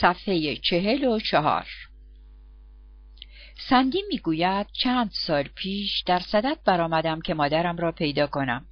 صفحه 0.00 0.56
چهل 0.56 1.04
و 1.04 1.20
چهار. 1.20 1.66
سندی 3.68 4.02
می‌گوید 4.08 4.66
چند 4.72 5.10
سال 5.12 5.42
پیش 5.42 6.00
در 6.06 6.18
صدت 6.18 6.58
برآمدم 6.64 7.20
که 7.20 7.34
مادرم 7.34 7.76
را 7.76 7.92
پیدا 7.92 8.26
کنم. 8.26 8.66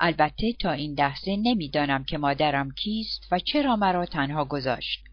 البته 0.00 0.52
تا 0.52 0.72
این 0.72 0.94
لحظه 0.98 1.36
نمی‌دانم 1.36 2.04
که 2.04 2.18
مادرم 2.18 2.70
کیست 2.70 3.28
و 3.32 3.38
چرا 3.38 3.76
مرا 3.76 4.06
تنها 4.06 4.44
گذاشت. 4.44 5.04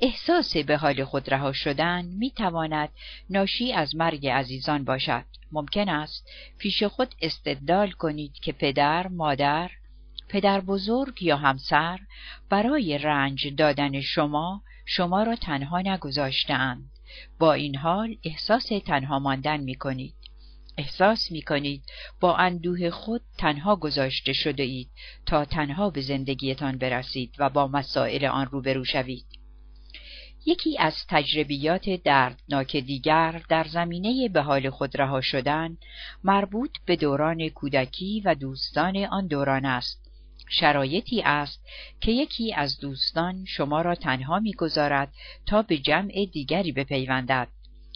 احساس 0.00 0.56
به 0.56 0.76
حال 0.76 1.04
خود 1.04 1.34
رها 1.34 1.52
شدن 1.52 2.04
می 2.04 2.30
تواند 2.30 2.88
ناشی 3.30 3.72
از 3.72 3.96
مرگ 3.96 4.26
عزیزان 4.26 4.84
باشد. 4.84 5.24
ممکن 5.52 5.88
است 5.88 6.30
پیش 6.58 6.82
خود 6.82 7.14
استدلال 7.22 7.90
کنید 7.90 8.32
که 8.32 8.52
پدر، 8.52 9.08
مادر، 9.08 9.70
پدر 10.28 10.60
بزرگ 10.60 11.22
یا 11.22 11.36
همسر 11.36 11.98
برای 12.50 12.98
رنج 12.98 13.54
دادن 13.56 14.00
شما 14.00 14.62
شما 14.86 15.22
را 15.22 15.36
تنها 15.36 15.80
نگذاشتند 15.80 16.90
با 17.38 17.52
این 17.52 17.76
حال 17.76 18.16
احساس 18.24 18.68
تنها 18.86 19.18
ماندن 19.18 19.60
می 19.60 19.74
کنید 19.74 20.14
احساس 20.78 21.32
می 21.32 21.42
کنید 21.42 21.82
با 22.20 22.36
اندوه 22.36 22.90
خود 22.90 23.22
تنها 23.38 23.76
گذاشته 23.76 24.32
شده 24.32 24.62
اید 24.62 24.88
تا 25.26 25.44
تنها 25.44 25.90
به 25.90 26.00
زندگیتان 26.00 26.78
برسید 26.78 27.34
و 27.38 27.50
با 27.50 27.66
مسائل 27.66 28.24
آن 28.24 28.46
روبرو 28.46 28.84
شوید. 28.84 29.26
یکی 30.46 30.78
از 30.78 30.94
تجربیات 31.08 31.90
دردناک 31.90 32.76
دیگر 32.76 33.42
در 33.48 33.64
زمینه 33.64 34.28
به 34.28 34.42
حال 34.42 34.70
خود 34.70 35.00
رها 35.00 35.20
شدن 35.20 35.76
مربوط 36.24 36.70
به 36.86 36.96
دوران 36.96 37.48
کودکی 37.48 38.22
و 38.24 38.34
دوستان 38.34 38.96
آن 38.96 39.26
دوران 39.26 39.64
است. 39.64 40.05
شرایطی 40.48 41.22
است 41.22 41.66
که 42.00 42.12
یکی 42.12 42.54
از 42.54 42.80
دوستان 42.80 43.44
شما 43.44 43.82
را 43.82 43.94
تنها 43.94 44.38
می‌گذارد 44.38 45.12
تا 45.46 45.62
به 45.62 45.78
جمع 45.78 46.26
دیگری 46.32 46.72
بپیوندد 46.72 47.48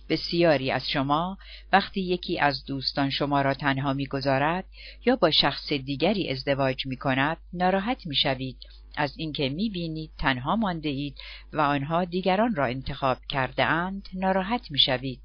بسیاری 0.09 0.71
از 0.71 0.91
شما 0.91 1.39
وقتی 1.73 2.01
یکی 2.01 2.39
از 2.39 2.65
دوستان 2.65 3.11
شما 3.11 3.43
را 3.43 3.55
تنها 3.55 3.93
می‌گذارد 3.93 4.65
یا 5.07 5.17
با 5.17 5.31
شخص 5.31 5.73
دیگری 5.73 6.31
ازدواج 6.31 6.87
می 6.87 6.97
کند 6.97 7.37
ناراحت 7.53 8.07
می 8.07 8.17
شوید 8.17 8.57
از 8.97 9.15
اینکه 9.17 9.49
می 9.49 9.71
بینید 9.71 10.11
تنها 10.19 10.57
مانده 10.57 10.89
اید 10.89 11.19
و 11.53 11.61
آنها 11.61 12.05
دیگران 12.05 12.55
را 12.55 12.67
انتخاب 12.67 13.19
کرده 13.29 13.65
اند 13.65 14.09
ناراحت 14.15 14.71
می 14.71 14.79
شوید. 14.79 15.21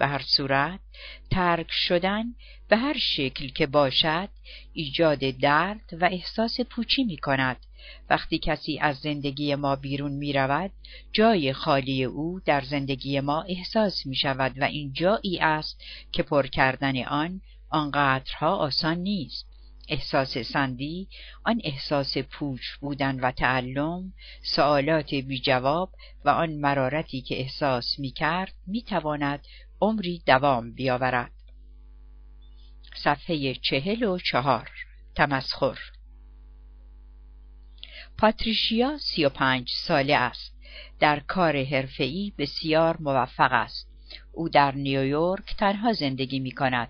به 0.00 0.06
هر 0.06 0.22
صورت 0.22 0.80
ترک 1.30 1.70
شدن 1.70 2.24
به 2.68 2.76
هر 2.76 2.98
شکل 2.98 3.48
که 3.48 3.66
باشد 3.66 4.28
ایجاد 4.72 5.18
درد 5.18 5.90
و 6.00 6.04
احساس 6.04 6.60
پوچی 6.60 7.04
می 7.04 7.16
کند. 7.16 7.56
وقتی 8.10 8.38
کسی 8.38 8.78
از 8.78 8.96
زندگی 8.96 9.54
ما 9.54 9.76
بیرون 9.76 10.12
می 10.12 10.32
رود 10.32 10.70
جای 11.12 11.52
خالی 11.52 12.04
او 12.04 12.40
در 12.44 12.60
زندگی 12.60 13.20
ما 13.20 13.42
احساس 13.42 14.06
می 14.06 14.16
شود 14.16 14.52
و 14.58 14.64
این 14.64 14.92
جایی 14.92 15.38
است 15.38 15.84
که 16.12 16.22
پر 16.22 16.46
کردن 16.46 17.04
آن 17.04 17.40
آنقدرها 17.70 18.56
آسان 18.56 18.98
نیست. 18.98 19.46
احساس 19.88 20.38
سندی 20.38 21.08
آن 21.44 21.60
احساس 21.64 22.18
پوچ 22.18 22.62
بودن 22.80 23.20
و 23.20 23.30
تعلم 23.30 24.12
سوالات 24.42 25.14
بی 25.14 25.40
جواب 25.40 25.92
و 26.24 26.28
آن 26.28 26.50
مرارتی 26.50 27.20
که 27.20 27.40
احساس 27.40 27.98
می 27.98 28.10
کرد 28.10 28.52
می 28.66 28.82
تواند 28.82 29.40
عمری 29.80 30.22
دوام 30.26 30.72
بیاورد. 30.72 31.32
صفحه 32.94 33.54
چهل 33.54 34.02
و 34.02 34.18
چهار 34.18 34.70
تمسخر. 35.14 35.78
پاتریشیا 38.18 38.98
سی 38.98 39.24
و 39.24 39.28
پنج 39.28 39.70
ساله 39.70 40.14
است. 40.14 40.54
در 41.00 41.20
کار 41.20 41.64
حرفه‌ای 41.64 42.32
بسیار 42.38 42.96
موفق 43.00 43.52
است. 43.52 43.90
او 44.32 44.48
در 44.48 44.74
نیویورک 44.74 45.56
تنها 45.56 45.92
زندگی 45.92 46.38
می 46.38 46.50
کند 46.50 46.88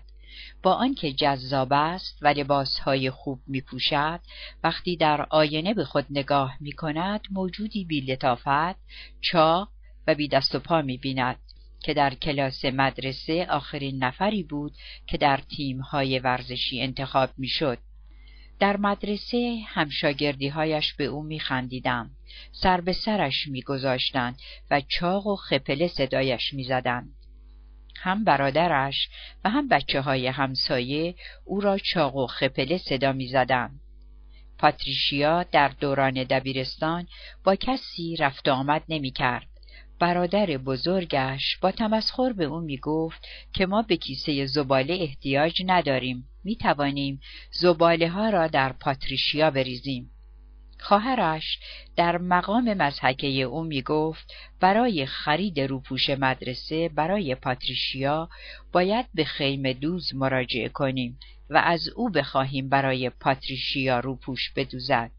با 0.63 0.73
آنکه 0.73 1.11
جذاب 1.11 1.73
است 1.73 2.17
و 2.21 2.27
لباسهای 2.27 3.09
خوب 3.09 3.39
می 3.47 3.61
پوشد 3.61 4.19
وقتی 4.63 4.95
در 4.95 5.25
آینه 5.29 5.73
به 5.73 5.85
خود 5.85 6.05
نگاه 6.09 6.57
می 6.59 6.71
کند 6.71 7.21
موجودی 7.31 7.85
بی 7.85 8.17
چاق 9.21 9.69
و 10.07 10.15
بی 10.15 10.27
دست 10.27 10.55
و 10.55 10.59
پا 10.59 10.81
می 10.81 10.97
بیند 10.97 11.39
که 11.83 11.93
در 11.93 12.13
کلاس 12.13 12.65
مدرسه 12.65 13.47
آخرین 13.49 14.03
نفری 14.03 14.43
بود 14.43 14.73
که 15.07 15.17
در 15.17 15.37
تیمهای 15.37 16.19
ورزشی 16.19 16.81
انتخاب 16.81 17.29
می 17.37 17.47
شد. 17.47 17.77
در 18.59 18.77
مدرسه 18.77 19.59
همشاگردیهایش 19.67 20.93
به 20.93 21.05
او 21.05 21.23
میخندیدند 21.23 22.11
سر 22.51 22.81
به 22.81 22.93
سرش 22.93 23.47
میگذاشتند 23.47 24.39
و 24.71 24.81
چاق 24.81 25.27
و 25.27 25.35
خپله 25.35 25.87
صدایش 25.87 26.53
می‌زدند. 26.53 27.15
هم 27.95 28.23
برادرش 28.23 29.09
و 29.43 29.49
هم 29.49 29.67
بچه 29.67 30.01
های 30.01 30.27
همسایه 30.27 31.15
او 31.45 31.59
را 31.59 31.77
چاق 31.77 32.15
و 32.15 32.27
خپله 32.27 32.77
صدا 32.77 33.11
می‌زدند. 33.11 33.79
پاتریشیا 34.57 35.43
در 35.43 35.67
دوران 35.67 36.13
دبیرستان 36.13 37.07
با 37.43 37.55
کسی 37.55 38.15
رفت 38.15 38.47
آمد 38.47 38.83
نمی‌کرد. 38.89 39.50
برادر 40.01 40.45
بزرگش 40.45 41.57
با 41.57 41.71
تمسخر 41.71 42.33
به 42.33 42.45
او 42.45 42.59
می 42.59 42.77
گفت 42.77 43.27
که 43.53 43.65
ما 43.65 43.81
به 43.81 43.97
کیسه 43.97 44.45
زباله 44.45 44.93
احتیاج 44.93 45.61
نداریم 45.65 46.27
می 46.43 46.55
توانیم 46.55 47.19
زباله 47.51 48.09
ها 48.09 48.29
را 48.29 48.47
در 48.47 48.73
پاتریشیا 48.73 49.51
بریزیم. 49.51 50.11
خواهرش 50.79 51.59
در 51.95 52.17
مقام 52.17 52.73
مزحکه 52.73 53.27
او 53.27 53.63
می 53.63 53.81
گفت 53.81 54.33
برای 54.59 55.05
خرید 55.05 55.59
روپوش 55.59 56.09
مدرسه 56.09 56.89
برای 56.89 57.35
پاتریشیا 57.35 58.29
باید 58.71 59.05
به 59.13 59.23
خیمه 59.23 59.73
دوز 59.73 60.15
مراجعه 60.15 60.69
کنیم 60.69 61.19
و 61.49 61.57
از 61.57 61.87
او 61.95 62.09
بخواهیم 62.09 62.69
برای 62.69 63.09
پاتریشیا 63.09 63.99
روپوش 63.99 64.51
بدوزد. 64.55 65.11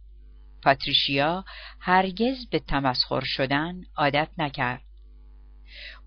پاتریشیا 0.63 1.45
هرگز 1.81 2.47
به 2.47 2.59
تمسخر 2.59 3.21
شدن 3.25 3.83
عادت 3.97 4.29
نکرد. 4.39 4.83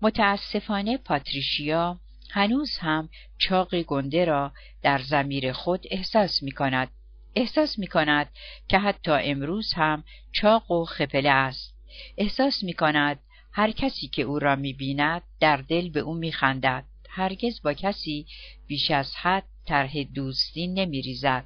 متاسفانه 0.02 0.98
پاتریشیا 0.98 2.00
هنوز 2.30 2.78
هم 2.78 3.08
چاق 3.38 3.82
گنده 3.82 4.24
را 4.24 4.52
در 4.82 4.98
زمیر 4.98 5.52
خود 5.52 5.86
احساس 5.90 6.42
می 6.42 6.52
کند. 6.52 6.88
احساس 7.34 7.78
می 7.78 7.86
کند 7.86 8.28
که 8.68 8.78
حتی 8.78 9.10
امروز 9.10 9.72
هم 9.72 10.04
چاق 10.32 10.70
و 10.70 10.84
خپله 10.84 11.30
است. 11.30 11.74
احساس 12.16 12.62
می 12.64 12.72
کند 12.72 13.18
هر 13.52 13.70
کسی 13.70 14.08
که 14.08 14.22
او 14.22 14.38
را 14.38 14.56
می 14.56 14.72
بیند 14.72 15.22
در 15.40 15.56
دل 15.56 15.88
به 15.90 16.00
او 16.00 16.14
می 16.14 16.32
خندد. 16.32 16.84
هرگز 17.08 17.62
با 17.62 17.74
کسی 17.74 18.26
بیش 18.66 18.90
از 18.90 19.16
حد 19.16 19.44
طرح 19.66 20.02
دوستی 20.14 20.66
نمی 20.66 21.02
ریزد. 21.02 21.44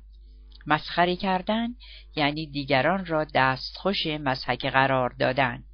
مسخره 0.66 1.16
کردن 1.16 1.69
یعنی 2.16 2.47
دیگران 2.47 3.06
را 3.06 3.26
دستخوش 3.34 4.06
مسحک 4.06 4.66
قرار 4.66 5.15
دادن. 5.19 5.65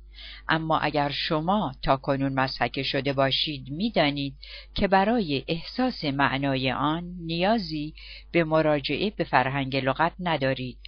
اما 0.48 0.78
اگر 0.78 1.10
شما 1.10 1.72
تا 1.82 1.96
کنون 1.96 2.32
مسحک 2.32 2.82
شده 2.82 3.12
باشید 3.12 3.70
می‌دانید 3.70 4.34
که 4.74 4.88
برای 4.88 5.44
احساس 5.48 6.04
معنای 6.04 6.72
آن 6.72 7.04
نیازی 7.20 7.94
به 8.32 8.44
مراجعه 8.44 9.10
به 9.10 9.24
فرهنگ 9.24 9.76
لغت 9.76 10.12
ندارید. 10.20 10.78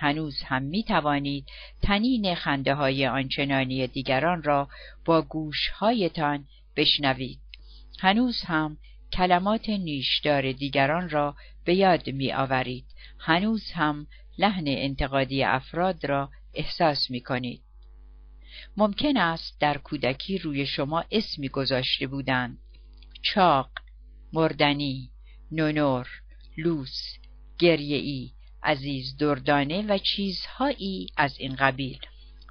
هنوز 0.00 0.42
هم 0.42 0.62
می 0.62 0.82
توانید 0.82 1.46
تنین 1.82 2.34
خنده 2.34 2.74
های 2.74 3.06
آنچنانی 3.06 3.86
دیگران 3.86 4.42
را 4.42 4.68
با 5.04 5.22
گوشهایتان 5.22 6.44
بشنوید. 6.76 7.38
هنوز 8.00 8.42
هم 8.46 8.76
کلمات 9.12 9.68
نیشدار 9.68 10.52
دیگران 10.52 11.08
را 11.08 11.36
به 11.64 11.74
یاد 11.74 12.10
می 12.10 12.32
آورید 12.32 12.84
هنوز 13.18 13.70
هم 13.74 14.06
لحن 14.38 14.64
انتقادی 14.68 15.44
افراد 15.44 16.06
را 16.06 16.30
احساس 16.54 17.10
می 17.10 17.20
کنید. 17.20 17.62
ممکن 18.76 19.16
است 19.16 19.60
در 19.60 19.78
کودکی 19.78 20.38
روی 20.38 20.66
شما 20.66 21.04
اسمی 21.10 21.48
گذاشته 21.48 22.06
بودند. 22.06 22.58
چاق، 23.22 23.70
مردنی، 24.32 25.10
نونور، 25.52 26.08
لوس، 26.58 27.18
گریهی، 27.58 28.32
عزیز 28.62 29.16
دردانه 29.16 29.82
و 29.82 29.98
چیزهایی 29.98 31.06
از 31.16 31.38
این 31.38 31.56
قبیل. 31.56 31.98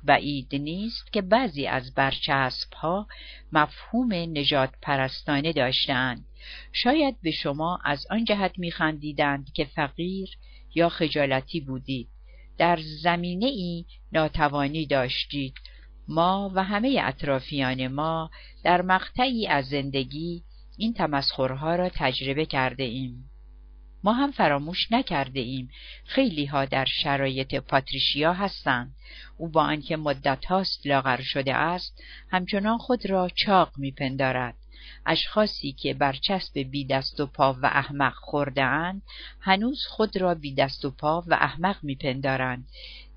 بعید 0.04 0.56
نیست 0.56 1.14
که 1.14 1.22
بعضی 1.22 1.68
از 1.68 1.94
برچسب 1.94 2.74
ها 2.74 3.08
مفهوم 3.52 4.14
نجات 4.14 4.74
پرستانه 4.82 5.54
داشتند 5.54 6.26
شاید 6.74 7.22
به 7.22 7.32
شما 7.32 7.80
از 7.86 8.08
آن 8.10 8.24
جهت 8.24 8.60
میخندیدند 8.60 9.54
که 9.54 9.66
فقیر 9.66 10.30
یا 10.76 10.90
خجالتی 10.90 11.60
بودید. 11.60 12.08
در 12.58 12.80
زمینه 13.04 13.46
ای 13.46 13.86
ناتوانی 14.12 14.86
داشتید. 14.86 15.54
ما 16.08 16.52
و 16.56 16.64
همه 16.64 17.02
اطرافیان 17.04 17.88
ما 17.88 18.30
در 18.64 18.82
مقطعی 18.82 19.48
از 19.48 19.66
زندگی 19.66 20.44
این 20.78 20.94
تمسخرها 20.94 21.76
را 21.76 21.90
تجربه 21.90 22.46
کرده 22.46 22.84
ایم. 22.84 23.30
ما 24.04 24.14
هم 24.14 24.32
فراموش 24.32 24.92
نکرده 24.92 25.40
ایم. 25.40 25.70
خیلی 26.06 26.46
ها 26.46 26.66
در 26.66 26.86
شرایط 26.86 27.56
پاتریشیا 27.56 28.34
هستند. 28.34 28.96
او 29.38 29.50
با 29.50 29.62
آنکه 29.62 29.98
مدت 29.98 30.46
هاست 30.46 30.88
لاغر 30.88 31.22
شده 31.22 31.56
است 31.56 32.04
همچنان 32.30 32.78
خود 32.78 33.10
را 33.10 33.30
چاق 33.36 33.72
میپندارد. 33.78 34.56
اشخاصی 35.06 35.72
که 35.72 35.94
برچسب 35.94 36.60
بی 36.60 36.86
دست 36.86 37.20
و 37.20 37.26
پا 37.26 37.54
و 37.54 37.66
احمق 37.66 38.14
خورده 38.14 38.64
اند 38.64 39.02
هنوز 39.40 39.86
خود 39.86 40.18
را 40.18 40.36
بی 40.36 40.54
دست 40.54 40.86
و 40.86 40.92
پا 40.92 41.24
و 41.28 41.34
احمق 41.34 41.78
میپندارند. 41.84 42.68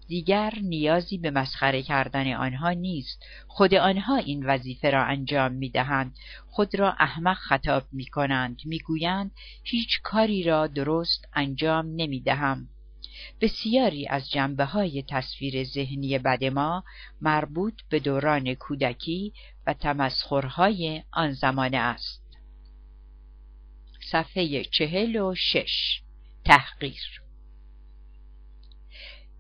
دیگر 0.09 0.55
نیازی 0.63 1.19
به 1.19 1.31
مسخره 1.31 1.83
کردن 1.83 2.33
آنها 2.33 2.71
نیست. 2.71 3.25
خود 3.47 3.75
آنها 3.75 4.17
این 4.17 4.47
وظیفه 4.47 4.91
را 4.91 5.05
انجام 5.05 5.53
می 5.53 5.69
دهند 5.69 6.17
خود 6.51 6.75
را 6.75 6.93
احمق 6.93 7.37
خطاب 7.37 7.83
می 7.93 8.07
کنند 8.07 8.61
می 8.65 8.79
گویند 8.79 9.31
هیچ 9.65 10.01
کاری 10.03 10.43
را 10.43 10.67
درست 10.67 11.29
انجام 11.35 11.87
نمی 11.97 12.21
دهم 12.21 12.69
بسیاری 13.41 14.09
از 14.09 14.31
جنبه 14.31 14.65
های 14.65 15.05
تصویر 15.09 15.65
ذهنی 15.65 16.19
بد 16.19 16.45
ما 16.45 16.85
مربوط 17.21 17.83
به 17.89 18.01
دوران 18.01 18.55
کودکی 18.55 19.33
و 19.67 19.75
تمسخرهای 19.75 21.03
آن 21.13 21.33
زمانه 21.33 21.77
است. 21.77 22.23
صفحه 24.11 24.65
چهل 24.65 25.17
و 25.17 25.35
شش. 25.35 26.03
تحقیر 26.45 27.21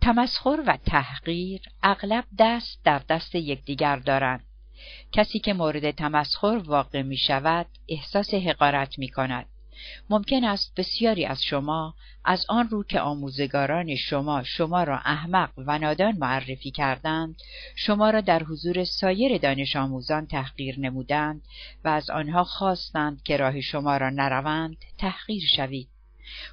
تمسخر 0.00 0.62
و 0.66 0.76
تحقیر 0.76 1.60
اغلب 1.82 2.24
دست 2.38 2.84
در 2.84 2.98
دست 2.98 3.34
یکدیگر 3.34 3.96
دارند. 3.96 4.44
کسی 5.12 5.38
که 5.38 5.52
مورد 5.52 5.90
تمسخر 5.90 6.62
واقع 6.64 7.02
می 7.02 7.16
شود 7.16 7.66
احساس 7.88 8.34
حقارت 8.34 8.98
می 8.98 9.08
کند 9.08 9.46
ممکن 10.10 10.44
است 10.44 10.72
بسیاری 10.76 11.26
از 11.26 11.42
شما 11.42 11.94
از 12.24 12.46
آن 12.48 12.68
رو 12.68 12.84
که 12.84 13.00
آموزگاران 13.00 13.96
شما 13.96 14.42
شما 14.42 14.84
را 14.84 14.98
احمق 14.98 15.50
و 15.56 15.78
نادان 15.78 16.16
معرفی 16.18 16.70
کردند 16.70 17.36
شما 17.76 18.10
را 18.10 18.20
در 18.20 18.42
حضور 18.42 18.84
سایر 18.84 19.38
دانش 19.38 19.76
آموزان 19.76 20.26
تحقیر 20.26 20.80
نمودند 20.80 21.42
و 21.84 21.88
از 21.88 22.10
آنها 22.10 22.44
خواستند 22.44 23.22
که 23.22 23.36
راه 23.36 23.60
شما 23.60 23.96
را 23.96 24.10
نروند 24.10 24.76
تحقیر 24.98 25.42
شوید. 25.56 25.88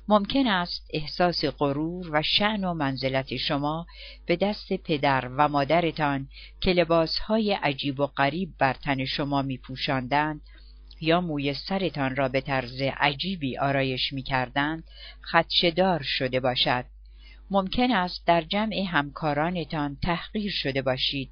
ممکن 0.07 0.47
است 0.47 0.89
احساس 0.93 1.45
غرور 1.45 2.09
و 2.11 2.21
شعن 2.21 2.63
و 2.63 2.73
منزلت 2.73 3.37
شما 3.37 3.87
به 4.25 4.35
دست 4.35 4.73
پدر 4.73 5.29
و 5.37 5.47
مادرتان 5.47 6.27
که 6.61 6.73
لباسهای 6.73 7.53
عجیب 7.53 7.99
و 7.99 8.07
غریب 8.07 8.53
بر 8.59 8.73
تن 8.73 9.05
شما 9.05 9.41
می 9.41 9.57
پوشاندند 9.57 10.41
یا 11.01 11.21
موی 11.21 11.53
سرتان 11.53 12.15
را 12.15 12.27
به 12.27 12.41
طرز 12.41 12.81
عجیبی 12.81 13.57
آرایش 13.57 14.13
می 14.13 14.23
کردند 14.23 14.83
خدشدار 15.31 16.01
شده 16.03 16.39
باشد. 16.39 16.85
ممکن 17.51 17.91
است 17.91 18.25
در 18.25 18.41
جمع 18.41 18.83
همکارانتان 18.87 19.97
تحقیر 20.03 20.51
شده 20.51 20.81
باشید. 20.81 21.31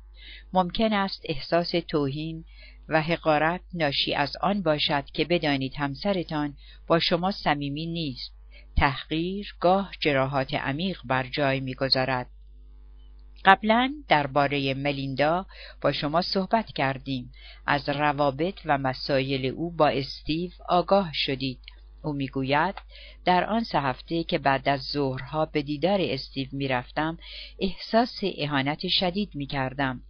ممکن 0.53 0.93
است 0.93 1.21
احساس 1.25 1.71
توهین 1.87 2.45
و 2.89 3.01
حقارت 3.01 3.61
ناشی 3.73 4.13
از 4.13 4.37
آن 4.41 4.61
باشد 4.61 5.05
که 5.13 5.25
بدانید 5.25 5.73
همسرتان 5.77 6.53
با 6.87 6.99
شما 6.99 7.31
صمیمی 7.31 7.85
نیست 7.85 8.31
تحقیر 8.77 9.55
گاه 9.59 9.91
جراحات 9.99 10.53
عمیق 10.53 10.99
بر 11.05 11.27
جای 11.27 11.59
می‌گذارد 11.59 12.27
قبلا 13.45 13.93
درباره 14.07 14.73
ملیندا 14.73 15.45
با 15.81 15.91
شما 15.91 16.21
صحبت 16.21 16.65
کردیم. 16.65 17.31
از 17.65 17.89
روابط 17.89 18.59
و 18.65 18.77
مسایل 18.77 19.45
او 19.45 19.71
با 19.71 19.87
استیو 19.87 20.51
آگاه 20.69 21.11
شدید. 21.13 21.59
او 22.03 22.13
می‌گوید 22.13 22.75
در 23.25 23.43
آن 23.43 23.63
سه 23.63 23.79
هفته 23.79 24.23
که 24.23 24.37
بعد 24.37 24.69
از 24.69 24.81
ظهرها 24.81 25.45
به 25.45 25.61
دیدار 25.61 25.99
استیو 26.01 26.47
می‌رفتم 26.51 27.17
احساس 27.59 28.19
اهانت 28.37 28.87
شدید 28.87 29.35
می‌کردم. 29.35 30.01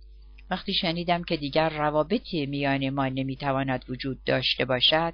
وقتی 0.49 0.73
شنیدم 0.73 1.23
که 1.23 1.37
دیگر 1.37 1.69
روابطی 1.69 2.45
میان 2.45 2.89
ما 2.89 3.07
نمی‌تواند 3.07 3.85
وجود 3.89 4.23
داشته 4.23 4.65
باشد 4.65 5.13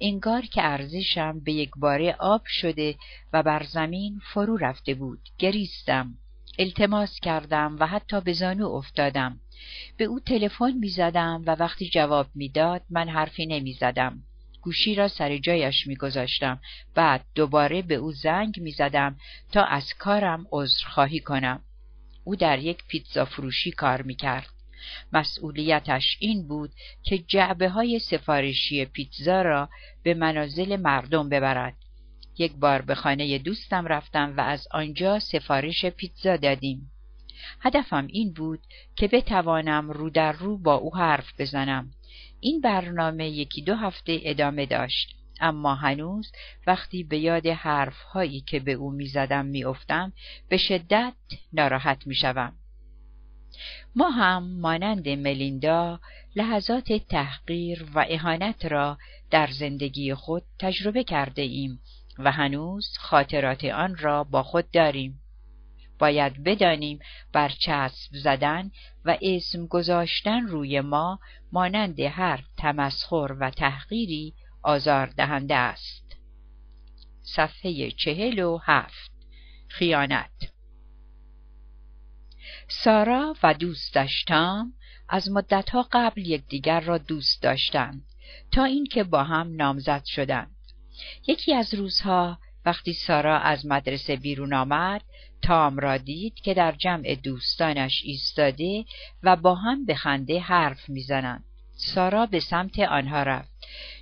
انگار 0.00 0.42
که 0.42 0.62
ارزشم 0.64 1.40
به 1.44 1.52
یک 1.52 1.70
باره 1.76 2.16
آب 2.18 2.42
شده 2.46 2.94
و 3.32 3.42
بر 3.42 3.62
زمین 3.62 4.20
فرو 4.32 4.56
رفته 4.56 4.94
بود. 4.94 5.20
گریستم. 5.38 6.14
التماس 6.58 7.20
کردم 7.20 7.76
و 7.80 7.86
حتی 7.86 8.20
به 8.20 8.32
زانو 8.32 8.68
افتادم. 8.68 9.40
به 9.96 10.04
او 10.04 10.20
تلفن 10.20 10.72
می‌زدم 10.72 11.42
و 11.46 11.50
وقتی 11.50 11.88
جواب 11.88 12.26
می‌داد 12.34 12.82
من 12.90 13.08
حرفی 13.08 13.46
نمی‌زدم. 13.46 14.22
گوشی 14.62 14.94
را 14.94 15.08
سر 15.08 15.38
جایش 15.38 15.86
میگذاشتم. 15.86 16.60
بعد 16.94 17.24
دوباره 17.34 17.82
به 17.82 17.94
او 17.94 18.12
زنگ 18.12 18.60
می‌زدم 18.60 19.16
تا 19.52 19.64
از 19.64 19.94
کارم 19.94 20.46
عذرخواهی 20.52 21.20
کنم. 21.20 21.62
او 22.24 22.36
در 22.36 22.58
یک 22.58 22.84
پیتزا 22.88 23.24
فروشی 23.24 23.70
کار 23.70 24.02
می‌کرد. 24.02 24.48
مسئولیتش 25.12 26.16
این 26.20 26.48
بود 26.48 26.70
که 27.02 27.18
جعبه 27.18 27.68
های 27.68 27.98
سفارشی 27.98 28.84
پیتزا 28.84 29.42
را 29.42 29.68
به 30.02 30.14
منازل 30.14 30.76
مردم 30.76 31.28
ببرد. 31.28 31.76
یک 32.40 32.52
بار 32.52 32.82
به 32.82 32.94
خانه 32.94 33.38
دوستم 33.38 33.86
رفتم 33.86 34.34
و 34.36 34.40
از 34.40 34.68
آنجا 34.70 35.18
سفارش 35.18 35.84
پیتزا 35.86 36.36
دادیم. 36.36 36.90
هدفم 37.60 38.06
این 38.06 38.32
بود 38.32 38.60
که 38.96 39.08
بتوانم 39.08 39.90
رو 39.90 40.10
در 40.10 40.32
رو 40.32 40.58
با 40.58 40.74
او 40.74 40.96
حرف 40.96 41.40
بزنم. 41.40 41.90
این 42.40 42.60
برنامه 42.60 43.28
یکی 43.28 43.62
دو 43.62 43.74
هفته 43.74 44.20
ادامه 44.22 44.66
داشت. 44.66 45.16
اما 45.40 45.74
هنوز 45.74 46.32
وقتی 46.66 47.02
به 47.02 47.18
یاد 47.18 47.46
حرف 47.46 48.02
هایی 48.02 48.40
که 48.40 48.60
به 48.60 48.72
او 48.72 48.90
می‌زدم 48.90 49.46
میافتم 49.46 50.12
به 50.48 50.56
شدت 50.56 51.14
ناراحت 51.52 52.06
می‌شوم. 52.06 52.52
ما 53.96 54.10
هم 54.10 54.60
مانند 54.60 55.08
ملیندا 55.08 56.00
لحظات 56.36 56.92
تحقیر 56.92 57.86
و 57.94 58.06
اهانت 58.08 58.66
را 58.66 58.98
در 59.30 59.46
زندگی 59.46 60.14
خود 60.14 60.42
تجربه 60.58 61.04
کرده 61.04 61.42
ایم. 61.42 61.80
و 62.24 62.32
هنوز 62.32 62.98
خاطرات 62.98 63.64
آن 63.64 63.96
را 63.96 64.24
با 64.24 64.42
خود 64.42 64.70
داریم. 64.70 65.20
باید 65.98 66.44
بدانیم 66.44 66.98
برچسب 67.32 68.10
زدن 68.12 68.70
و 69.04 69.18
اسم 69.22 69.66
گذاشتن 69.66 70.46
روی 70.46 70.80
ما 70.80 71.20
مانند 71.52 72.00
هر 72.00 72.44
تمسخر 72.56 73.36
و 73.40 73.50
تحقیری 73.50 74.34
آزار 74.62 75.06
دهنده 75.06 75.54
است. 75.54 76.16
صفحه 77.22 77.90
چهل 77.90 78.38
و 78.38 78.58
هفت 78.62 79.10
خیانت 79.68 80.52
سارا 82.68 83.34
و 83.42 83.54
دوستش 83.54 84.24
تام 84.24 84.72
از 85.08 85.30
مدتها 85.30 85.88
قبل 85.92 86.26
یکدیگر 86.26 86.80
را 86.80 86.98
دوست 86.98 87.42
داشتند 87.42 88.02
تا 88.52 88.64
اینکه 88.64 89.04
با 89.04 89.24
هم 89.24 89.56
نامزد 89.56 90.04
شدند 90.04 90.56
یکی 91.26 91.54
از 91.54 91.74
روزها 91.74 92.38
وقتی 92.66 92.92
سارا 92.92 93.38
از 93.38 93.66
مدرسه 93.66 94.16
بیرون 94.16 94.54
آمد 94.54 95.02
تام 95.42 95.78
را 95.78 95.96
دید 95.96 96.34
که 96.34 96.54
در 96.54 96.72
جمع 96.72 97.14
دوستانش 97.14 98.02
ایستاده 98.04 98.84
و 99.22 99.36
با 99.36 99.54
هم 99.54 99.84
به 99.84 99.94
خنده 99.94 100.40
حرف 100.40 100.88
می‌زنند. 100.88 101.44
سارا 101.76 102.26
به 102.26 102.40
سمت 102.40 102.78
آنها 102.78 103.22
رفت. 103.22 103.50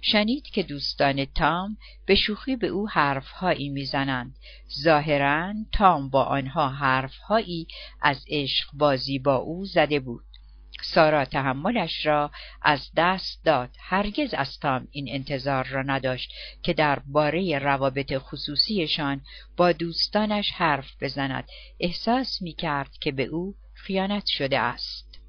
شنید 0.02 0.46
که 0.46 0.62
دوستان 0.62 1.24
تام 1.24 1.76
به 2.06 2.14
شوخی 2.14 2.56
به 2.56 2.66
او 2.66 2.88
حرفهایی 2.88 3.68
می‌زنند. 3.68 4.36
ظاهرا 4.82 5.54
تام 5.72 6.10
با 6.10 6.24
آنها 6.24 6.68
حرفهایی 6.68 7.66
از 8.02 8.24
عشق 8.28 8.66
بازی 8.72 9.18
با 9.18 9.36
او 9.36 9.66
زده 9.66 10.00
بود. 10.00 10.24
سارا 10.94 11.24
تحملش 11.24 12.06
را 12.06 12.30
از 12.62 12.90
دست 12.96 13.44
داد. 13.44 13.70
هرگز 13.80 14.34
از 14.34 14.58
تام 14.58 14.88
این 14.90 15.08
انتظار 15.10 15.64
را 15.64 15.82
نداشت 15.82 16.32
که 16.62 16.72
در 16.72 16.98
باره 16.98 17.58
روابط 17.58 18.18
خصوصیشان 18.18 19.20
با 19.56 19.72
دوستانش 19.72 20.50
حرف 20.50 21.02
بزند. 21.02 21.48
احساس 21.80 22.42
می 22.42 22.52
کرد 22.52 22.90
که 23.00 23.12
به 23.12 23.24
او 23.24 23.54
خیانت 23.74 24.24
شده 24.26 24.58
است. 24.58 25.20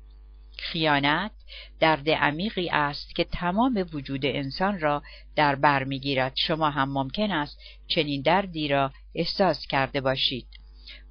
خیانت 0.58 1.32
درد 1.80 2.10
عمیقی 2.10 2.70
است 2.70 3.16
که 3.16 3.24
تمام 3.24 3.86
وجود 3.94 4.26
انسان 4.26 4.80
را 4.80 5.04
در 5.36 5.56
بر 5.56 5.84
می‌گیرد. 5.84 6.34
شما 6.38 6.70
هم 6.70 6.92
ممکن 6.92 7.32
است 7.32 7.60
چنین 7.88 8.22
دردی 8.22 8.68
را 8.68 8.92
احساس 9.16 9.68
کرده 9.68 10.02
باشید. 10.02 10.48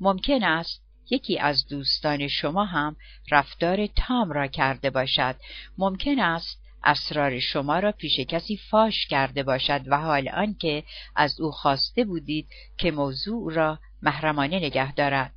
ممکن 0.00 0.44
است 0.44 0.87
یکی 1.10 1.38
از 1.38 1.66
دوستان 1.66 2.28
شما 2.28 2.64
هم 2.64 2.96
رفتار 3.30 3.86
تام 3.86 4.32
را 4.32 4.46
کرده 4.46 4.90
باشد. 4.90 5.36
ممکن 5.78 6.18
است 6.18 6.60
اسرار 6.84 7.38
شما 7.38 7.78
را 7.78 7.92
پیش 7.92 8.20
کسی 8.20 8.56
فاش 8.56 9.06
کرده 9.06 9.42
باشد 9.42 9.80
و 9.86 10.00
حال 10.00 10.28
آنکه 10.28 10.84
از 11.16 11.40
او 11.40 11.50
خواسته 11.50 12.04
بودید 12.04 12.48
که 12.78 12.90
موضوع 12.90 13.54
را 13.54 13.78
محرمانه 14.02 14.56
نگه 14.56 14.92
دارد. 14.92 15.32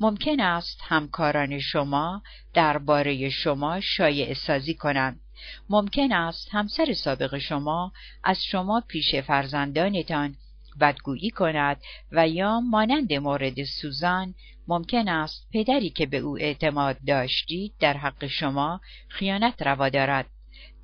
ممکن 0.00 0.40
است 0.40 0.80
همکاران 0.82 1.58
شما 1.58 2.22
درباره 2.54 3.30
شما 3.30 3.80
شایع 3.80 4.34
سازی 4.34 4.74
کنند. 4.74 5.20
ممکن 5.68 6.12
است 6.12 6.48
همسر 6.52 6.92
سابق 6.92 7.38
شما 7.38 7.92
از 8.24 8.44
شما 8.44 8.82
پیش 8.88 9.14
فرزندانتان 9.14 10.36
بدگویی 10.80 11.30
کند 11.30 11.80
و 12.12 12.28
یا 12.28 12.60
مانند 12.60 13.12
مورد 13.12 13.64
سوزان 13.64 14.34
ممکن 14.68 15.08
است 15.08 15.46
پدری 15.52 15.90
که 15.90 16.06
به 16.06 16.18
او 16.18 16.38
اعتماد 16.38 16.96
داشتید 17.06 17.74
در 17.80 17.96
حق 17.96 18.26
شما 18.26 18.80
خیانت 19.08 19.62
روا 19.62 19.88
دارد 19.88 20.26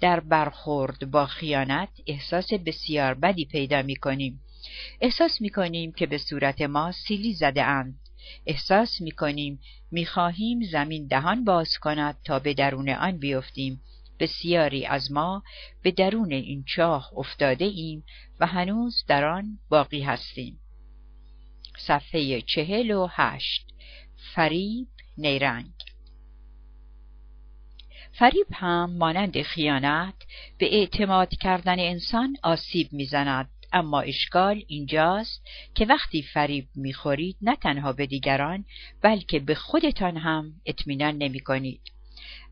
در 0.00 0.20
برخورد 0.20 1.10
با 1.10 1.26
خیانت 1.26 1.88
احساس 2.06 2.52
بسیار 2.52 3.14
بدی 3.14 3.44
پیدا 3.44 3.82
می 3.82 3.96
کنیم. 3.96 4.40
احساس 5.00 5.40
می 5.40 5.50
کنیم 5.50 5.92
که 5.92 6.06
به 6.06 6.18
صورت 6.18 6.60
ما 6.60 6.92
سیلی 6.92 7.34
زده 7.34 7.64
اند. 7.64 7.98
احساس 8.46 9.00
می 9.00 9.10
کنیم 9.10 9.60
می 9.90 10.06
خواهیم 10.06 10.62
زمین 10.62 11.06
دهان 11.06 11.44
باز 11.44 11.78
کند 11.78 12.16
تا 12.24 12.38
به 12.38 12.54
درون 12.54 12.88
آن 12.88 13.18
بیفتیم. 13.18 13.80
بسیاری 14.18 14.86
از 14.86 15.12
ما 15.12 15.42
به 15.82 15.90
درون 15.90 16.32
این 16.32 16.64
چاه 16.64 17.10
افتاده 17.16 17.64
ایم 17.64 18.04
و 18.40 18.46
هنوز 18.46 19.04
در 19.08 19.24
آن 19.24 19.58
باقی 19.68 20.00
هستیم. 20.00 20.58
صفحه 21.78 22.40
چهل 22.40 22.90
و 22.90 23.08
هشت 23.10 23.66
فریب 24.34 24.88
نیرنگ 25.18 25.72
فریب 28.12 28.46
هم 28.52 28.96
مانند 28.98 29.42
خیانت 29.42 30.14
به 30.58 30.74
اعتماد 30.74 31.28
کردن 31.28 31.78
انسان 31.78 32.36
آسیب 32.42 32.92
می‌زند 32.92 33.50
اما 33.72 34.00
اشکال 34.00 34.64
اینجاست 34.66 35.46
که 35.74 35.84
وقتی 35.84 36.22
فریب 36.22 36.68
می‌خورید 36.74 37.36
نه 37.42 37.56
تنها 37.56 37.92
به 37.92 38.06
دیگران 38.06 38.64
بلکه 39.02 39.38
به 39.38 39.54
خودتان 39.54 40.16
هم 40.16 40.52
اطمینان 40.66 41.18
نمی 41.18 41.40
کنید. 41.40 41.80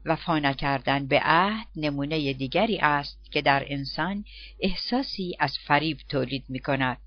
وفا 0.04 0.38
نکردن 0.38 1.06
به 1.06 1.20
عهد 1.22 1.66
نمونه 1.76 2.32
دیگری 2.32 2.78
است 2.78 3.32
که 3.32 3.42
در 3.42 3.64
انسان 3.66 4.24
احساسی 4.60 5.36
از 5.38 5.58
فریب 5.66 5.98
تولید 6.08 6.44
می 6.48 6.58
کند. 6.58 6.98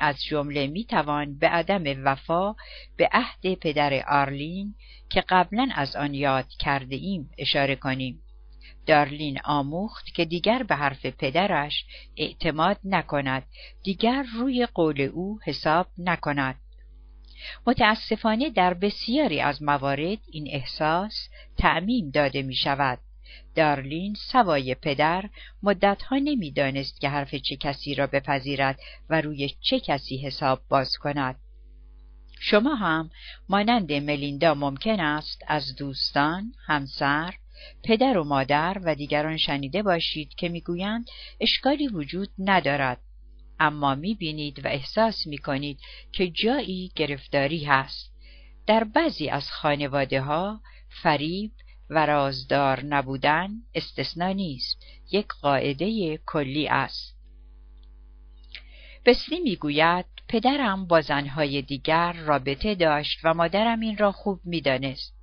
از 0.00 0.22
جمله 0.22 0.66
می 0.66 0.84
توان 0.84 1.38
به 1.38 1.48
عدم 1.48 2.04
وفا 2.04 2.54
به 2.96 3.08
عهد 3.12 3.54
پدر 3.54 4.04
آرلین 4.08 4.74
که 5.10 5.24
قبلا 5.28 5.68
از 5.74 5.96
آن 5.96 6.14
یاد 6.14 6.48
کرده 6.58 6.96
ایم 6.96 7.30
اشاره 7.38 7.76
کنیم. 7.76 8.22
دارلین 8.86 9.38
آموخت 9.44 10.14
که 10.14 10.24
دیگر 10.24 10.62
به 10.62 10.74
حرف 10.76 11.06
پدرش 11.06 11.84
اعتماد 12.16 12.78
نکند 12.84 13.42
دیگر 13.82 14.24
روی 14.34 14.66
قول 14.66 15.00
او 15.00 15.38
حساب 15.44 15.86
نکند 15.98 16.60
متاسفانه 17.66 18.50
در 18.50 18.74
بسیاری 18.74 19.40
از 19.40 19.62
موارد 19.62 20.18
این 20.32 20.48
احساس 20.50 21.28
تعمیم 21.58 22.10
داده 22.10 22.42
می 22.42 22.54
شود 22.54 22.98
دارلین 23.54 24.14
سوای 24.14 24.74
پدر 24.74 25.24
مدتها 25.62 26.16
نمی‌دانست 26.16 27.00
که 27.00 27.08
حرف 27.08 27.34
چه 27.34 27.56
کسی 27.56 27.94
را 27.94 28.06
بپذیرد 28.06 28.80
و 29.10 29.20
روی 29.20 29.50
چه 29.60 29.80
کسی 29.80 30.16
حساب 30.16 30.60
باز 30.68 30.96
کند. 30.96 31.36
شما 32.40 32.74
هم 32.74 33.10
مانند 33.48 33.92
ملیندا 33.92 34.54
ممکن 34.54 35.00
است 35.00 35.42
از 35.46 35.76
دوستان، 35.76 36.52
همسر، 36.66 37.34
پدر 37.84 38.18
و 38.18 38.24
مادر 38.24 38.80
و 38.84 38.94
دیگران 38.94 39.36
شنیده 39.36 39.82
باشید 39.82 40.34
که 40.34 40.48
می‌گویند 40.48 41.06
اشکالی 41.40 41.88
وجود 41.88 42.28
ندارد. 42.38 43.00
اما 43.58 43.94
می‌بینید 43.94 44.64
و 44.64 44.68
احساس 44.68 45.26
می‌کنید 45.26 45.80
که 46.12 46.28
جایی 46.28 46.92
گرفتاری 46.96 47.64
هست. 47.64 48.12
در 48.66 48.84
بعضی 48.84 49.28
از 49.28 49.50
خانواده 49.50 50.20
ها 50.20 50.60
فریب 51.02 51.52
و 51.90 52.06
رازدار 52.06 52.84
نبودن 52.84 53.50
استثنا 53.74 54.32
نیست. 54.32 54.86
یک 55.12 55.26
قاعده 55.26 56.16
کلی 56.26 56.68
است. 56.68 57.16
بسلی 59.06 59.40
می‌گوید 59.40 60.06
پدرم 60.28 60.86
با 60.86 61.00
زنهای 61.00 61.62
دیگر 61.62 62.12
رابطه 62.12 62.74
داشت 62.74 63.18
و 63.24 63.34
مادرم 63.34 63.80
این 63.80 63.96
را 63.96 64.12
خوب 64.12 64.40
می‌دانست. 64.44 65.14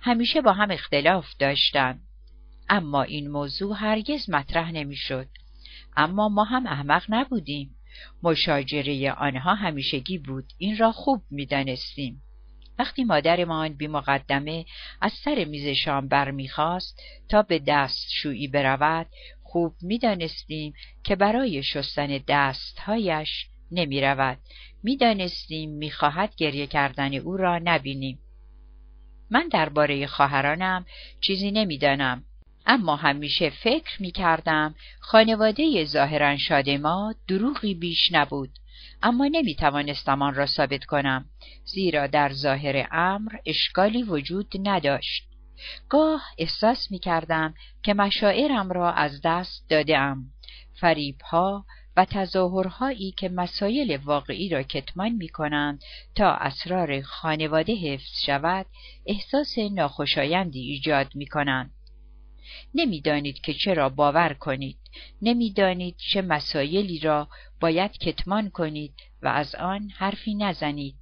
همیشه 0.00 0.40
با 0.40 0.52
هم 0.52 0.70
اختلاف 0.70 1.26
داشتند 1.38 2.00
اما 2.68 3.02
این 3.02 3.30
موضوع 3.30 3.76
هرگز 3.76 4.30
مطرح 4.30 4.72
نمی‌شد. 4.72 5.28
اما 5.96 6.28
ما 6.28 6.44
هم 6.44 6.66
احمق 6.66 7.02
نبودیم. 7.08 7.76
مشاجره 8.22 9.12
آنها 9.12 9.54
همیشگی 9.54 10.18
بود. 10.18 10.52
این 10.58 10.76
را 10.76 10.92
خوب 10.92 11.22
می‌دانستیم. 11.30 12.21
وقتی 12.78 13.04
مادرمان 13.04 13.68
بی 13.68 13.86
مقدمه 13.86 14.64
از 15.00 15.12
سر 15.12 15.44
میز 15.44 15.66
شام 15.66 16.08
برمیخواست 16.08 17.02
تا 17.28 17.42
به 17.42 17.58
دست 17.58 18.10
شویی 18.10 18.48
برود 18.48 19.06
خوب 19.42 19.74
می‌دانستیم 19.82 20.74
که 21.04 21.16
برای 21.16 21.62
شستن 21.62 22.20
دستهایش 22.28 23.46
نمی 23.72 24.00
رود. 24.00 24.38
می 24.84 25.92
گریه 26.36 26.66
کردن 26.66 27.14
او 27.14 27.36
را 27.36 27.58
نبینیم. 27.58 28.18
من 29.30 29.48
درباره 29.48 30.06
خواهرانم 30.06 30.86
چیزی 31.20 31.50
نمی‌دانم 31.50 32.24
اما 32.66 32.96
همیشه 32.96 33.50
فکر 33.50 34.02
می 34.02 34.10
کردم 34.10 34.74
خانواده 35.00 35.84
ظاهرا 35.84 36.36
شاد 36.36 36.70
ما 36.70 37.14
دروغی 37.28 37.74
بیش 37.74 38.12
نبود 38.12 38.50
اما 39.02 39.28
نمی 39.32 39.54
توانستم 39.54 40.22
آن 40.22 40.34
را 40.34 40.46
ثابت 40.46 40.84
کنم 40.84 41.24
زیرا 41.64 42.06
در 42.06 42.32
ظاهر 42.32 42.88
امر 42.92 43.32
اشکالی 43.46 44.02
وجود 44.02 44.52
نداشت. 44.62 45.28
گاه 45.88 46.22
احساس 46.38 46.90
می 46.90 46.98
کردم 46.98 47.54
که 47.82 47.94
مشاعرم 47.94 48.72
را 48.72 48.92
از 48.92 49.20
دست 49.24 49.68
دادم 49.68 50.24
فریبها 50.80 51.64
و 51.96 52.04
تظاهرهایی 52.04 53.12
که 53.12 53.28
مسایل 53.28 53.96
واقعی 53.96 54.48
را 54.48 54.62
کتمان 54.62 55.12
می 55.12 55.28
کنند 55.28 55.82
تا 56.14 56.30
اسرار 56.30 57.00
خانواده 57.00 57.74
حفظ 57.74 58.24
شود 58.26 58.66
احساس 59.06 59.58
ناخوشایندی 59.58 60.60
ایجاد 60.60 61.14
می 61.14 61.26
کنند. 61.26 61.70
نمی‌دانید 62.74 63.40
که 63.40 63.54
چرا 63.54 63.88
باور 63.88 64.34
کنید. 64.34 64.78
نمی‌دانید 65.22 65.96
چه 66.12 66.22
مسایلی 66.22 66.98
را 66.98 67.28
باید 67.62 67.92
کتمان 67.92 68.50
کنید 68.50 68.94
و 69.22 69.28
از 69.28 69.54
آن 69.54 69.90
حرفی 69.90 70.34
نزنید. 70.34 70.94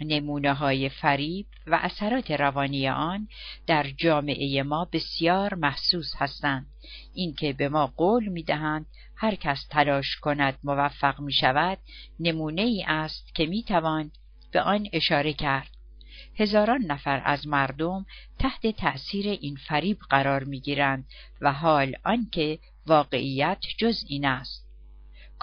نمونه 0.00 0.54
های 0.54 0.88
فریب 0.88 1.46
و 1.66 1.78
اثرات 1.82 2.30
روانی 2.30 2.88
آن 2.88 3.28
در 3.66 3.86
جامعه 3.96 4.62
ما 4.62 4.88
بسیار 4.92 5.54
محسوس 5.54 6.12
هستند. 6.16 6.66
اینکه 7.14 7.52
به 7.52 7.68
ما 7.68 7.86
قول 7.86 8.28
می‌دهند 8.28 8.86
هر 9.16 9.34
کس 9.34 9.66
تلاش 9.70 10.16
کند 10.16 10.58
موفق 10.64 11.20
می 11.20 11.32
شود 11.32 11.78
نمونه 12.20 12.62
ای 12.62 12.84
است 12.86 13.34
که 13.34 13.46
می 13.46 13.62
توان 13.62 14.10
به 14.52 14.62
آن 14.62 14.88
اشاره 14.92 15.32
کرد. 15.32 15.70
هزاران 16.38 16.82
نفر 16.82 17.22
از 17.24 17.46
مردم 17.46 18.06
تحت 18.38 18.66
تأثیر 18.66 19.28
این 19.28 19.56
فریب 19.68 19.98
قرار 20.10 20.44
می 20.44 20.60
گیرند 20.60 21.04
و 21.40 21.52
حال 21.52 21.94
آنکه 22.04 22.58
واقعیت 22.86 23.58
جز 23.78 24.04
این 24.08 24.24
است. 24.24 24.63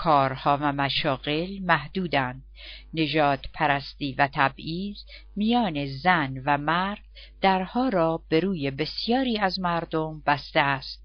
کارها 0.04 0.58
و 0.62 0.74
مشاغل 0.74 1.60
محدودند 1.60 2.44
نجات 2.94 3.46
پرستی 3.54 4.14
و 4.18 4.30
تبعیض 4.34 4.98
میان 5.36 5.86
زن 5.86 6.42
و 6.46 6.58
مرد 6.58 7.02
درها 7.42 7.90
را 7.90 8.24
به 8.30 8.40
روی 8.40 8.72
بسیاری 8.72 9.38
از 9.38 9.60
مردم 9.60 10.22
بسته 10.26 10.60
است 10.60 11.04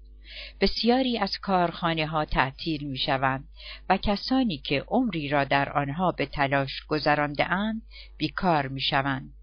بسیاری 0.61 1.17
از 1.17 1.37
کارخانه 1.37 2.07
ها 2.07 2.25
تعطیل 2.25 2.87
می 2.87 2.97
شوند 2.97 3.47
و 3.89 3.97
کسانی 3.97 4.57
که 4.57 4.83
عمری 4.87 5.29
را 5.29 5.43
در 5.43 5.69
آنها 5.69 6.11
به 6.11 6.25
تلاش 6.25 6.85
گذرانده 6.87 7.51
اند 7.51 7.81
بیکار 8.17 8.67
می 8.67 8.81
شوند. 8.81 9.36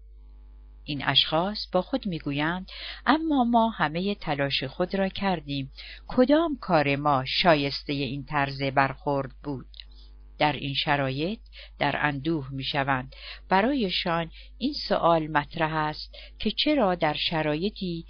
این 0.85 1.03
اشخاص 1.05 1.67
با 1.71 1.81
خود 1.81 2.05
می‌گویند 2.05 2.69
اما 3.05 3.43
ما 3.43 3.69
همه 3.69 4.15
تلاش 4.15 4.63
خود 4.63 4.95
را 4.95 5.09
کردیم. 5.09 5.71
کدام 6.07 6.57
کار 6.61 6.95
ما 6.95 7.23
شایسته 7.27 7.93
این 7.93 8.25
طرز 8.25 8.61
برخورد 8.63 9.31
بود؟ 9.43 9.65
در 10.37 10.53
این 10.53 10.73
شرایط 10.73 11.39
در 11.79 11.95
اندوه 11.99 12.47
می‌شوند. 12.51 13.15
برایشان 13.49 14.31
این 14.57 14.73
سوال 14.73 15.27
مطرح 15.27 15.73
است 15.73 16.15
که 16.39 16.51
چرا 16.51 16.95
در 16.95 17.13
شرایطی 17.13 18.05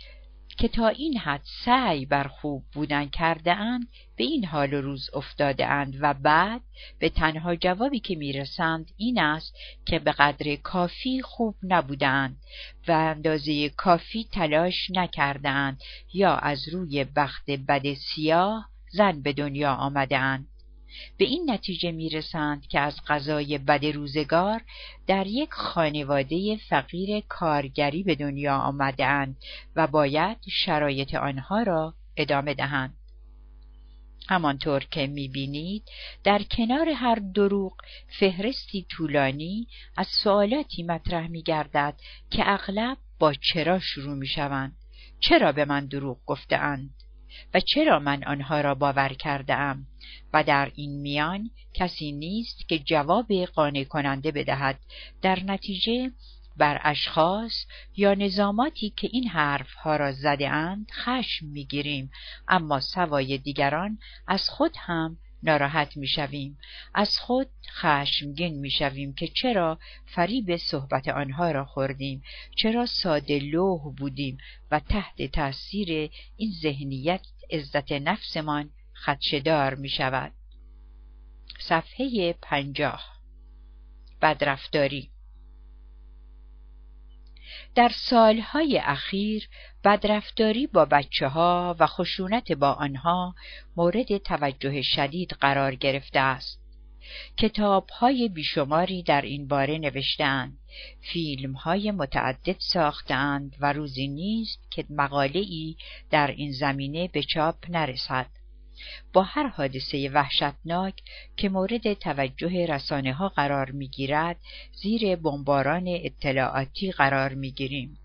که 0.58 0.68
تا 0.68 0.88
این 0.88 1.18
حد 1.18 1.42
سعی 1.66 2.06
بر 2.06 2.28
خوب 2.28 2.64
بودن 2.74 3.10
کرده 3.10 3.54
اند 3.54 3.88
به 4.16 4.24
این 4.24 4.46
حال 4.46 4.74
و 4.74 4.82
روز 4.82 5.10
افتاده 5.14 5.68
اند 5.68 5.98
و 6.02 6.14
بعد 6.14 6.62
به 7.00 7.10
تنها 7.10 7.56
جوابی 7.56 8.00
که 8.00 8.16
می‌رسند 8.16 8.92
این 8.98 9.20
است 9.20 9.56
که 9.86 10.00
به 10.00 10.12
قدر 10.12 10.56
کافی 10.56 11.22
خوب 11.22 11.56
نبودند 11.64 12.38
و 12.88 12.92
اندازه 12.92 13.70
کافی 13.70 14.28
تلاش 14.32 14.88
نکردند 14.90 15.82
یا 16.14 16.36
از 16.36 16.70
روی 16.74 17.04
بخت 17.04 17.52
بد 17.52 17.94
سیاه 17.94 18.70
زن 18.92 19.22
به 19.22 19.34
دنیا 19.34 19.74
آمده 19.74 20.18
اند. 20.18 20.48
به 21.18 21.26
این 21.26 21.52
نتیجه 21.52 21.92
می‌رسند 21.92 22.68
که 22.68 22.80
از 22.80 23.00
غذای 23.08 23.58
بد 23.58 23.86
روزگار 23.86 24.62
در 25.08 25.28
یک 25.28 25.50
خانواده 25.52 26.58
فقیر 26.70 27.24
کارگری 27.30 28.04
به 28.04 28.16
دنیا 28.16 28.58
آمدهاند 28.58 29.38
و 29.76 29.88
باید 29.88 30.38
شرایط 30.50 31.16
آنها 31.16 31.64
را 31.64 31.94
ادامه 32.18 32.54
دهند. 32.54 32.94
همانطور 34.30 34.84
که 34.92 35.08
می‌بینید 35.08 35.84
در 36.24 36.44
کنار 36.44 36.90
هر 36.90 37.16
دروغ 37.16 37.74
فهرستی 38.20 38.86
طولانی 38.90 39.68
از 39.98 40.08
سوالاتی 40.24 40.84
مطرح 40.84 41.28
میگردد 41.28 42.00
که 42.32 42.44
اغلب 42.46 42.98
با 43.20 43.34
چرا 43.34 43.80
شروع 43.80 44.16
می‌شوند. 44.16 44.78
چرا 45.20 45.52
به 45.52 45.66
من 45.66 45.86
دروغ 45.86 46.18
گفتهاند؟ 46.26 47.05
و 47.54 47.60
چرا 47.60 48.00
من 48.00 48.24
آنها 48.24 48.62
را 48.62 48.76
باور 48.76 49.10
کرده 49.10 49.54
ام 49.54 49.88
و 50.34 50.44
در 50.44 50.72
این 50.76 51.02
میان 51.02 51.50
کسی 51.74 52.12
نیست 52.12 52.70
که 52.70 52.80
جواب 52.80 53.32
قانع 53.34 53.84
کننده 53.84 54.32
بدهد. 54.32 54.80
در 55.22 55.44
نتیجه 55.44 56.12
بر 56.58 56.82
اشخاص 56.84 57.66
یا 57.96 58.14
نظاماتی 58.14 58.90
که 58.90 59.10
این 59.12 59.28
حرفها 59.28 59.96
را 59.96 60.12
زده 60.12 60.50
اند 60.50 60.92
خشم 60.92 61.46
می‌گیریم. 61.46 62.12
اما 62.48 62.80
سوای 62.80 63.38
دیگران 63.38 63.98
از 64.28 64.50
خود 64.50 64.76
هم 64.80 65.18
ناراحت 65.46 65.98
می‌شویم. 65.98 66.58
از 66.94 67.20
خود 67.20 67.48
خشمگین 67.72 68.60
می‌شویم 68.60 69.14
که 69.14 69.28
چرا 69.28 69.80
فریب 70.06 70.56
صحبت 70.56 71.08
آنها 71.08 71.52
را 71.52 71.66
خوردیم؟ 71.66 72.24
چرا 72.56 72.86
ساده 72.86 73.40
لوح 73.40 73.96
بودیم 73.96 74.38
و 74.72 74.80
تحت 74.80 75.32
تاثیر 75.32 76.12
این 76.38 76.52
ذهنیت 76.62 77.22
عزت 77.52 77.92
نفسمان 77.92 78.70
خدشدار 79.06 79.76
می 79.76 79.90
شود. 79.90 80.32
صفحه 81.60 82.34
پنجاه. 82.42 83.16
بدرفتاری 84.22 85.10
در 87.76 87.92
سالهای 88.10 88.78
اخیر 88.78 89.50
بدرفتاری 89.84 90.68
با 90.68 90.86
بچه 90.86 91.28
ها 91.28 91.76
و 91.80 91.88
خشونت 91.88 92.52
با 92.52 92.72
آنها 92.72 93.36
مورد 93.78 94.18
توجه 94.18 94.82
شدید 94.82 95.32
قرار 95.32 95.76
گرفته 95.76 96.20
است. 96.20 96.60
کتاب 97.38 97.90
های 97.90 98.30
بیشماری 98.30 99.04
در 99.04 99.22
این 99.22 99.48
باره 99.48 99.78
نوشتند، 99.78 100.58
فیلم 101.02 101.54
های 101.54 101.92
متعدد 101.92 102.56
ساختند 102.60 103.56
و 103.60 103.74
روزی 103.74 104.08
نیست 104.08 104.72
که 104.72 104.86
مقاله 104.90 105.40
ای 105.40 105.76
در 106.12 106.28
این 106.28 106.52
زمینه 106.52 107.08
به 107.08 107.24
چاپ 107.24 107.56
نرسد. 107.70 108.28
با 109.14 109.24
هر 109.24 109.48
حادثه 109.48 110.10
وحشتناک 110.14 110.94
که 111.38 111.50
مورد 111.50 111.94
توجه 111.94 112.66
رسانه 112.66 113.14
ها 113.14 113.30
قرار 113.30 113.72
می 113.72 113.88
گیرد 113.88 114.38
زیر 114.82 115.16
بمباران 115.16 115.84
اطلاعاتی 115.88 116.92
قرار 116.92 117.34
می 117.34 117.52
گیریم. 117.52 117.98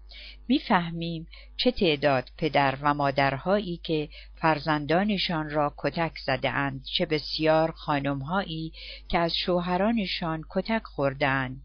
می‌فهمیم 0.48 1.26
چه 1.56 1.70
تعداد 1.70 2.30
پدر 2.38 2.78
و 2.82 2.94
مادرهایی 2.94 3.80
که 3.82 4.08
فرزندانشان 4.34 5.50
را 5.50 5.74
کتک 5.76 6.12
زده 6.26 6.50
اند 6.50 6.84
چه 6.84 7.06
بسیار 7.06 7.70
خانمهایی 7.70 8.72
که 9.08 9.18
از 9.18 9.34
شوهرانشان 9.34 10.44
کتک 10.50 10.82
خوردند 10.84 11.62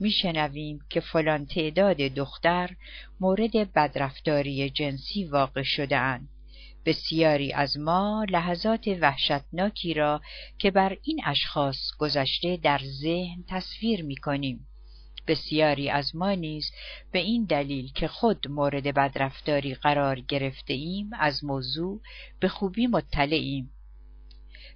میشنویم 0.00 0.78
که 0.90 1.00
فلان 1.00 1.46
تعداد 1.46 1.96
دختر 1.96 2.76
مورد 3.20 3.72
بدرفتاری 3.72 4.70
جنسی 4.70 5.24
واقع 5.24 5.62
شده 5.62 5.96
اند. 5.96 6.28
بسیاری 6.86 7.52
از 7.52 7.78
ما 7.78 8.26
لحظات 8.30 8.88
وحشتناکی 9.00 9.94
را 9.94 10.20
که 10.58 10.70
بر 10.70 10.96
این 11.02 11.20
اشخاص 11.26 11.76
گذشته 11.98 12.56
در 12.56 12.80
ذهن 13.02 13.44
تصویر 13.48 14.04
می 14.04 14.16
کنیم. 14.16 14.66
بسیاری 15.26 15.90
از 15.90 16.16
ما 16.16 16.32
نیز 16.32 16.70
به 17.12 17.18
این 17.18 17.44
دلیل 17.44 17.92
که 17.92 18.08
خود 18.08 18.48
مورد 18.48 18.94
بدرفتاری 18.94 19.74
قرار 19.74 20.20
گرفته 20.20 20.74
ایم 20.74 21.10
از 21.18 21.44
موضوع 21.44 22.00
به 22.40 22.48
خوبی 22.48 22.86
مطلعیم. 22.86 23.70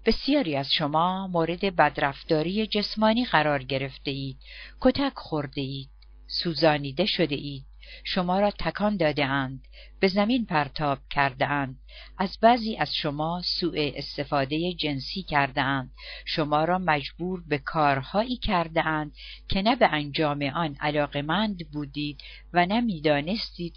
بسیاری 0.06 0.56
از 0.56 0.72
شما 0.72 1.26
مورد 1.26 1.76
بدرفتاری 1.76 2.66
جسمانی 2.66 3.24
قرار 3.24 3.62
گرفته 3.62 4.10
اید، 4.10 4.38
کتک 4.80 5.12
خورده 5.16 5.60
اید، 5.60 5.90
سوزانیده 6.26 7.06
شده 7.06 7.34
اید، 7.34 7.64
شما 8.04 8.40
را 8.40 8.50
تکان 8.50 8.96
داده 8.96 9.26
اند 9.26 9.64
به 10.00 10.08
زمین 10.08 10.46
پرتاب 10.46 10.98
کرده 11.10 11.46
اند 11.46 11.76
از 12.18 12.38
بعضی 12.40 12.76
از 12.76 12.94
شما 12.94 13.42
سوء 13.44 13.92
استفاده 13.94 14.72
جنسی 14.72 15.22
کرده 15.22 15.62
اند 15.62 15.90
شما 16.24 16.64
را 16.64 16.78
مجبور 16.78 17.42
به 17.48 17.58
کارهایی 17.58 18.36
کرده 18.36 18.86
اند 18.86 19.12
که 19.48 19.62
نه 19.62 19.76
به 19.76 19.88
انجام 19.88 20.42
آن 20.42 20.76
علاقمند 20.80 21.70
بودید 21.72 22.20
و 22.52 22.66
نه 22.66 22.80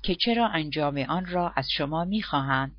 که 0.03 0.15
چرا 0.15 0.47
انجام 0.47 0.97
آن 0.97 1.25
را 1.25 1.53
از 1.55 1.69
شما 1.71 2.05
می‌خواهند. 2.05 2.75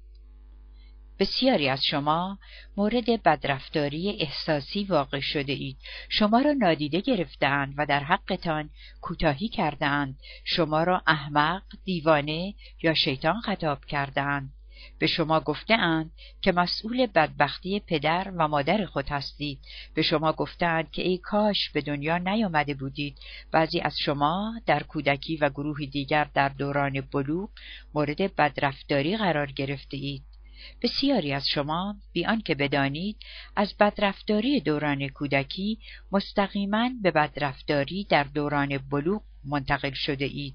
بسیاری 1.23 1.69
از 1.69 1.85
شما 1.85 2.39
مورد 2.77 3.23
بدرفتاری 3.23 4.17
احساسی 4.21 4.85
واقع 4.85 5.21
شده 5.21 5.53
اید. 5.53 5.77
شما 6.09 6.41
را 6.41 6.53
نادیده 6.53 7.01
گرفتند 7.01 7.75
و 7.79 7.87
در 7.87 8.01
حقتان 8.01 8.71
کوتاهی 9.01 9.49
کردند 9.49 10.19
شما 10.45 10.83
را 10.83 11.03
احمق 11.07 11.63
دیوانه 11.85 12.55
یا 12.83 12.95
شیطان 12.95 13.41
خطاب 13.41 13.85
کردند 13.85 14.53
به 14.99 15.07
شما 15.07 15.41
گفتهاند 15.41 16.11
که 16.41 16.53
مسئول 16.53 17.07
بدبختی 17.07 17.81
پدر 17.81 18.33
و 18.37 18.49
مادر 18.49 18.87
خود 18.87 19.09
هستید. 19.09 19.59
به 19.95 20.03
شما 20.03 20.33
گفتند 20.33 20.91
که 20.91 21.03
ای 21.03 21.19
کاش 21.19 21.71
به 21.71 21.81
دنیا 21.81 22.19
نیامده 22.19 22.75
بودید. 22.75 23.19
بعضی 23.53 23.81
از 23.81 23.95
شما 23.99 24.61
در 24.67 24.83
کودکی 24.83 25.37
و 25.37 25.49
گروهی 25.49 25.87
دیگر 25.87 26.29
در 26.35 26.49
دوران 26.49 27.01
بلوغ 27.01 27.51
مورد 27.95 28.37
بدرفتاری 28.37 29.17
قرار 29.17 29.53
گرفته 29.53 29.97
اید. 29.97 30.32
بسیاری 30.83 31.33
از 31.33 31.49
شما 31.49 31.97
بیان 32.13 32.41
که 32.41 32.55
بدانید 32.55 33.17
از 33.57 33.75
بدرفتاری 33.81 34.61
دوران 34.61 35.09
کودکی 35.09 35.79
مستقیما 36.13 36.91
به 37.03 37.11
بدرفتاری 37.11 38.05
در 38.05 38.25
دوران 38.25 38.79
بلوغ 38.79 39.23
منتقل 39.45 39.93
شده 39.93 40.25
اید. 40.25 40.55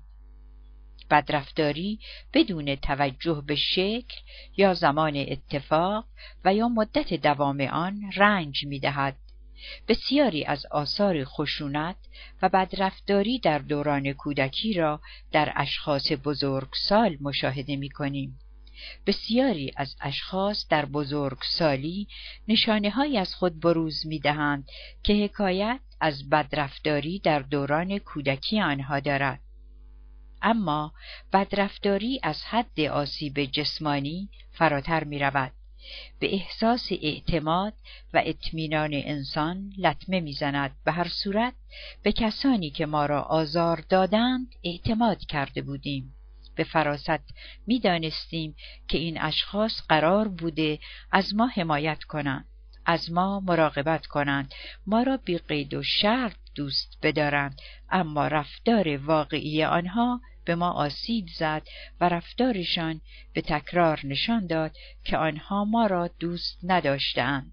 بدرفتاری 1.11 1.99
بدون 2.33 2.75
توجه 2.75 3.43
به 3.47 3.55
شکل 3.55 4.15
یا 4.57 4.73
زمان 4.73 5.15
اتفاق 5.15 6.05
و 6.45 6.53
یا 6.53 6.67
مدت 6.67 7.13
دوام 7.13 7.61
آن 7.61 8.11
رنج 8.15 8.65
می 8.65 8.79
دهد. 8.79 9.15
بسیاری 9.87 10.45
از 10.45 10.65
آثار 10.71 11.23
خشونت 11.23 11.95
و 12.41 12.49
بدرفتاری 12.49 13.39
در 13.39 13.59
دوران 13.59 14.13
کودکی 14.13 14.73
را 14.73 15.01
در 15.31 15.53
اشخاص 15.55 16.11
بزرگسال 16.23 17.17
مشاهده 17.21 17.75
می 17.75 17.89
کنیم. 17.89 18.39
بسیاری 19.05 19.71
از 19.75 19.95
اشخاص 20.01 20.67
در 20.69 20.85
بزرگسالی 20.85 22.07
نشانه 22.47 22.89
های 22.89 23.17
از 23.17 23.35
خود 23.35 23.59
بروز 23.59 24.05
می 24.05 24.19
دهند 24.19 24.67
که 25.03 25.13
حکایت 25.13 25.79
از 25.99 26.29
بدرفتاری 26.29 27.19
در 27.19 27.39
دوران 27.39 27.97
کودکی 27.97 28.61
آنها 28.61 28.99
دارد. 28.99 29.39
اما 30.41 30.93
بدرفتاری 31.33 32.19
از 32.23 32.43
حد 32.43 32.79
آسیب 32.79 33.45
جسمانی 33.45 34.29
فراتر 34.51 35.03
می 35.03 35.19
رود. 35.19 35.51
به 36.19 36.33
احساس 36.33 36.87
اعتماد 36.91 37.73
و 38.13 38.21
اطمینان 38.25 38.89
انسان 38.93 39.73
لطمه 39.77 40.19
می‌زند 40.19 40.75
به 40.85 40.91
هر 40.91 41.07
صورت 41.07 41.53
به 42.03 42.11
کسانی 42.11 42.69
که 42.69 42.85
ما 42.85 43.05
را 43.05 43.21
آزار 43.21 43.83
دادند 43.89 44.55
اعتماد 44.63 45.19
کرده 45.19 45.61
بودیم 45.61 46.16
به 46.57 46.63
فراست. 46.63 47.33
می‌دانستیم 47.67 48.55
که 48.87 48.97
این 48.97 49.21
اشخاص 49.21 49.81
قرار 49.89 50.27
بوده 50.27 50.79
از 51.11 51.35
ما 51.35 51.47
حمایت 51.47 52.03
کنند 52.03 52.45
از 52.85 53.11
ما 53.11 53.39
مراقبت 53.39 54.05
کنند. 54.05 54.53
ما 54.87 55.03
را 55.03 55.17
بی 55.17 55.37
قید 55.37 55.73
و 55.73 55.83
شرط 55.83 56.35
دوست 56.55 56.97
بدارند. 57.03 57.61
اما 57.89 58.27
رفتار 58.27 58.97
واقعی 58.97 59.63
آنها 59.63 60.21
به 60.45 60.55
ما 60.55 60.71
آسیب 60.71 61.25
زد 61.39 61.67
و 62.01 62.09
رفتارشان 62.09 63.01
به 63.33 63.41
تکرار 63.41 63.99
نشان 64.03 64.47
داد 64.47 64.75
که 65.03 65.17
آنها 65.17 65.65
ما 65.65 65.87
را 65.87 66.09
دوست 66.19 66.59
نداشتند 66.63 67.51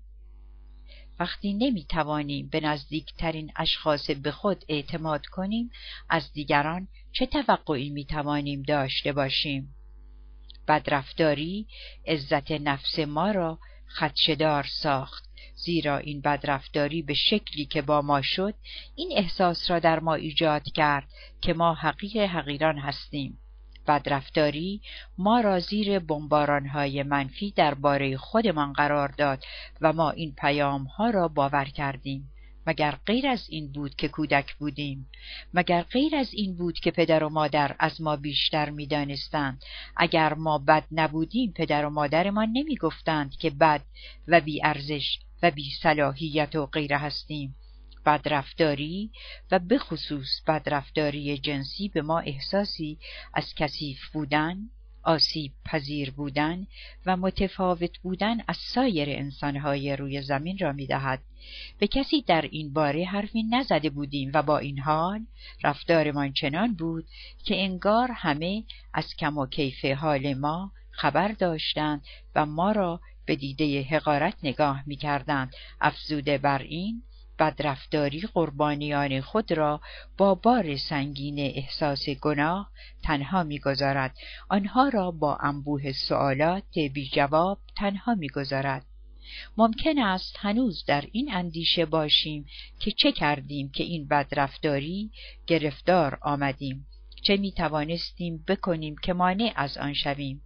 وقتی 1.21 1.53
نمی 1.55 1.85
توانیم 1.85 2.49
به 2.49 2.61
نزدیکترین 2.61 3.53
اشخاص 3.57 4.11
به 4.11 4.31
خود 4.31 4.65
اعتماد 4.69 5.27
کنیم 5.27 5.71
از 6.09 6.33
دیگران 6.33 6.89
چه 7.13 7.27
توقعی 7.27 7.91
می 7.91 8.05
توانیم 8.05 8.63
داشته 8.63 9.13
باشیم؟ 9.13 9.75
بدرفتاری 10.69 11.67
عزت 12.07 12.51
نفس 12.51 12.99
ما 12.99 13.31
را 13.31 13.59
خدشدار 13.99 14.67
ساخت 14.83 15.25
زیرا 15.55 15.99
این 15.99 16.21
بدرفتاری 16.21 17.03
به 17.03 17.15
شکلی 17.15 17.67
که 17.67 17.83
با 17.83 18.03
ما 18.03 18.23
شد 18.23 18.55
این 18.97 19.13
احساس 19.17 19.71
را 19.71 19.79
در 19.79 20.01
ما 20.01 20.15
ایجاد 20.15 20.63
کرد 20.63 21.09
که 21.41 21.55
ما 21.55 21.75
حقیر 21.75 22.27
حقیران 22.27 22.79
هستیم. 22.79 23.39
بدرفتاری 23.87 24.81
ما 25.19 25.41
را 25.41 25.61
زیر 25.61 25.99
بمبارانهای 25.99 27.03
منفی 27.03 27.51
درباره 27.51 28.17
خودمان 28.17 28.73
قرار 28.73 29.09
داد 29.09 29.45
و 29.81 29.93
ما 29.93 30.11
این 30.11 30.35
پیامها 30.39 31.11
را 31.11 31.29
باور 31.29 31.65
کردیم. 31.65 32.31
مگر 32.67 32.99
غیر 33.07 33.27
از 33.27 33.47
این 33.49 33.73
بود 33.73 33.95
که 33.95 34.09
کودک 34.09 34.55
بودیم؟ 34.55 35.09
مگر 35.55 35.83
غیر 35.83 36.17
از 36.17 36.35
این 36.35 36.57
بود 36.57 36.79
که 36.79 36.91
پدر 36.91 37.25
و 37.25 37.29
مادر 37.29 37.77
از 37.79 38.01
ما 38.01 38.17
بیشتر 38.17 38.71
می‌دانستند؟ 38.71 39.63
اگر 39.97 40.35
ما 40.35 40.59
بد 40.59 40.85
نبودیم 40.93 41.53
پدر 41.53 41.85
و 41.85 41.91
مادرمان 41.91 42.49
نمی‌گفتند 42.53 43.37
که 43.37 43.51
بد 43.51 43.81
و 44.29 44.41
بی 44.41 44.65
ارزش 44.65 45.19
و 45.43 45.51
بی 45.51 45.71
صلاحیت 45.83 46.57
و 46.57 46.67
غیره 46.67 46.99
هستیم. 46.99 47.55
بدرفتاری 48.07 49.11
و 49.51 49.59
به 49.59 49.79
خصوص 49.79 50.41
بدرفتاری 50.47 51.39
جنسی 51.39 51.89
به 51.89 52.03
ما 52.03 52.21
احساسی 52.21 52.99
از 53.35 53.55
کثیف 53.55 53.99
بودن 54.13 54.57
آسیب 55.05 55.53
پذیر 55.65 56.11
بودن 56.11 56.67
و 57.07 57.17
متفاوت 57.17 57.99
بودن 57.99 58.37
از 58.49 58.57
سایر 58.57 59.09
انسانهای 59.11 59.97
روی 59.97 60.23
زمین 60.23 60.59
را 60.59 60.73
می 60.73 60.87
دهد. 60.87 61.21
به 61.79 61.87
کسی 61.87 62.23
در 62.23 62.43
این 62.43 62.73
باره 62.73 63.05
حرفی 63.05 63.43
نزده 63.43 63.91
بودیم 63.91 64.31
و 64.35 64.43
با 64.43 64.59
این 64.59 64.79
حال 64.79 65.27
رفتارمان 65.65 66.33
چنان 66.33 66.75
بود 66.75 67.05
که 67.45 67.63
انگار 67.63 68.11
همه 68.13 68.65
از 68.93 69.15
کم 69.19 69.39
و 69.39 69.47
کیف 69.47 69.85
حال 69.85 70.35
ما 70.35 70.73
خبر 70.91 71.29
داشتند 71.29 72.03
و 72.35 72.47
ما 72.47 72.73
را 72.73 73.01
به 73.27 73.37
دیده 73.37 73.83
حقارت 73.83 74.35
نگاه 74.43 74.83
می 74.87 74.97
کردند. 74.97 75.55
افزوده 75.81 76.39
بر 76.39 76.63
این 76.63 77.03
بدرفتاری 77.39 78.21
قربانیان 78.21 79.21
خود 79.21 79.53
را 79.53 79.81
با 80.17 80.35
بار 80.35 80.77
سنگین 80.77 81.39
احساس 81.39 82.09
گناه 82.09 82.71
تنها 83.03 83.43
می‌گذارد. 83.43 84.17
آنها 84.49 84.89
را 84.89 85.11
با 85.11 85.37
انبوه 85.37 85.93
سوالات 85.93 86.79
بی 86.93 87.09
جواب 87.13 87.59
تنها 87.77 88.15
می‌گذارد. 88.15 88.85
ممکن 89.57 89.99
است 89.99 90.37
هنوز 90.39 90.85
در 90.87 91.05
این 91.13 91.35
اندیشه 91.35 91.87
باشیم 91.87 92.47
که 92.81 92.91
چه 92.91 93.13
کردیم 93.13 93.71
که 93.71 93.85
این 93.85 94.09
بدرفتاری 94.09 95.11
گرفتار 95.47 96.19
آمدیم. 96.23 96.87
چه 97.23 97.37
می 97.37 97.53
توانستیم 97.53 98.45
بکنیم 98.49 98.97
که 99.03 99.13
مانع 99.13 99.53
از 99.57 99.79
آن 99.79 99.93
شویم. 99.93 100.43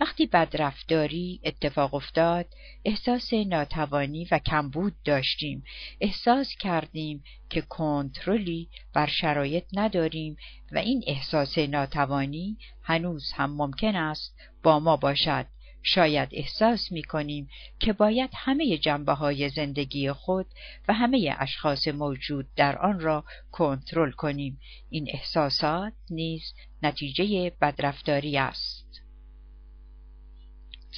وقتی 0.00 0.26
بدرفتاری 0.26 1.40
اتفاق 1.44 1.94
افتاد 1.94 2.46
احساس 2.84 3.32
ناتوانی 3.32 4.28
و 4.30 4.38
کمبود 4.38 4.94
داشتیم. 5.04 5.64
احساس 6.00 6.48
کردیم 6.60 7.24
که 7.50 7.60
کنترلی 7.60 8.68
بر 8.92 9.06
شرایط 9.06 9.64
نداریم 9.72 10.36
و 10.72 10.78
این 10.78 11.04
احساس 11.06 11.58
ناتوانی 11.58 12.58
هنوز 12.82 13.32
هم 13.32 13.56
ممکن 13.56 13.96
است 13.96 14.36
با 14.62 14.80
ما 14.80 14.96
باشد. 14.96 15.46
شاید 15.88 16.28
احساس 16.32 16.92
می 16.92 17.02
کنیم 17.02 17.48
که 17.78 17.92
باید 17.92 18.30
همه 18.34 18.78
جنبه 18.78 19.12
های 19.12 19.48
زندگی 19.48 20.12
خود 20.12 20.46
و 20.88 20.92
همه 20.92 21.36
اشخاص 21.38 21.88
موجود 21.88 22.46
در 22.56 22.78
آن 22.78 23.00
را 23.00 23.24
کنترل 23.52 24.10
کنیم. 24.10 24.60
این 24.90 25.06
احساسات 25.12 25.92
نیز 26.10 26.42
نتیجه 26.82 27.52
بدرفتاری 27.60 28.38
است. 28.38 28.85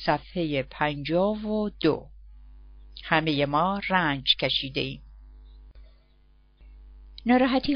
صفحه 0.05 0.63
پنجاه 0.63 1.47
و 1.47 1.71
دو 1.81 2.07
همه 3.05 3.47
ما 3.47 3.81
رنج 3.89 4.37
کشیده 4.37 4.81
ایم. 4.81 5.03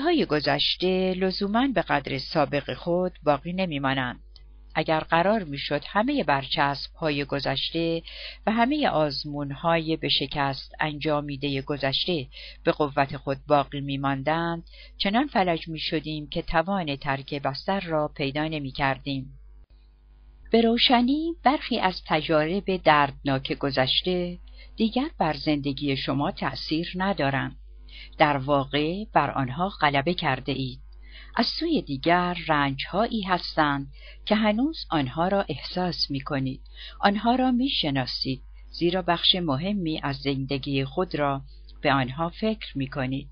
های 0.01 0.27
گذشته 0.27 1.15
لزوما 1.15 1.69
به 1.75 1.83
قدر 1.83 2.19
سابق 2.19 2.75
خود 2.75 3.13
باقی 3.23 3.53
نمیمانند. 3.53 4.21
اگر 4.75 5.01
قرار 5.01 5.45
می‌شد 5.45 5.83
همه 5.87 6.25
برچسب 6.25 6.95
های 6.95 7.25
گذشته 7.25 8.03
و 8.47 8.53
همه 8.53 8.89
آزمون 8.89 9.51
های 9.53 9.97
به 9.97 10.09
شکست 10.09 10.73
انجامیده 10.81 11.63
گذشته 11.63 12.27
به 12.65 12.73
قوت 12.73 13.17
خود 13.17 13.39
باقی 13.49 13.81
میماندند 13.81 14.65
چنان 14.99 15.27
فلج 15.27 15.69
می 15.69 15.79
شدیم 15.79 16.29
که 16.29 16.43
توان 16.43 16.97
ترک 16.97 17.35
بستر 17.35 17.81
را 17.81 18.09
پیدا 18.09 18.49
نمی 18.49 18.73
کردیم. 18.73 19.39
به 20.53 20.61
روشنی 20.61 21.35
برخی 21.45 21.79
از 21.79 22.03
تجارب 22.07 22.77
دردناک 22.77 23.53
گذشته 23.53 24.38
دیگر 24.77 25.11
بر 25.19 25.33
زندگی 25.33 25.97
شما 25.97 26.31
تأثیر 26.31 26.93
ندارند. 26.97 27.57
در 28.19 28.37
واقع 28.37 29.05
بر 29.05 29.31
آنها 29.31 29.69
غلبه 29.69 30.15
کرده 30.15 30.53
اید. 30.53 30.81
از 31.37 31.47
سوی 31.47 31.83
دیگر 31.83 32.37
رنجهایی 32.49 33.23
هستند 33.23 33.93
که 34.27 34.35
هنوز 34.35 34.87
آنها 34.91 35.29
را 35.29 35.45
احساس 35.49 36.11
می 36.11 36.21
کنید. 36.21 36.61
آنها 37.01 37.35
را 37.35 37.51
می 37.51 37.69
شناسید 37.69 38.43
زیرا 38.71 39.03
بخش 39.03 39.35
مهمی 39.35 40.01
از 40.03 40.17
زندگی 40.17 40.85
خود 40.85 41.15
را 41.15 41.43
به 41.83 41.93
آنها 41.93 42.29
فکر 42.29 42.79
می 42.79 42.87
کنید. 42.87 43.29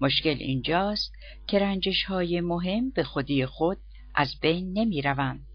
مشکل 0.00 0.36
اینجاست 0.38 1.12
که 1.46 1.58
رنجش 1.58 2.04
های 2.04 2.40
مهم 2.40 2.90
به 2.90 3.04
خودی 3.04 3.46
خود 3.46 3.78
از 4.14 4.34
بین 4.40 4.78
نمی 4.78 5.02
روند. 5.02 5.46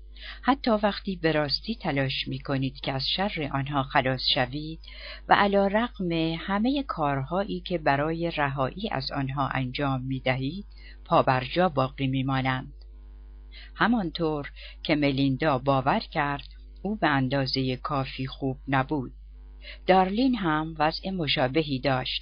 حتی 0.42 0.72
وقتی 0.72 1.16
به 1.16 1.32
راستی 1.32 1.76
تلاش 1.76 2.28
می 2.28 2.40
کنید 2.40 2.80
که 2.80 2.92
از 2.92 3.08
شر 3.08 3.50
آنها 3.54 3.84
خلاص 3.84 4.22
شوید 4.34 4.80
و 5.30 5.34
علا 5.34 5.68
رقم 5.68 6.12
همه 6.40 6.84
کارهایی 6.84 7.60
که 7.60 7.78
برای 7.78 8.32
رهایی 8.32 8.90
از 8.92 9.12
آنها 9.12 9.48
انجام 9.48 10.02
می 10.02 10.20
دهید 10.20 10.66
پابرجا 11.06 11.70
باقی 11.70 12.08
می 12.08 12.24
مانند. 12.24 12.74
همانطور 13.76 14.52
که 14.84 14.96
ملیندا 14.96 15.58
باور 15.58 16.00
کرد 16.00 16.48
او 16.82 16.96
به 16.96 17.08
اندازه 17.08 17.76
کافی 17.76 18.28
خوب 18.28 18.58
نبود. 18.68 19.12
دارلین 19.88 20.36
هم 20.36 20.76
وضع 20.80 21.10
مشابهی 21.10 21.80
داشت. 21.80 22.22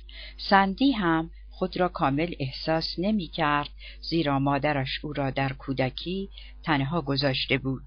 سندی 0.49 0.91
هم 0.91 1.31
خود 1.57 1.77
را 1.77 1.87
کامل 1.87 2.33
احساس 2.39 2.95
نمی 2.97 3.27
کرد 3.27 3.69
زیرا 4.01 4.39
مادرش 4.39 4.99
او 5.03 5.13
را 5.13 5.29
در 5.29 5.53
کودکی 5.53 6.29
تنها 6.63 7.01
گذاشته 7.01 7.57
بود. 7.57 7.83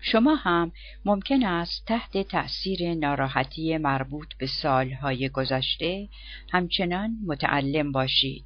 شما 0.00 0.34
هم 0.34 0.72
ممکن 1.04 1.44
است 1.44 1.86
تحت 1.86 2.18
تأثیر 2.18 2.94
ناراحتی 2.94 3.78
مربوط 3.78 4.28
به 4.38 4.46
سالهای 4.46 5.28
گذشته 5.28 6.08
همچنان 6.52 7.16
متعلم 7.26 7.92
باشید 7.92 8.44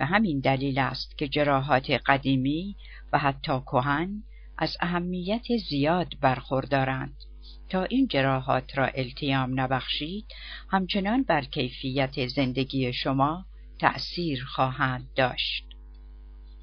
و 0.00 0.06
همین 0.06 0.40
دلیل 0.40 0.78
است 0.78 1.18
که 1.18 1.28
جراحات 1.28 1.90
قدیمی 1.90 2.76
و 3.12 3.18
حتی 3.18 3.60
کهن 3.60 4.22
از 4.58 4.76
اهمیت 4.80 5.56
زیاد 5.68 6.14
برخوردارند 6.20 7.16
تا 7.68 7.84
این 7.84 8.08
جراحات 8.08 8.78
را 8.78 8.86
التیام 8.86 9.60
نبخشید 9.60 10.24
همچنان 10.70 11.22
بر 11.22 11.44
کیفیت 11.44 12.26
زندگی 12.26 12.92
شما 12.92 13.46
تأثیر 13.82 14.44
خواهند 14.44 15.08
داشت. 15.16 15.64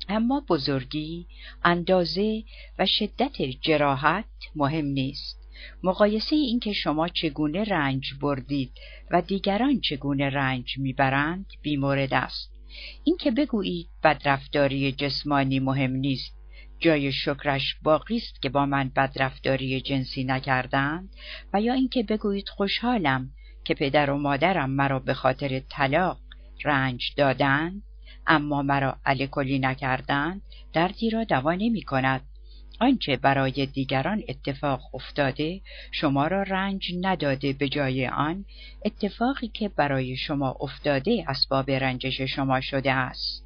اما 0.10 0.46
بزرگی 0.50 1.28
اندازه 1.64 2.44
و 2.80 2.86
شدت 2.86 3.42
جراحت 3.42 4.26
مهم 4.56 4.86
نیست. 4.86 5.40
مقایسه 5.84 6.36
این 6.36 6.60
که 6.60 6.74
شما 6.74 7.08
چگونه 7.08 7.64
رنج 7.64 8.14
بردید 8.22 8.72
و 9.12 9.22
دیگران 9.22 9.80
چگونه 9.80 10.30
رنج 10.30 10.78
می‌برند 10.78 11.46
بیمورد 11.62 12.14
است. 12.14 12.52
اینکه 13.04 13.32
بگویید 13.32 13.90
بدرفتاری 14.04 14.92
جسمانی 14.92 15.60
مهم 15.60 15.92
نیست. 15.92 16.36
جای 16.80 17.12
شکرش 17.12 17.76
باقی 17.84 18.18
است 18.18 18.42
که 18.42 18.50
با 18.50 18.66
من 18.66 18.92
بدرفتاری 18.96 19.82
جنسی 19.82 20.24
نکردند 20.24 21.10
و 21.54 21.62
یا 21.62 21.74
اینکه 21.74 22.04
بگویید 22.04 22.50
خوشحالم 22.50 23.30
که 23.64 23.74
پدر 23.74 24.10
و 24.10 24.18
مادرم 24.18 24.70
مرا 24.70 25.00
به 25.00 25.14
خاطر 25.14 25.60
طلاق 25.60 26.18
رنج 26.66 27.14
دادند 27.18 27.84
اما 28.28 28.62
مرا 28.62 28.98
الکلی 29.06 29.60
نکردند 29.60 30.42
دردی 30.74 31.10
را 31.10 31.24
دوا 31.24 31.54
نمی 31.54 31.82
کند. 31.82 32.22
آنچه 32.82 33.18
برای 33.18 33.66
دیگران 33.66 34.24
اتفاق 34.28 34.96
افتاده 34.96 35.62
شما 35.92 36.28
را 36.28 36.44
رنج 36.44 36.92
نداده 37.02 37.54
به 37.54 37.70
جای 37.70 38.08
آن. 38.08 38.46
اتفاقی 38.86 39.48
که 39.48 39.70
برای 39.70 40.18
شما 40.18 40.58
افتاده 40.60 41.26
اسباب 41.28 41.72
رنجش 41.72 42.22
شما 42.22 42.62
شده 42.62 42.92
است. 42.92 43.46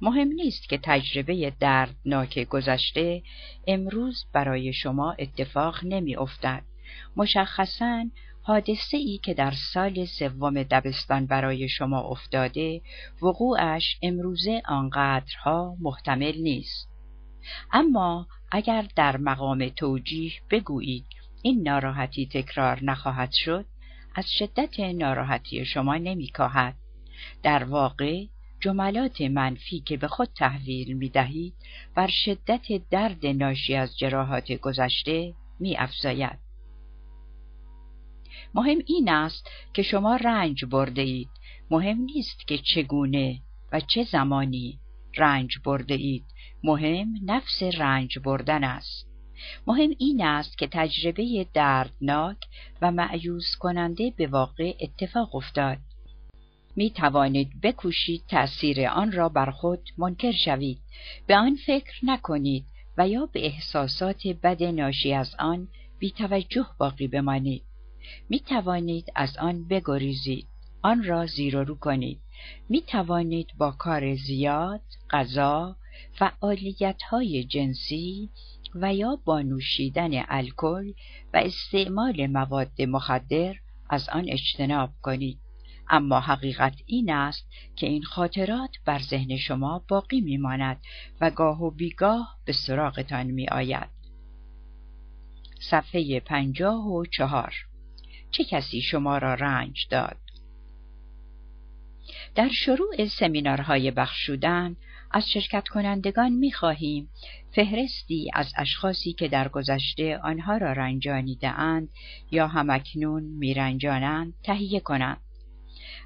مهم 0.00 0.28
نیست 0.28 0.68
که 0.68 0.78
تجربه 0.82 1.52
دردناک 1.60 2.38
گذشته 2.38 3.22
امروز 3.66 4.24
برای 4.32 4.72
شما 4.72 5.12
اتفاق 5.18 5.84
نمی 5.84 6.16
افتد. 6.16 6.62
مشخصاً 7.16 8.04
حادثه 8.44 8.96
ای 8.96 9.18
که 9.18 9.34
در 9.34 9.52
سال 9.72 10.04
سوم 10.04 10.62
دبستان 10.62 11.26
برای 11.26 11.68
شما 11.68 12.00
افتاده 12.00 12.80
وقوعش 13.22 13.98
امروزه 14.02 14.62
آنقدرها 14.68 15.76
محتمل 15.80 16.38
نیست. 16.38 16.88
اما 17.72 18.26
اگر 18.52 18.86
در 18.96 19.16
مقام 19.16 19.68
توجیه 19.68 20.32
بگویید 20.50 21.06
این 21.42 21.68
ناراحتی 21.68 22.26
تکرار 22.26 22.84
نخواهد 22.84 23.32
شد 23.32 23.64
از 24.14 24.30
شدت 24.30 24.80
ناراحتی 24.80 25.64
شما 25.64 25.96
نمیکاهد. 25.96 26.74
در 27.42 27.64
واقع 27.64 28.24
جملات 28.60 29.20
منفی 29.20 29.80
که 29.80 29.96
به 29.96 30.08
خود 30.08 30.28
تحویل 30.36 30.92
می 30.92 31.08
دهید 31.08 31.54
بر 31.94 32.06
شدت 32.06 32.88
درد 32.90 33.26
ناشی 33.26 33.74
از 33.74 33.98
جراحات 33.98 34.52
گذشته 34.52 35.34
می 35.60 35.76
مهم 38.54 38.78
این 38.86 39.08
است 39.08 39.50
که 39.74 39.82
شما 39.82 40.16
رنج 40.16 40.64
برده 40.64 41.02
اید 41.02 41.28
مهم 41.70 42.00
نیست 42.00 42.48
که 42.48 42.58
چگونه 42.58 43.38
و 43.72 43.80
چه 43.80 44.04
زمانی 44.04 44.78
رنج 45.16 45.58
برده 45.64 45.94
اید 45.94 46.24
مهم 46.64 47.14
نفس 47.24 47.62
رنج 47.62 48.18
بردن 48.18 48.64
است. 48.64 49.06
مهم 49.66 49.90
این 49.98 50.22
است 50.24 50.58
که 50.58 50.68
تجربه 50.72 51.46
دردناک 51.54 52.36
و 52.82 52.90
معیوز 52.90 53.56
کننده 53.58 54.12
به 54.16 54.26
واقع 54.26 54.74
اتفاق 54.80 55.34
افتاد. 55.34 55.78
می 56.76 56.90
توانید 56.90 57.60
بکوشید 57.60 58.22
تأثیر 58.28 58.86
آن 58.86 59.12
را 59.12 59.28
بر 59.28 59.50
خود 59.50 59.80
منکر 59.98 60.32
شوید. 60.32 60.78
به 61.26 61.36
آن 61.36 61.56
فکر 61.66 61.94
نکنید 62.02 62.64
و 62.98 63.08
یا 63.08 63.26
به 63.26 63.46
احساسات 63.46 64.26
بد 64.26 64.62
ناشی 64.62 65.12
از 65.12 65.34
آن 65.38 65.68
بی 65.98 66.10
توجه 66.10 66.66
باقی 66.78 67.08
بمانید. 67.08 67.62
می 68.28 68.40
توانید 68.40 69.12
از 69.14 69.36
آن 69.36 69.64
بگریزید. 69.68 70.46
آن 70.82 71.04
را 71.04 71.26
زیر 71.26 71.56
و 71.56 71.64
رو 71.64 71.74
کنید. 71.74 72.20
می 72.68 72.82
توانید 72.82 73.48
با 73.58 73.70
کار 73.70 74.14
زیاد، 74.14 74.82
غذا، 75.10 75.76
فعالیت 76.12 77.02
های 77.02 77.44
جنسی 77.44 78.30
و 78.74 78.94
یا 78.94 79.18
با 79.24 79.42
نوشیدن 79.42 80.10
الکل 80.28 80.92
و 81.34 81.36
استعمال 81.36 82.26
مواد 82.26 82.82
مخدر 82.82 83.54
از 83.90 84.08
آن 84.08 84.24
اجتناب 84.28 84.90
کنید. 85.02 85.38
اما 85.90 86.20
حقیقت 86.20 86.74
این 86.86 87.10
است 87.10 87.46
که 87.76 87.86
این 87.86 88.02
خاطرات 88.02 88.70
بر 88.84 88.98
ذهن 88.98 89.36
شما 89.36 89.84
باقی 89.88 90.20
میماند 90.20 90.80
و 91.20 91.30
گاه 91.30 91.62
و 91.62 91.70
بیگاه 91.70 92.38
به 92.44 92.52
سراغتان 92.52 93.26
می 93.26 93.48
آید. 93.48 93.88
صفحه 95.60 96.20
پنجاه 96.20 96.86
و 96.86 97.04
چهار. 97.04 97.54
چه 98.32 98.44
کسی 98.44 98.80
شما 98.80 99.18
را 99.18 99.34
رنج 99.34 99.86
داد؟ 99.90 100.16
در 102.34 102.48
شروع 102.48 103.08
سمینارهای 103.18 103.90
بخشودن 103.90 104.76
از 105.10 105.30
شرکت 105.30 105.68
کنندگان 105.68 106.32
می 106.32 106.52
خواهیم 106.52 107.08
فهرستی 107.54 108.30
از 108.34 108.52
اشخاصی 108.56 109.12
که 109.12 109.28
در 109.28 109.48
گذشته 109.48 110.18
آنها 110.18 110.56
را 110.56 110.72
رنجانیده 110.72 111.48
اند 111.48 111.88
یا 112.30 112.46
همکنون 112.46 113.22
می 113.22 113.54
رنجانند 113.54 114.34
تهیه 114.42 114.80
کنند. 114.80 115.20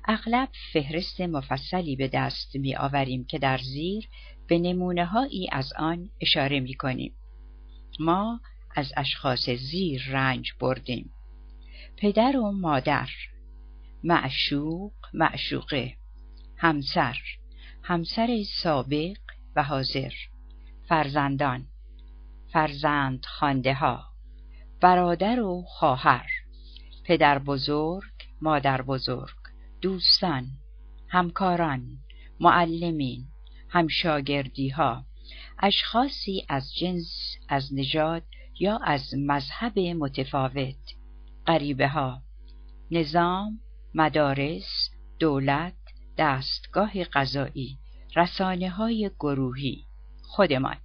اغلب 0.04 0.48
فهرست 0.72 1.20
مفصلی 1.20 1.96
به 1.96 2.08
دست 2.08 2.56
می 2.56 2.76
آوریم 2.76 3.24
که 3.24 3.38
در 3.38 3.58
زیر 3.58 4.08
به 4.46 4.58
نمونه 4.58 5.04
هایی 5.04 5.48
از 5.52 5.72
آن 5.78 6.10
اشاره 6.20 6.60
می 6.60 6.74
کنیم. 6.74 7.12
ما 8.00 8.40
از 8.76 8.92
اشخاص 8.96 9.50
زیر 9.50 10.02
رنج 10.10 10.52
بردیم. 10.60 11.10
پدر 11.96 12.36
و 12.36 12.52
مادر 12.52 13.08
معشوق 14.04 14.92
معشوقه 15.14 15.96
همسر 16.56 17.16
همسر 17.82 18.42
سابق 18.62 19.16
و 19.56 19.62
حاضر 19.62 20.12
فرزندان 20.88 21.66
فرزند 22.52 23.24
خانده 23.24 23.74
ها 23.74 24.04
برادر 24.80 25.40
و 25.40 25.62
خواهر 25.66 26.26
پدر 27.04 27.38
بزرگ 27.38 28.12
مادر 28.40 28.82
بزرگ 28.82 29.36
دوستان 29.80 30.46
همکاران 31.08 31.98
معلمین 32.40 33.24
همشاگردی 33.68 34.68
ها 34.68 35.04
اشخاصی 35.58 36.46
از 36.48 36.74
جنس 36.74 37.36
از 37.48 37.74
نژاد 37.74 38.22
یا 38.60 38.80
از 38.84 39.14
مذهب 39.14 39.78
متفاوت. 39.78 40.95
غریبه 41.46 41.88
ها 41.88 42.22
نظام 42.90 43.60
مدارس 43.94 44.90
دولت 45.18 45.74
دستگاه 46.18 47.04
غذایی 47.04 47.78
رسانه 48.16 48.70
های 48.70 49.10
گروهی. 49.20 49.84
خودمان. 50.22 50.76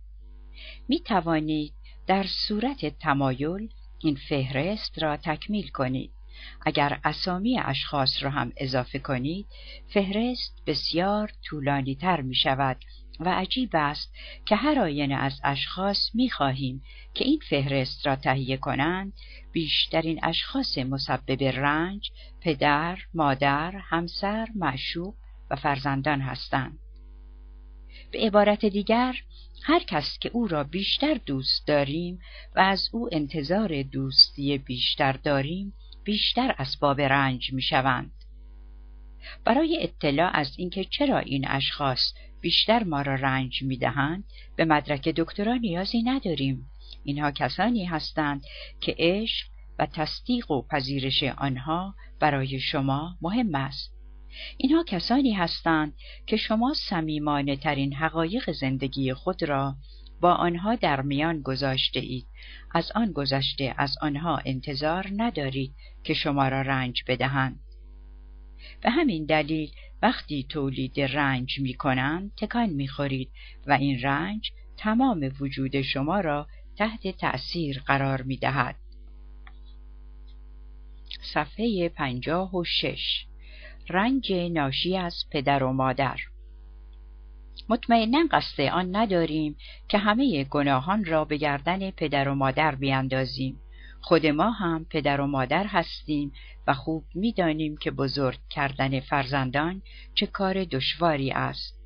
می 0.88 1.00
توانید 1.00 1.74
در 2.08 2.26
صورت 2.48 2.86
تمایل 3.00 3.70
این 4.00 4.16
فهرست 4.30 5.04
را 5.04 5.18
تکمیل 5.18 5.68
کنید. 5.68 6.12
اگر 6.66 7.00
اسامی 7.04 7.60
اشخاص 7.60 8.24
را 8.24 8.30
هم 8.30 8.52
اضافه 8.58 9.00
کنید 9.00 9.48
فهرست 9.94 10.64
بسیار 10.66 11.32
طولانی 11.44 11.96
تر 11.96 12.22
می 12.22 12.36
شود 12.36 12.78
و 13.20 13.30
عجیب 13.30 13.70
است 13.74 14.14
که 14.46 14.56
هر 14.56 14.80
آینه 14.80 15.16
از 15.16 15.42
اشخاص 15.44 16.10
می 16.14 16.30
خواهیم 16.30 16.84
که 17.14 17.26
این 17.26 17.40
فهرست 17.50 18.08
را 18.08 18.16
تهیه 18.16 18.58
کنند 18.58 19.14
بیشترین 19.52 20.20
اشخاص 20.24 20.78
مسبب 20.78 21.44
رنج 21.44 22.12
پدر، 22.42 23.00
مادر، 23.14 23.72
همسر، 23.76 24.48
معشوق 24.56 25.16
و 25.50 25.56
فرزندان 25.56 26.22
هستند. 26.22 26.80
به 28.12 28.20
عبارت 28.20 28.66
دیگر 28.66 29.16
هر 29.64 29.80
کس 29.80 30.20
که 30.20 30.30
او 30.34 30.48
را 30.48 30.64
بیشتر 30.64 31.20
دوست 31.26 31.68
داریم 31.68 32.20
و 32.56 32.60
از 32.60 32.90
او 32.92 33.10
انتظار 33.12 33.84
دوستی 33.84 34.58
بیشتر 34.58 35.14
داریم 35.14 35.74
بیشتر 36.04 36.56
اسباب 36.58 37.02
رنج 37.02 37.54
می 37.54 37.62
شوند. 37.62 38.12
برای 39.46 39.84
اطلاع 39.84 40.32
از 40.34 40.54
اینکه 40.58 40.84
چرا 40.84 41.20
این 41.20 41.48
اشخاص 41.48 42.14
بیشتر 42.42 42.84
ما 42.84 43.02
را 43.02 43.16
رنج 43.16 43.64
می 43.64 43.78
دهند 43.78 44.24
به 44.56 44.66
مدرک 44.66 45.08
دکترا 45.08 45.56
نیازی 45.56 46.04
نداریم. 46.04 46.66
اینها 47.04 47.32
کسانی 47.32 47.86
هستند 47.86 48.44
که 48.82 48.96
عشق 49.00 49.48
و 49.80 49.86
تصدیق 49.86 50.52
و 50.52 50.62
پذیرش 50.62 51.24
آنها 51.24 51.96
برای 52.20 52.60
شما 52.60 53.18
مهم 53.22 53.56
است. 53.56 53.94
اینها 54.58 54.84
کسانی 54.84 55.34
هستند 55.34 55.94
که 56.26 56.38
شما 56.38 56.74
سمیمانه 56.74 57.56
ترین 57.56 57.94
حقایق 57.94 58.52
زندگی 58.52 59.14
خود 59.14 59.44
را 59.44 59.76
با 60.22 60.34
آنها 60.34 60.76
در 60.76 61.02
میان 61.02 61.42
گذاشته 61.42 62.00
اید 62.00 62.28
از 62.72 62.92
آن 62.96 63.12
گذشته 63.12 63.76
از 63.78 63.98
آنها 64.02 64.42
انتظار 64.46 65.08
ندارید 65.16 65.76
که 66.04 66.14
شما 66.14 66.48
را 66.48 66.62
رنج 66.62 67.04
بدهند 67.08 67.60
به 68.82 68.90
همین 68.90 69.26
دلیل 69.26 69.72
وقتی 70.02 70.46
تولید 70.50 71.02
رنج 71.02 71.60
می 71.60 71.74
کنند 71.74 72.32
تکان 72.38 72.70
می 72.70 72.88
خورید 72.88 73.32
و 73.68 73.72
این 73.72 74.02
رنج 74.02 74.52
تمام 74.78 75.32
وجود 75.40 75.82
شما 75.82 76.20
را 76.20 76.48
تحت 76.78 77.08
تأثیر 77.08 77.84
قرار 77.86 78.22
می 78.22 78.38
دهد. 78.38 78.76
صفحه 81.34 81.90
پنجاه 81.90 82.56
و 82.56 82.64
شش. 82.64 83.26
رنج 83.90 84.34
ناشی 84.34 84.98
از 84.98 85.16
پدر 85.32 85.64
و 85.64 85.72
مادر. 85.74 86.18
مطمئنا 87.70 88.20
قصد 88.32 88.62
آن 88.62 88.96
نداریم 88.96 89.56
که 89.88 89.98
همه 89.98 90.44
گناهان 90.44 91.06
را 91.06 91.26
به 91.26 91.38
گردن 91.38 91.92
پدر 91.92 92.30
و 92.30 92.36
مادر 92.36 92.76
بیاندازیم. 92.76 93.58
خود 94.02 94.26
ما 94.26 94.52
هم 94.52 94.86
پدر 94.90 95.22
و 95.22 95.28
مادر 95.28 95.66
هستیم 95.68 96.32
و 96.68 96.74
خوب 96.74 97.04
می‌دانیم 97.16 97.78
که 97.78 97.92
بزرگ 97.92 98.40
کردن 98.50 99.00
فرزندان 99.00 99.82
چه 100.16 100.26
کار 100.26 100.64
دشواری 100.64 101.32
است. 101.32 101.81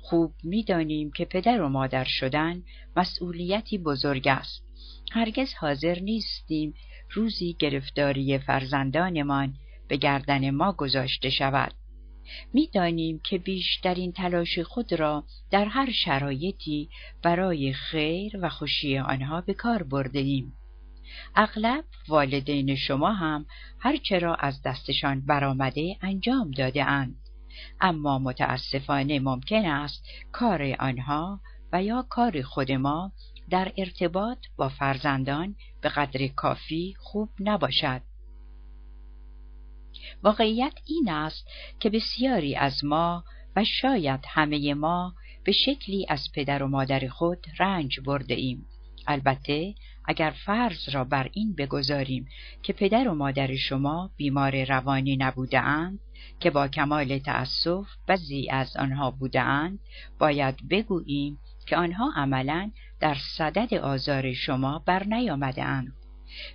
خوب 0.00 0.34
می‌دانیم 0.44 1.10
که 1.10 1.24
پدر 1.24 1.62
و 1.62 1.68
مادر 1.68 2.04
شدن 2.04 2.62
مسئولیتی 2.96 3.78
بزرگ 3.78 4.28
است 4.28 4.64
هرگز 5.12 5.54
حاضر 5.54 5.98
نیستیم 5.98 6.74
روزی 7.10 7.56
گرفتاری 7.58 8.38
فرزندانمان 8.38 9.54
به 9.88 9.96
گردن 9.96 10.50
ما 10.50 10.72
گذاشته 10.72 11.30
شود 11.30 11.74
می‌دانیم 12.52 13.20
که 13.24 13.38
بیشترین 13.38 14.12
تلاش 14.12 14.58
خود 14.58 14.92
را 14.92 15.24
در 15.50 15.64
هر 15.64 15.90
شرایطی 15.90 16.88
برای 17.22 17.72
خیر 17.72 18.32
و 18.42 18.48
خوشی 18.48 18.98
آنها 18.98 19.40
به 19.40 19.54
کار 19.54 19.82
برده 19.82 20.18
ایم. 20.18 20.52
اغلب 21.34 21.84
والدین 22.08 22.76
شما 22.76 23.12
هم 23.12 23.46
هرچه 23.78 24.18
را 24.18 24.34
از 24.34 24.62
دستشان 24.62 25.26
برآمده 25.26 25.96
انجام 26.02 26.50
داده 26.50 26.84
اند. 26.84 27.27
اما 27.80 28.18
متاسفانه 28.18 29.20
ممکن 29.20 29.64
است 29.64 30.04
کار 30.32 30.76
آنها 30.78 31.40
و 31.72 31.82
یا 31.82 32.06
کار 32.08 32.42
خود 32.42 32.72
ما 32.72 33.12
در 33.50 33.72
ارتباط 33.76 34.38
با 34.56 34.68
فرزندان 34.68 35.54
به 35.80 35.88
قدر 35.88 36.26
کافی 36.26 36.94
خوب 36.98 37.28
نباشد. 37.40 38.02
واقعیت 40.22 40.74
این 40.86 41.10
است 41.10 41.48
که 41.80 41.90
بسیاری 41.90 42.56
از 42.56 42.84
ما 42.84 43.24
و 43.56 43.64
شاید 43.64 44.20
همه 44.28 44.74
ما 44.74 45.14
به 45.44 45.52
شکلی 45.52 46.06
از 46.08 46.28
پدر 46.34 46.62
و 46.62 46.68
مادر 46.68 47.08
خود 47.08 47.46
رنج 47.58 48.00
برده 48.00 48.34
ایم. 48.34 48.66
البته 49.06 49.74
اگر 50.10 50.34
فرض 50.44 50.88
را 50.88 51.04
بر 51.04 51.30
این 51.32 51.54
بگذاریم 51.54 52.28
که 52.62 52.72
پدر 52.72 53.08
و 53.08 53.14
مادر 53.14 53.56
شما 53.56 54.10
بیمار 54.16 54.64
روانی 54.64 55.16
نبوده 55.16 55.60
اند 55.60 55.98
که 56.40 56.50
با 56.50 56.68
کمال 56.68 57.18
تأسف 57.18 57.86
بعضی 58.06 58.50
از 58.50 58.76
آنها 58.76 59.10
بوده 59.10 59.40
اند 59.40 59.78
باید 60.18 60.68
بگوییم 60.68 61.38
که 61.66 61.76
آنها 61.76 62.12
عملا 62.16 62.70
در 63.00 63.16
صدد 63.36 63.74
آزار 63.74 64.32
شما 64.32 64.82
بر 64.86 65.04
نیامده 65.04 65.64
اند. 65.64 65.92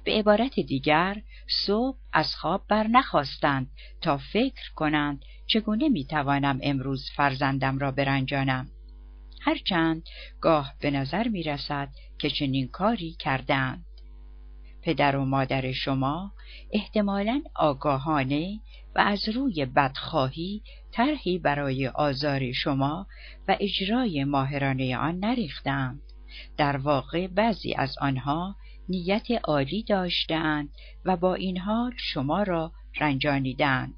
به 0.03 0.11
عبارت 0.11 0.59
دیگر 0.59 1.21
صبح 1.65 1.97
از 2.13 2.35
خواب 2.35 2.65
بر 2.67 2.87
نخواستند 2.87 3.71
تا 4.01 4.17
فکر 4.17 4.73
کنند 4.75 5.21
چگونه 5.47 5.89
می‌توانم 5.89 6.59
امروز 6.63 7.09
فرزندم 7.15 7.77
را 7.77 7.91
برنجانم 7.91 8.67
هرچند 9.41 10.03
گاه 10.41 10.73
به 10.79 10.91
نظر 10.91 11.27
می 11.27 11.43
رسد 11.43 11.89
که 12.23 12.29
چنین 12.29 12.67
کاری 12.67 13.15
کردند. 13.19 13.85
پدر 14.81 15.15
و 15.15 15.25
مادر 15.25 15.71
شما 15.71 16.31
احتمالا 16.71 17.41
آگاهانه 17.55 18.59
و 18.95 18.99
از 18.99 19.29
روی 19.29 19.65
بدخواهی 19.65 20.61
طرحی 20.91 21.37
برای 21.37 21.87
آزار 21.87 22.51
شما 22.51 23.07
و 23.47 23.57
اجرای 23.59 24.23
ماهرانه 24.23 24.97
آن 24.97 25.19
نریختند. 25.19 26.01
در 26.57 26.77
واقع 26.77 27.27
بعضی 27.27 27.73
از 27.73 27.95
آنها 28.01 28.55
نیت 28.89 29.27
عالی 29.43 29.83
داشتند 29.83 30.69
و 31.05 31.17
با 31.17 31.35
این 31.35 31.57
حال 31.57 31.91
شما 31.97 32.43
را 32.43 32.71
رنجانیدند. 32.99 33.93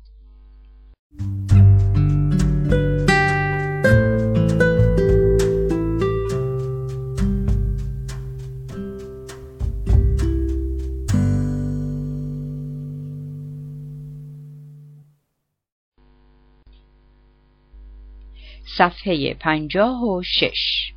صفحه 18.78 19.34
پنجاه 19.34 20.04
و 20.04 20.22
شش. 20.24 20.94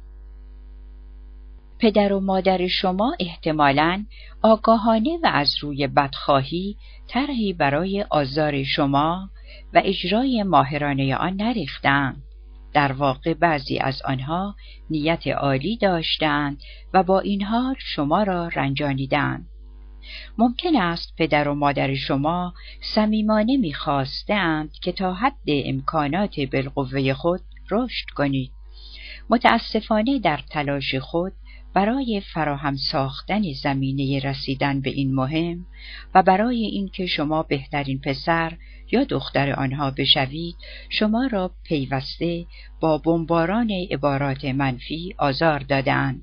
پدر 1.78 2.12
و 2.12 2.20
مادر 2.20 2.66
شما 2.66 3.16
احتمالا 3.20 4.04
آگاهانه 4.42 5.18
و 5.22 5.26
از 5.32 5.54
روی 5.60 5.86
بدخواهی 5.86 6.76
طرحی 7.08 7.52
برای 7.52 8.04
آزار 8.10 8.62
شما 8.62 9.30
و 9.74 9.82
اجرای 9.84 10.42
ماهرانه 10.42 11.16
آن 11.16 11.34
نریختند. 11.34 12.22
در 12.72 12.92
واقع 12.92 13.34
بعضی 13.34 13.78
از 13.78 14.02
آنها 14.02 14.54
نیت 14.90 15.26
عالی 15.26 15.76
داشتند 15.76 16.60
و 16.94 17.02
با 17.02 17.20
این 17.20 17.42
حال 17.42 17.74
شما 17.78 18.22
را 18.22 18.48
رنجانیدند. 18.48 19.46
ممکن 20.38 20.76
است 20.76 21.14
پدر 21.18 21.48
و 21.48 21.54
مادر 21.54 21.94
شما 21.94 22.54
صمیمانه 22.94 23.56
می‌خواستند 23.56 24.72
که 24.72 24.92
تا 24.92 25.14
حد 25.14 25.42
امکانات 25.46 26.40
بالقوه 26.40 27.12
خود 27.12 27.40
رشد 27.70 28.06
کنید. 28.16 28.50
متاسفانه 29.30 30.18
در 30.18 30.40
تلاش 30.50 30.94
خود 30.94 31.32
برای 31.74 32.22
فراهم 32.34 32.76
ساختن 32.76 33.42
زمینه 33.62 34.20
رسیدن 34.20 34.80
به 34.80 34.90
این 34.90 35.14
مهم 35.14 35.66
و 36.14 36.22
برای 36.22 36.64
اینکه 36.64 37.06
شما 37.06 37.42
بهترین 37.42 38.00
پسر 38.00 38.56
یا 38.92 39.04
دختر 39.04 39.52
آنها 39.52 39.90
بشوید 39.90 40.56
شما 40.88 41.26
را 41.26 41.50
پیوسته 41.64 42.46
با 42.80 42.98
بمباران 42.98 43.70
عبارات 43.90 44.44
منفی 44.44 45.14
آزار 45.18 45.58
دادند 45.58 46.22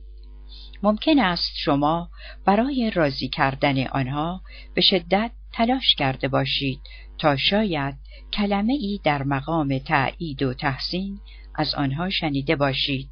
ممکن 0.84 1.20
است 1.20 1.52
شما 1.56 2.10
برای 2.46 2.92
راضی 2.96 3.28
کردن 3.28 3.88
آنها 3.88 4.42
به 4.74 4.82
شدت 4.82 5.32
تلاش 5.56 5.96
کرده 5.96 6.28
باشید 6.28 6.80
تا 7.18 7.36
شاید 7.38 7.96
کلمه 8.34 8.74
ای 8.74 9.00
در 9.04 9.24
مقام 9.24 9.80
تأیید 9.80 10.44
و 10.44 10.54
تحسین 10.54 11.20
از 11.56 11.76
آنها 11.76 12.10
شنیده 12.10 12.56
باشید. 12.56 13.10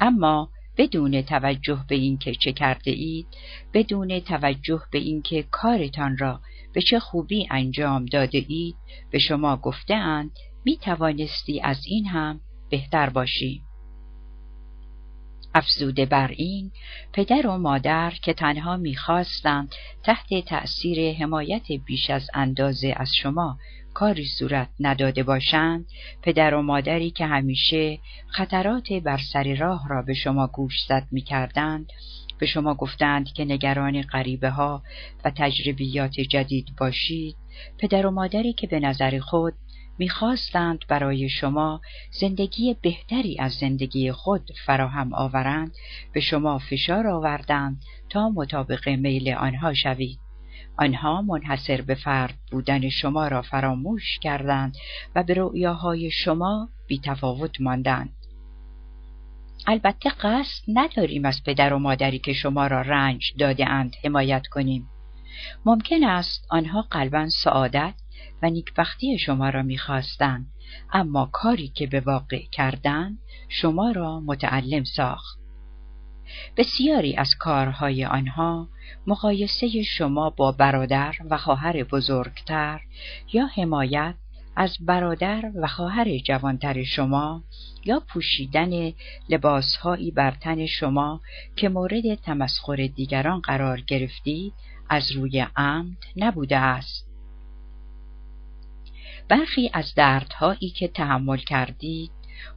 اما 0.00 0.50
بدون 0.76 1.22
توجه 1.22 1.84
به 1.88 1.94
اینکه 1.94 2.34
چه 2.34 2.52
کرده 2.52 2.90
اید 2.90 3.26
بدون 3.74 4.20
توجه 4.20 4.82
به 4.92 4.98
اینکه 4.98 5.42
کارتان 5.50 6.16
را 6.18 6.40
به 6.72 6.82
چه 6.82 6.98
خوبی 6.98 7.48
انجام 7.50 8.04
داده 8.04 8.44
اید 8.48 8.76
به 9.10 9.18
شما 9.18 9.56
گفتهاند 9.56 10.30
می 10.64 10.76
توانستی 10.76 11.60
از 11.60 11.78
این 11.86 12.06
هم 12.06 12.40
بهتر 12.70 13.10
باشی. 13.10 13.62
افزوده 15.56 16.06
بر 16.06 16.28
این 16.28 16.70
پدر 17.12 17.46
و 17.46 17.58
مادر 17.58 18.10
که 18.22 18.34
تنها 18.34 18.76
می‌خواستند 18.76 19.74
تحت 20.02 20.44
تأثیر 20.44 21.16
حمایت 21.16 21.72
بیش 21.86 22.10
از 22.10 22.30
اندازه 22.34 22.94
از 22.96 23.14
شما 23.14 23.58
کاری 23.94 24.26
صورت 24.26 24.68
نداده 24.80 25.22
باشند 25.22 25.86
پدر 26.22 26.54
و 26.54 26.62
مادری 26.62 27.10
که 27.10 27.26
همیشه 27.26 27.98
خطرات 28.28 28.92
بر 28.92 29.18
سر 29.32 29.54
راه 29.54 29.88
را 29.88 30.02
به 30.02 30.14
شما 30.14 30.46
گوش 30.46 30.74
زد 30.88 31.06
می 31.10 31.20
کردند 31.22 31.92
به 32.38 32.46
شما 32.46 32.74
گفتند 32.74 33.32
که 33.32 33.44
نگران 33.44 34.02
غریبه 34.02 34.50
ها 34.50 34.82
و 35.24 35.30
تجربیات 35.36 36.20
جدید 36.20 36.66
باشید. 36.78 37.36
پدر 37.78 38.06
و 38.06 38.10
مادری 38.10 38.52
که 38.52 38.66
به 38.66 38.80
نظر 38.80 39.18
خود 39.18 39.54
می‌خواستند 39.98 40.84
برای 40.88 41.28
شما 41.28 41.80
زندگی 42.20 42.76
بهتری 42.82 43.38
از 43.38 43.52
زندگی 43.52 44.12
خود 44.12 44.50
فراهم 44.66 45.14
آورند 45.14 45.72
به 46.12 46.20
شما 46.20 46.58
فشار 46.58 47.06
آوردند 47.06 47.82
تا 48.08 48.28
مطابق 48.28 48.88
میل 48.88 49.32
آنها 49.32 49.74
شوید. 49.74 50.18
آنها 50.78 51.22
منحصر 51.22 51.80
به 51.80 51.94
فرد 51.94 52.34
بودن 52.50 52.88
شما 52.88 53.28
را 53.28 53.42
فراموش 53.42 54.18
کردند 54.18 54.76
و 55.14 55.22
به 55.22 55.34
رؤیاهای 55.34 56.10
شما 56.10 56.68
بیتفاوت 56.86 57.60
ماندند. 57.60 58.12
البته 59.66 60.10
قصد 60.10 60.64
نداریم 60.68 61.24
از 61.24 61.42
پدر 61.44 61.72
و 61.72 61.78
مادری 61.78 62.18
که 62.18 62.32
شما 62.32 62.66
را 62.66 62.80
رنج 62.80 63.34
داده 63.38 63.68
اند 63.68 63.96
حمایت 64.04 64.46
کنیم. 64.46 64.88
ممکن 65.64 66.04
است 66.04 66.46
آنها 66.50 66.82
قلبا 66.82 67.28
سعادت 67.28 67.94
و 68.42 68.50
نیکبختی 68.50 69.18
شما 69.18 69.50
را 69.50 69.62
می‌خواستند. 69.62 70.46
اما 70.92 71.30
کاری 71.32 71.68
که 71.68 71.86
به 71.86 72.00
واقع 72.00 72.42
کردند 72.52 73.18
شما 73.48 73.90
را 73.90 74.20
متعلم 74.20 74.84
ساخت. 74.84 75.38
بسیاری 76.56 77.16
از 77.16 77.34
کارهای 77.34 78.04
آنها 78.04 78.68
مقایسه 79.06 79.82
شما 79.82 80.30
با 80.30 80.52
برادر 80.52 81.14
و 81.30 81.36
خواهر 81.36 81.84
بزرگتر 81.84 82.80
یا 83.32 83.46
حمایت 83.46 84.14
از 84.56 84.76
برادر 84.80 85.50
و 85.54 85.66
خواهر 85.66 86.18
جوانتر 86.18 86.82
شما 86.82 87.42
یا 87.84 88.02
پوشیدن 88.08 88.92
لباسهایی 89.28 90.10
بر 90.10 90.30
تن 90.30 90.66
شما 90.66 91.20
که 91.56 91.68
مورد 91.68 92.14
تمسخر 92.14 92.76
دیگران 92.96 93.40
قرار 93.40 93.80
گرفتید 93.80 94.52
از 94.88 95.12
روی 95.12 95.46
عمد 95.56 95.96
نبوده 96.16 96.56
است. 96.56 97.05
برخی 99.28 99.70
از 99.72 99.94
دردهایی 99.94 100.70
که 100.70 100.88
تحمل 100.88 101.36
کردید 101.36 102.10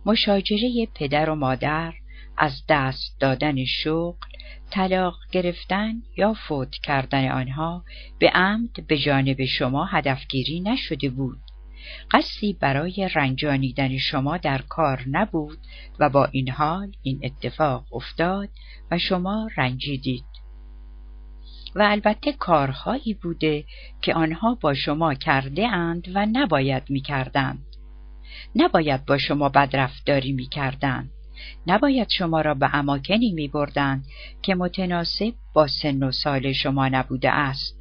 مشاجره 0.06 0.88
پدر 0.96 1.30
و 1.30 1.36
مادر 1.36 1.94
از 2.38 2.64
دست 2.70 3.20
دادن 3.20 3.66
شغل 3.66 4.28
طلاق 4.70 5.16
گرفتن 5.32 6.02
یا 6.18 6.34
فوت 6.34 6.72
کردن 6.72 7.32
آنها 7.32 7.84
به 8.20 8.30
عمد 8.30 8.88
به 8.88 8.98
جانب 8.98 9.46
شما 9.46 9.86
هدفگیری 9.86 10.60
نشده 10.60 11.10
بود. 11.10 11.40
قصدی 12.12 12.54
برای 12.54 13.10
رنجانیدن 13.16 13.98
شما 13.98 14.38
در 14.38 14.62
کار 14.62 15.04
نبود 15.08 15.58
و 16.00 16.10
با 16.10 16.26
این 16.26 16.50
حال 16.50 16.92
این 17.04 17.20
اتفاق 17.24 17.94
افتاد 17.94 18.50
و 18.92 18.98
شما 18.98 19.50
رنجیدید. 19.58 20.39
و 21.76 21.82
البته 21.82 22.34
کارهایی 22.34 23.14
بوده 23.14 23.66
که 24.02 24.14
آنها 24.14 24.58
با 24.62 24.74
شما 24.74 25.14
کرده 25.14 25.68
اند 25.68 26.08
و 26.14 26.26
نباید 26.32 26.84
می 26.90 27.02
کردند. 27.02 27.66
نباید 28.56 29.06
با 29.06 29.18
شما 29.18 29.50
بدرفتاری 29.50 30.32
می 30.32 30.48
کردند. 30.48 31.12
نباید 31.68 32.10
شما 32.10 32.42
را 32.42 32.54
به 32.54 32.76
اماکنی 32.76 33.32
می 33.32 33.48
بردند 33.48 34.06
که 34.42 34.56
متناسب 34.56 35.34
با 35.54 35.68
سن 35.68 36.04
و 36.04 36.12
سال 36.12 36.52
شما 36.52 36.88
نبوده 36.88 37.32
است. 37.32 37.80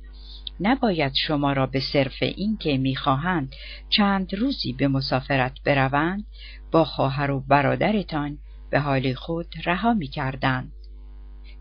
نباید 0.61 1.13
شما 1.15 1.53
را 1.53 1.67
به 1.67 1.81
صرف 1.81 2.23
اینکه 2.23 2.79
می‌خواهند 2.79 3.55
چند 3.89 4.35
روزی 4.35 4.73
به 4.73 4.89
مسافرت 4.89 5.53
بروند 5.65 6.27
با 6.71 6.85
خواهر 6.85 7.31
و 7.31 7.41
برادرتان 7.41 8.39
به 8.71 8.81
حال 8.81 9.15
خود 9.15 9.55
رها 9.65 9.95
می 9.95 10.09
کردند. 10.09 10.73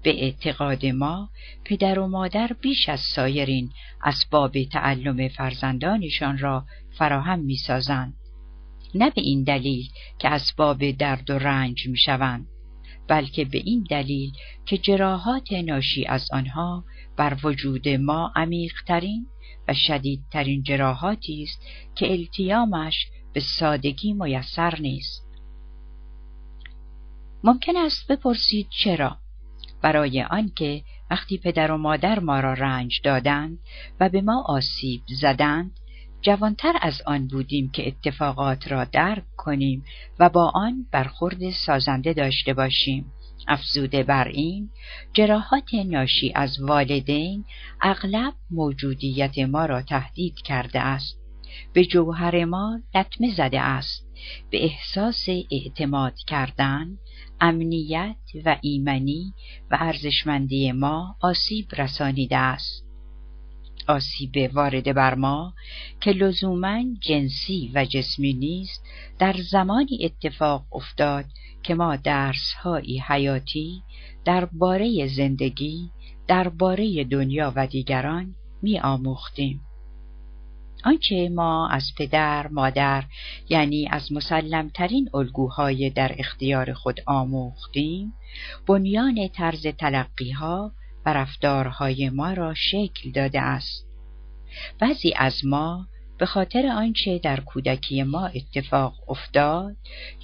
به 0.03 0.23
اعتقاد 0.23 0.85
ما 0.85 1.29
پدر 1.65 1.99
و 1.99 2.07
مادر 2.07 2.51
بیش 2.61 2.89
از 2.89 2.99
سایرین 2.99 3.69
اسباب 4.03 4.63
تعلم 4.63 5.27
فرزندانشان 5.27 6.37
را 6.37 6.65
فراهم 6.97 7.39
می 7.39 7.55
سازند. 7.55 8.13
نه 8.95 9.09
به 9.09 9.21
این 9.21 9.43
دلیل 9.43 9.89
که 10.19 10.29
اسباب 10.29 10.91
درد 10.91 11.29
و 11.29 11.33
رنج 11.33 11.87
می 11.87 11.97
شوند 11.97 12.47
بلکه 13.07 13.45
به 13.45 13.57
این 13.57 13.87
دلیل 13.89 14.31
که 14.65 14.77
جراحات 14.77 15.53
ناشی 15.53 16.05
از 16.05 16.27
آنها 16.31 16.83
بر 17.17 17.37
وجود 17.43 17.89
ما 17.89 18.33
عمیقترین 18.35 19.27
و 19.67 19.73
شدیدترین 19.73 20.63
جراحاتی 20.63 21.43
است 21.43 21.61
که 21.95 22.11
التیامش 22.11 23.07
به 23.33 23.39
سادگی 23.39 24.13
میسر 24.13 24.79
نیست 24.79 25.27
ممکن 27.43 27.77
است 27.77 28.11
بپرسید 28.11 28.67
چرا 28.69 29.17
برای 29.81 30.23
آنکه 30.23 30.83
وقتی 31.11 31.37
پدر 31.37 31.71
و 31.71 31.77
مادر 31.77 32.19
ما 32.19 32.39
را 32.39 32.53
رنج 32.53 33.01
دادند 33.03 33.59
و 33.99 34.09
به 34.09 34.21
ما 34.21 34.43
آسیب 34.47 35.01
زدند 35.07 35.71
جوانتر 36.21 36.73
از 36.81 37.01
آن 37.05 37.27
بودیم 37.27 37.71
که 37.71 37.87
اتفاقات 37.87 38.71
را 38.71 38.83
درک 38.83 39.23
کنیم 39.37 39.83
و 40.19 40.29
با 40.29 40.51
آن 40.55 40.85
برخورد 40.91 41.49
سازنده 41.49 42.13
داشته 42.13 42.53
باشیم. 42.53 43.05
افزوده 43.47 44.03
بر 44.03 44.27
این 44.27 44.69
جراحات 45.13 45.73
ناشی 45.73 46.31
از 46.35 46.59
والدین 46.59 47.45
اغلب 47.81 48.33
موجودیت 48.51 49.39
ما 49.39 49.65
را 49.65 49.81
تهدید 49.81 50.35
کرده 50.35 50.79
است. 50.79 51.17
به 51.73 51.85
جوهر 51.85 52.45
ما 52.45 52.79
لطمه 52.95 53.35
زده 53.35 53.61
است. 53.61 54.07
به 54.49 54.63
احساس 54.63 55.25
اعتماد 55.51 56.13
کردن 56.27 56.97
امنیت 57.41 58.15
و 58.45 58.57
ایمنی 58.61 59.33
و 59.71 59.77
ارزشمندی 59.79 60.71
ما 60.71 61.15
آسیب 61.21 61.67
رسانیده 61.77 62.37
است. 62.37 62.87
آسیب 63.87 64.49
وارده 64.53 64.93
بر 64.93 65.15
ما 65.15 65.53
که 66.01 66.11
لزوما 66.11 66.83
جنسی 67.01 67.71
و 67.75 67.85
جسمی 67.85 68.33
نیست 68.33 68.83
در 69.19 69.35
زمانی 69.51 69.99
اتفاق 70.01 70.65
افتاد 70.71 71.25
که 71.63 71.75
ما 71.75 71.95
درسهایی 71.95 73.03
حیاتی 73.07 73.81
درباره 74.25 75.07
زندگی 75.07 75.89
درباره 76.27 77.03
دنیا 77.03 77.53
و 77.55 77.67
دیگران 77.67 78.35
می 78.61 78.79
آموختیم 78.79 79.61
آنچه 80.83 81.29
ما 81.29 81.69
از 81.69 81.91
پدر 81.97 82.47
مادر 82.47 83.03
یعنی 83.49 83.87
از 83.91 84.11
مسلمترین 84.11 85.09
الگوهای 85.13 85.89
در 85.89 86.15
اختیار 86.17 86.73
خود 86.73 87.01
آموختیم 87.05 88.13
بنیان 88.67 89.27
طرز 89.27 89.67
تلقیها 89.67 90.71
و 91.05 91.13
رفتارهای 91.13 92.09
ما 92.09 92.33
را 92.33 92.53
شکل 92.53 93.11
داده 93.11 93.41
است. 93.41 93.87
بعضی 94.79 95.13
از 95.15 95.45
ما 95.45 95.87
به 96.17 96.25
خاطر 96.25 96.67
آنچه 96.67 97.19
در 97.19 97.39
کودکی 97.39 98.03
ما 98.03 98.25
اتفاق 98.25 99.09
افتاد 99.09 99.75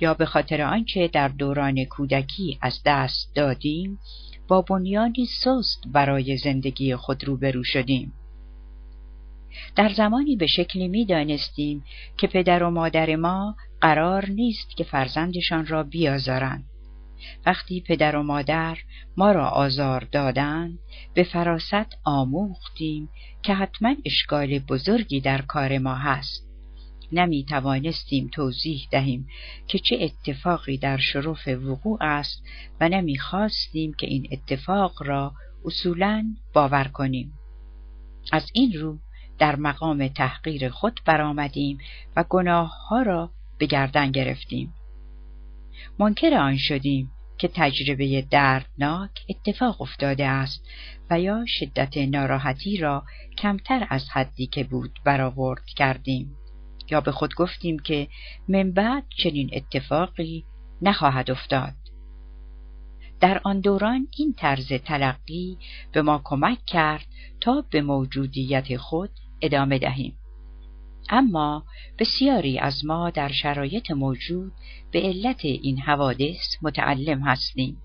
یا 0.01 0.13
به 0.13 0.25
خاطر 0.25 0.61
آنچه 0.61 1.07
در 1.07 1.27
دوران 1.27 1.85
کودکی 1.85 2.57
از 2.61 2.81
دست 2.85 3.35
دادیم 3.35 3.99
با 4.47 4.61
بنیانی 4.61 5.25
سست 5.25 5.83
برای 5.87 6.37
زندگی 6.37 6.95
خود 6.95 7.23
روبرو 7.23 7.63
شدیم. 7.63 8.13
در 9.75 9.89
زمانی 9.89 10.35
به 10.35 10.47
شکلی 10.47 10.87
می 10.87 11.05
دانستیم 11.05 11.83
که 12.17 12.27
پدر 12.27 12.63
و 12.63 12.69
مادر 12.69 13.15
ما 13.15 13.55
قرار 13.81 14.29
نیست 14.29 14.77
که 14.77 14.83
فرزندشان 14.83 15.65
را 15.65 15.83
بیازارند. 15.83 16.63
وقتی 17.45 17.81
پدر 17.81 18.15
و 18.15 18.23
مادر 18.23 18.77
ما 19.17 19.31
را 19.31 19.47
آزار 19.47 20.07
دادند 20.11 20.79
به 21.13 21.23
فراست 21.23 21.97
آموختیم 22.03 23.09
که 23.43 23.53
حتما 23.53 23.95
اشکال 24.05 24.59
بزرگی 24.59 25.21
در 25.21 25.41
کار 25.41 25.77
ما 25.77 25.95
هست. 25.95 26.53
نمی 27.11 27.45
توانستیم 27.45 28.29
توضیح 28.33 28.87
دهیم 28.91 29.27
که 29.67 29.79
چه 29.79 29.97
اتفاقی 30.01 30.77
در 30.77 30.97
شرف 30.97 31.47
وقوع 31.47 31.97
است 32.01 32.43
و 32.79 32.89
نمی 32.89 33.17
خواستیم 33.17 33.93
که 33.93 34.07
این 34.07 34.27
اتفاق 34.31 35.03
را 35.03 35.33
اصولا 35.65 36.25
باور 36.53 36.83
کنیم. 36.83 37.33
از 38.31 38.45
این 38.53 38.73
رو 38.73 38.97
در 39.43 39.55
مقام 39.55 40.07
تحقیر 40.07 40.69
خود 40.69 40.99
برآمدیم 41.05 41.77
و 42.15 42.23
گناه 42.29 42.87
ها 42.87 43.01
را 43.01 43.31
به 43.57 43.65
گردن 43.65 44.11
گرفتیم. 44.11 44.73
منکر 45.99 46.33
آن 46.33 46.57
شدیم 46.57 47.11
که 47.37 47.47
تجربه 47.53 48.21
دردناک 48.21 49.11
اتفاق 49.29 49.81
افتاده 49.81 50.25
است 50.27 50.65
و 51.09 51.19
یا 51.19 51.45
شدت 51.47 51.97
ناراحتی 51.97 52.77
را 52.77 53.03
کمتر 53.37 53.87
از 53.89 54.09
حدی 54.09 54.47
که 54.47 54.63
بود 54.63 54.99
برآورد 55.05 55.65
کردیم 55.65 56.35
یا 56.91 57.01
به 57.01 57.11
خود 57.11 57.35
گفتیم 57.35 57.79
که 57.79 58.07
من 58.47 58.71
بعد 58.71 59.03
چنین 59.23 59.49
اتفاقی 59.53 60.45
نخواهد 60.81 61.31
افتاد. 61.31 61.73
در 63.19 63.41
آن 63.43 63.59
دوران 63.59 64.07
این 64.17 64.33
طرز 64.37 64.73
تلقی 64.73 65.57
به 65.91 66.01
ما 66.01 66.21
کمک 66.23 66.65
کرد 66.65 67.05
تا 67.41 67.65
به 67.71 67.81
موجودیت 67.81 68.77
خود 68.77 69.09
ادامه 69.43 69.79
دهیم. 69.79 70.17
اما 71.09 71.63
بسیاری 71.99 72.59
از 72.59 72.85
ما 72.85 73.09
در 73.09 73.31
شرایط 73.31 73.91
موجود 73.91 74.51
به 74.91 75.01
علت 75.01 75.45
این 75.45 75.79
حوادث 75.79 76.57
متعلم 76.61 77.21
هستیم. 77.21 77.77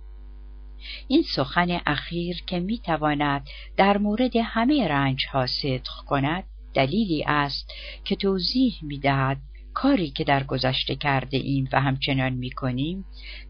این 1.09 1.23
سخن 1.23 1.81
اخیر 1.87 2.43
که 2.47 2.61
می 2.61 2.79
تواند 2.79 3.47
در 3.77 3.99
مورد 3.99 4.37
همه 4.37 4.89
رنج 4.89 5.27
ها 5.33 5.47
صدق 5.47 6.05
کند 6.07 6.45
دلیلی 6.75 7.25
است 7.27 7.73
که 8.05 8.17
توضیح 8.17 8.75
می 8.83 8.99
دهد 8.99 9.39
کاری 9.75 10.11
که 10.11 10.25
در 10.25 10.45
گذشته 10.45 10.95
کرده 10.95 11.37
ایم 11.37 11.69
و 11.73 11.81
همچنان 11.81 12.33
می 12.33 12.51
کنیم 12.51 13.05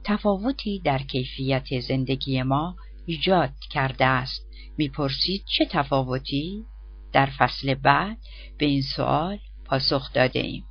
تفاوتی 0.05 0.81
در 0.85 0.99
کیفیت 0.99 1.81
زندگی 1.81 2.43
ما 2.43 2.77
ایجاد 3.07 3.51
کرده 3.71 4.05
است. 4.05 4.49
می‌پرسید 4.79 5.45
چه 5.57 5.65
تفاوتی؟ 5.65 6.65
در 7.13 7.27
فصل 7.27 7.75
بعد 7.75 8.19
به 8.59 8.67
این 8.67 8.83
سوال 8.83 9.39
پاسخ 9.65 10.13
داده 10.13 10.41
ایم. 10.41 10.65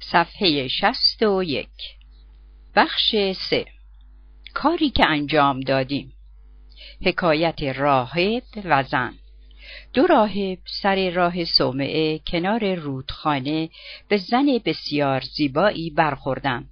صفحه 0.00 0.68
شست 0.68 1.22
و 1.22 1.42
یک. 1.42 1.68
بخش 2.74 3.14
سه. 3.50 3.66
کاری 4.54 4.90
که 4.90 5.06
انجام 5.08 5.60
دادیم. 5.60 6.12
حکایت 7.06 7.62
راهب 7.62 8.42
و 8.64 8.82
زن. 8.82 9.14
دو 9.92 10.06
راهب 10.06 10.58
سر 10.82 11.10
راه 11.10 11.44
صومعه 11.44 12.18
کنار 12.18 12.74
رودخانه 12.74 13.70
به 14.08 14.16
زن 14.16 14.46
بسیار 14.64 15.20
زیبایی 15.20 15.90
برخوردند. 15.90 16.70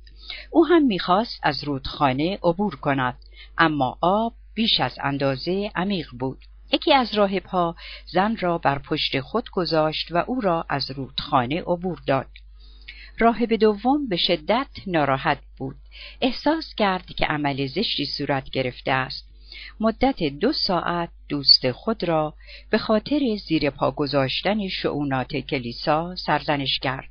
او 0.50 0.66
هم 0.66 0.82
می‌خواست 0.86 1.40
از 1.42 1.64
رودخانه 1.64 2.38
عبور 2.42 2.76
کند 2.76 3.18
اما 3.58 3.98
آب 4.00 4.34
بیش 4.54 4.80
از 4.80 4.98
اندازه 5.02 5.70
عمیق 5.74 6.08
بود. 6.18 6.38
یکی 6.72 6.94
از 6.94 7.14
راهبها 7.14 7.76
زن 8.06 8.36
را 8.36 8.58
بر 8.58 8.78
پشت 8.78 9.20
خود 9.20 9.50
گذاشت 9.50 10.12
و 10.12 10.16
او 10.16 10.40
را 10.40 10.66
از 10.68 10.90
رودخانه 10.90 11.62
عبور 11.62 11.98
داد. 12.06 12.28
راهب 13.18 13.54
دوم 13.54 14.08
به 14.08 14.16
شدت 14.16 14.68
ناراحت 14.86 15.38
بود. 15.58 15.76
احساس 16.20 16.74
کرد 16.74 17.06
که 17.06 17.26
عمل 17.26 17.66
زشتی 17.66 18.06
صورت 18.06 18.50
گرفته 18.50 18.92
است. 18.92 19.28
مدت 19.80 20.22
دو 20.22 20.52
ساعت 20.52 21.10
دوست 21.28 21.70
خود 21.70 22.04
را 22.04 22.34
به 22.70 22.78
خاطر 22.78 23.20
زیر 23.48 23.70
پا 23.70 23.90
گذاشتن 23.90 24.68
شعونات 24.68 25.36
کلیسا 25.36 26.16
سرزنش 26.16 26.78
کرد. 26.78 27.10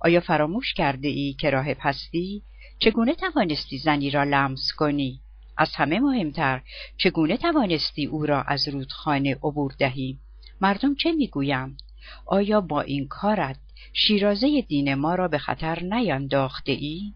آیا 0.00 0.20
فراموش 0.20 0.74
کرده 0.74 1.08
ای 1.08 1.36
که 1.40 1.50
راهب 1.50 1.76
هستی؟ 1.80 2.42
چگونه 2.78 3.14
توانستی 3.14 3.78
زنی 3.78 4.10
را 4.10 4.24
لمس 4.24 4.72
کنی؟ 4.76 5.20
از 5.58 5.70
همه 5.74 6.00
مهمتر. 6.00 6.62
چگونه 6.96 7.36
توانستی 7.36 8.06
او 8.06 8.26
را 8.26 8.42
از 8.42 8.68
رودخانه 8.68 9.34
عبور 9.34 9.74
دهی؟ 9.78 10.18
مردم 10.60 10.94
چه 10.94 11.12
می‌گویند؟ 11.12 11.82
آیا 12.26 12.60
با 12.60 12.80
این 12.80 13.08
کارت 13.08 13.56
شیرازه 13.92 14.60
دین 14.68 14.94
ما 14.94 15.14
را 15.14 15.28
به 15.28 15.38
خطر 15.38 15.82
نینداخته 15.82 16.72
ای؟ 16.72 17.12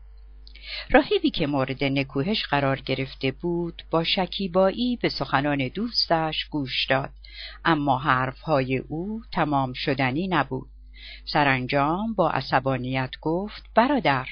راهبی 0.91 1.31
که 1.31 1.47
مورد 1.47 1.85
نکوهش 1.85 2.47
قرار 2.47 2.81
گرفته 2.81 3.31
بود 3.31 3.83
با 3.91 4.05
شکیبایی 4.05 4.99
به 5.03 5.09
سخنان 5.09 5.69
دوستش 5.69 6.45
گوش 6.51 6.87
داد. 6.87 7.11
اما 7.65 7.99
حرفهای 7.99 8.79
او 8.79 9.23
تمام 9.33 9.73
شدنی 9.73 10.29
نبود. 10.29 10.69
سرانجام 11.25 12.15
با 12.15 12.31
عصبانیت 12.31 13.11
گفت 13.21 13.63
برادر 13.75 14.27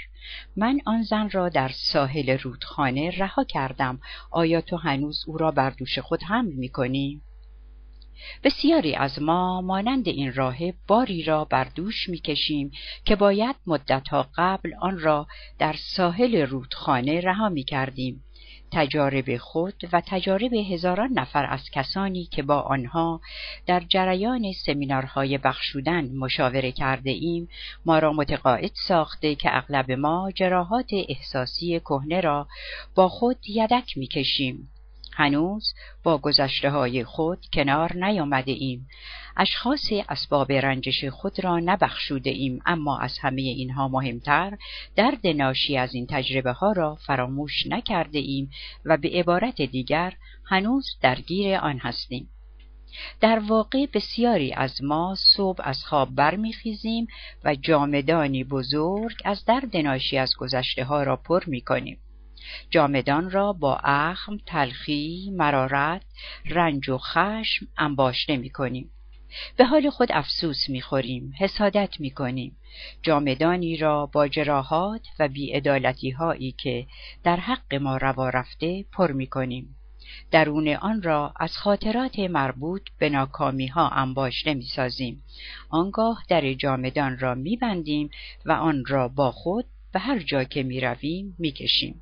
من 0.57 0.81
آن 0.87 1.03
زن 1.03 1.31
را 1.31 1.49
در 1.49 1.69
ساحل 1.69 2.39
رودخانه 2.39 3.11
رها 3.11 3.45
کردم 3.45 4.01
آیا 4.31 4.61
تو 4.61 4.77
هنوز 4.77 5.25
او 5.27 5.39
را 5.39 5.51
بر 5.51 5.71
دوش 5.71 5.99
خود 5.99 6.23
حمل 6.23 6.53
می 6.53 6.69
کنی؟ 6.69 7.23
بسیاری 8.45 8.95
از 8.95 9.23
ما 9.23 9.61
مانند 9.61 10.09
این 10.09 10.33
راهب 10.33 10.75
باری 10.87 11.23
را 11.23 11.45
بر 11.45 11.65
دوش 11.65 12.09
می‌کشیم 12.09 12.71
که 13.05 13.17
باید 13.17 13.57
مدتها 13.67 14.31
قبل 14.37 14.75
آن 14.81 14.99
را 14.99 15.27
در 15.59 15.73
ساحل 15.73 16.37
رودخانه 16.47 17.21
رها 17.21 17.49
می 17.49 17.65
کردیم 17.65 18.25
تجارب 18.73 19.37
خود 19.37 19.75
و 19.93 20.03
تجارب 20.07 20.53
هزاران 20.53 21.13
نفر 21.13 21.47
از 21.47 21.71
کسانی 21.73 22.25
که 22.25 22.43
با 22.43 22.61
آنها 22.61 23.21
در 23.67 23.81
جریان 23.81 24.53
سمینارهای 24.67 25.39
بخشودن 25.39 26.05
مشاوره 26.17 26.73
کرده 26.73 27.11
ایم 27.11 27.49
ما 27.87 27.99
را 27.99 28.13
متقاعد 28.13 28.73
ساخته 28.89 29.35
که 29.35 29.57
اغلب 29.57 29.93
ما 29.93 30.31
جراحات 30.35 30.91
احساسی 31.09 31.81
کهنه 31.81 32.21
را 32.21 32.49
با 32.95 33.09
خود 33.09 33.39
یدک 33.49 33.99
می‌کشیم. 33.99 34.69
هنوز 35.21 35.75
با 36.03 36.19
گذشته 36.19 36.71
های 36.71 37.05
خود 37.05 37.47
کنار 37.53 37.97
نیامده 37.97 38.53
ایم 38.53 38.89
اشخاص 39.37 39.93
اسباب 40.09 40.53
رنجش 40.53 41.05
خود 41.05 41.45
را 41.45 41.59
نبخشوده 41.59 42.31
ایم 42.31 42.63
اما 42.67 42.99
از 42.99 43.19
همه 43.19 43.43
اینها 43.43 43.89
مهمتر 43.89 44.59
درد 44.97 45.27
ناشی 45.27 45.77
از 45.77 45.95
این 45.95 46.07
تجربه 46.11 46.53
ها 46.53 46.73
را 46.73 46.95
فراموش 46.95 47.67
نکرده 47.67 48.19
ایم 48.19 48.51
و 48.85 48.97
به 48.97 49.09
عبارت 49.09 49.63
دیگر 49.63 50.13
هنوز 50.45 50.87
درگیر 51.03 51.57
آن 51.57 51.79
هستیم 51.79 52.29
در 53.21 53.39
واقع 53.39 53.87
بسیاری 53.95 54.53
از 54.53 54.83
ما 54.83 55.15
صبح 55.37 55.61
از 55.65 55.85
خواب 55.85 56.15
برمیخیزیم 56.15 57.07
و 57.45 57.55
جامدانی 57.55 58.45
بزرگ 58.45 59.17
از 59.25 59.45
درد 59.45 59.77
ناشی 59.77 60.19
از 60.19 60.37
گذشته 60.39 60.85
ها 60.85 61.03
را 61.03 61.17
پر 61.17 61.45
می 61.47 61.61
کنیم. 61.61 61.99
جامدان 62.71 63.31
را 63.31 63.53
با 63.53 63.77
اخم، 63.85 64.39
تلخی، 64.47 65.31
مرارت، 65.37 66.03
رنج 66.47 66.89
و 66.89 66.99
خشم 66.99 67.67
انباشته 67.79 68.37
می 68.37 68.51
کنیم. 68.51 68.91
به 69.57 69.65
حال 69.65 69.91
خود 69.91 70.13
افسوس 70.13 70.69
می 70.69 70.81
خوریم، 70.81 71.33
حسادت 71.39 72.01
می 72.01 72.11
کنیم. 72.11 72.57
جامدانی 73.03 73.77
را 73.77 74.07
با 74.07 74.29
جراحات 74.29 75.07
و 75.19 75.29
بیعدالتی 75.29 76.11
هایی 76.11 76.53
که 76.53 76.87
در 77.25 77.37
حق 77.37 77.75
ما 77.75 77.97
روا 77.97 78.29
رفته 78.29 78.85
پر 78.93 79.13
می 79.13 79.27
کنیم. 79.27 79.77
درون 80.31 80.69
آن 80.69 81.03
را 81.03 81.33
از 81.41 81.57
خاطرات 81.57 82.19
مربوط 82.19 82.83
به 82.99 83.09
ناکامی 83.09 83.67
ها 83.67 83.89
انباشته 83.89 84.55
می 84.55 84.67
سازیم. 84.77 85.23
آنگاه 85.69 86.25
در 86.29 86.53
جامدان 86.53 87.19
را 87.19 87.35
می 87.35 87.57
بندیم 87.57 88.11
و 88.47 88.53
آن 88.53 88.85
را 88.87 89.09
با 89.09 89.33
خود 89.33 89.65
به 89.93 90.01
هر 90.01 90.19
جا 90.19 90.45
که 90.45 90.63
می 90.63 90.81
رویم 90.81 91.37
می 91.39 91.53
کشیم. 91.53 92.01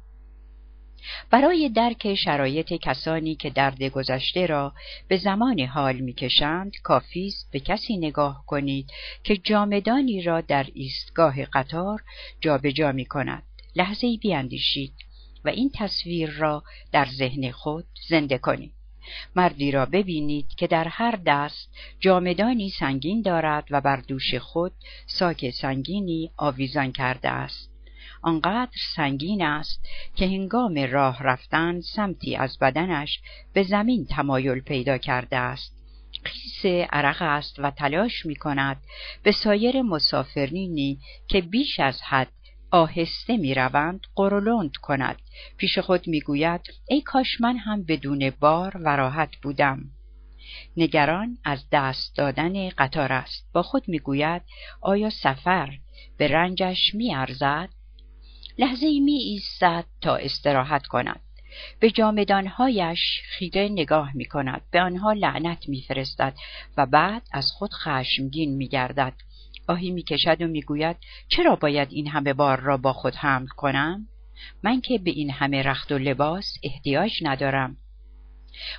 برای 1.30 1.68
درک 1.68 2.14
شرایط 2.14 2.72
کسانی 2.72 3.34
که 3.34 3.50
درد 3.50 3.82
گذشته 3.82 4.46
را 4.46 4.72
به 5.09 5.16
زمان 5.16 5.61
حال 5.61 5.96
می‌کشند 5.96 6.72
کافی 6.82 7.26
است 7.26 7.48
به 7.52 7.61
کسی 7.61 7.96
نگاه 7.96 8.44
کنید 8.46 8.90
که 9.24 9.36
جامدانی 9.36 10.22
را 10.22 10.40
در 10.40 10.66
ایستگاه 10.74 11.44
قطار 11.44 12.02
جابجا 12.40 12.92
می 12.92 13.04
کند 13.04 13.42
لحظه 13.76 14.16
بیاندیشید 14.16 14.92
و 15.44 15.48
این 15.48 15.70
تصویر 15.74 16.30
را 16.30 16.62
در 16.92 17.06
ذهن 17.06 17.50
خود 17.50 17.84
زنده 18.09 18.38
کنید. 18.38 18.72
مردی 19.36 19.70
را 19.70 19.86
ببینید 19.86 20.48
که 20.56 20.66
در 20.66 20.88
هر 20.88 21.18
دست 21.26 21.70
جامدانی 22.00 22.70
سنگین 22.70 23.22
دارد 23.22 23.64
و 23.70 23.80
بر 23.80 23.96
دوش 23.96 24.34
خود 24.34 24.72
ساک 25.06 25.50
سنگینی 25.50 26.30
آویزان 26.36 26.92
کرده 26.92 27.28
است. 27.28 27.68
آنقدر 28.29 28.79
سنگین 28.97 29.43
است 29.43 29.85
که 30.14 30.26
هنگام 30.26 30.79
راه 30.79 31.22
رفتن 31.22 31.81
سمتی 31.81 32.37
از 32.37 32.59
بدنش 32.59 33.20
به 33.53 33.62
زمین 33.62 34.07
تمایل 34.07 34.61
پیدا 34.61 34.99
کرده 34.99 35.37
است. 35.37 35.72
خیس 36.24 36.87
عرق 36.91 37.22
است 37.22 37.59
و 37.59 37.70
تلاش 37.70 38.26
می 38.26 38.37
کند 38.37 38.76
به 39.22 39.33
سایر 39.33 39.83
مسافرینی 39.83 40.99
که 41.29 41.41
بیش 41.41 41.81
از 41.81 42.03
حد 42.03 42.33
آهسته 42.70 43.37
می 43.37 43.55
روند 43.55 44.01
قرولند 44.16 44.76
کند. 44.76 45.16
پیش 45.57 45.79
خود 45.79 46.09
می 46.09 46.20
گوید 46.20 46.61
ای 46.89 47.01
کاش 47.01 47.41
من 47.41 47.57
هم 47.57 47.83
بدون 47.83 48.31
بار 48.41 48.76
و 48.76 48.97
راحت 48.97 49.37
بودم. 49.43 49.85
نگران 50.76 51.39
از 51.45 51.64
دست 51.72 52.16
دادن 52.16 52.68
قطار 52.68 53.12
است. 53.12 53.49
با 53.53 53.62
خود 53.62 53.89
می 53.89 53.99
گوید 53.99 54.43
آیا 54.81 55.11
سفر 55.11 55.79
به 56.18 56.29
رنجش 56.29 56.95
می 56.95 57.14
ارزد؟ 57.14 57.78
لحظه 58.59 59.00
می 59.00 59.14
ایستد 59.14 59.84
تا 60.00 60.16
استراحت 60.16 60.86
کند. 60.86 61.20
به 61.80 61.90
جامدانهایش 61.90 63.20
خیره 63.24 63.68
نگاه 63.68 64.16
می 64.16 64.24
کند 64.24 64.62
به 64.70 64.80
آنها 64.80 65.12
لعنت 65.12 65.68
می 65.68 65.82
فرستد 65.88 66.34
و 66.76 66.86
بعد 66.86 67.22
از 67.32 67.50
خود 67.50 67.70
خشمگین 67.72 68.56
می 68.56 68.68
گردد 68.68 69.12
آهی 69.68 69.90
می 69.90 70.02
کشد 70.02 70.42
و 70.42 70.46
می 70.46 70.62
گوید 70.62 70.96
چرا 71.28 71.56
باید 71.56 71.88
این 71.90 72.06
همه 72.06 72.32
بار 72.32 72.61
را 72.61 72.76
با 72.76 72.92
خود 72.92 73.14
حمل 73.14 73.46
کنم؟ 73.46 74.09
من 74.62 74.80
که 74.80 74.98
به 74.98 75.11
این 75.11 75.30
همه 75.30 75.62
رخت 75.62 75.92
و 75.92 75.98
لباس 75.98 76.54
احتیاج 76.62 77.12
ندارم. 77.22 77.76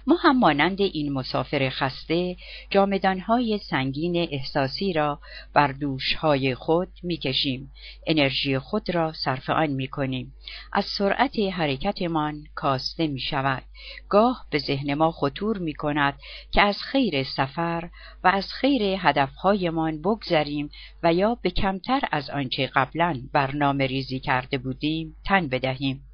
ما 0.08 0.16
هم 0.16 0.40
مانند 0.40 0.82
این 0.82 1.14
مسافر 1.14 1.70
خسته 1.70 2.36
جامدانهای 2.70 3.58
سنگین 3.58 4.28
احساسی 4.32 4.94
را 4.94 5.20
بر 5.54 5.72
دوشهای 5.72 6.56
خود 6.56 6.90
می‌کشیم. 7.04 7.72
انرژی 8.08 8.60
خود 8.60 8.90
را 8.90 9.14
صرف 9.14 9.50
آن 9.50 9.70
می‌کنیم. 9.70 10.34
از 10.74 10.86
سرعت 10.86 11.40
حرکتمان 11.40 12.44
کاسته 12.56 13.08
می 13.08 13.20
شود 13.20 13.64
گاه 14.10 14.46
به 14.50 14.60
ذهن 14.60 14.94
ما 14.94 15.12
خطور 15.12 15.58
می 15.58 15.74
کند 15.74 16.14
که 16.52 16.62
از 16.62 16.78
خیر 16.82 17.24
سفر 17.24 17.90
و 18.24 18.28
از 18.28 18.54
خیر 18.54 18.82
هدفهایمان 19.00 20.02
بگذریم 20.02 20.70
و 21.04 21.14
یا 21.14 21.36
به 21.42 21.50
کمتر 21.50 22.02
از 22.12 22.30
آنچه 22.30 22.68
قبلا 22.68 23.22
برنامه 23.34 23.88
ریزی 23.88 24.20
کرده 24.20 24.58
بودیم 24.58 25.16
تن 25.26 25.48
بدهیم. 25.48 26.09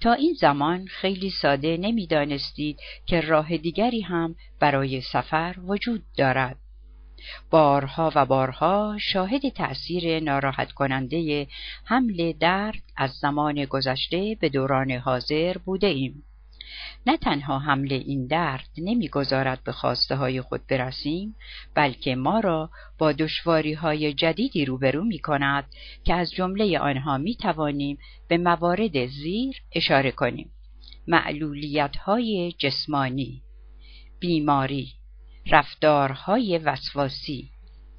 تا 0.00 0.12
این 0.12 0.34
زمان 0.40 0.86
خیلی 0.86 1.30
ساده 1.30 1.76
نمی‌دانستید 1.76 2.80
که 3.06 3.20
راه 3.20 3.56
دیگری 3.56 4.00
هم 4.00 4.34
برای 4.60 5.00
سفر 5.00 5.56
وجود 5.66 6.02
دارد. 6.16 6.56
بارها 7.50 8.12
و 8.14 8.26
بارها 8.26 8.96
شاهد 9.00 9.48
تأثیر 9.48 10.20
ناراحت 10.20 10.72
کننده 10.72 11.46
حمل 11.84 12.32
درد 12.32 12.82
از 12.96 13.10
زمان 13.10 13.64
گذشته 13.64 14.36
به 14.40 14.48
دوران 14.48 14.90
حاضر 14.90 15.56
بوده 15.58 15.86
ایم. 15.86 16.24
نه 17.06 17.16
تنها 17.16 17.58
حمله 17.58 17.94
این 17.94 18.26
درد 18.26 18.68
نمی‌گذارد 18.78 19.64
به 19.64 19.72
خواسته 19.72 20.16
های 20.16 20.40
خود 20.40 20.66
برسیم 20.66 21.36
بلکه 21.74 22.14
ما 22.14 22.40
را 22.40 22.70
با 22.98 23.12
دشواری 23.12 23.72
های 23.72 24.12
جدیدی 24.14 24.64
روبرو 24.64 25.04
می 25.04 25.18
کند 25.18 25.64
که 26.04 26.14
از 26.14 26.32
جمله 26.32 26.78
آنها 26.78 27.18
می 27.18 27.34
توانیم 27.34 27.98
به 28.28 28.38
موارد 28.38 29.06
زیر 29.06 29.62
اشاره 29.74 30.10
کنیم. 30.10 30.50
معلولیت 31.06 31.96
های 31.96 32.54
جسمانی 32.58 33.42
بیماری 34.20 34.92
رفتارهای 35.50 36.58
وسواسی 36.58 37.50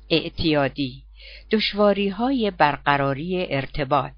اعتیادی 0.09 1.03
دشواری 1.51 2.09
های 2.09 2.51
برقراری 2.51 3.47
ارتباط 3.49 4.14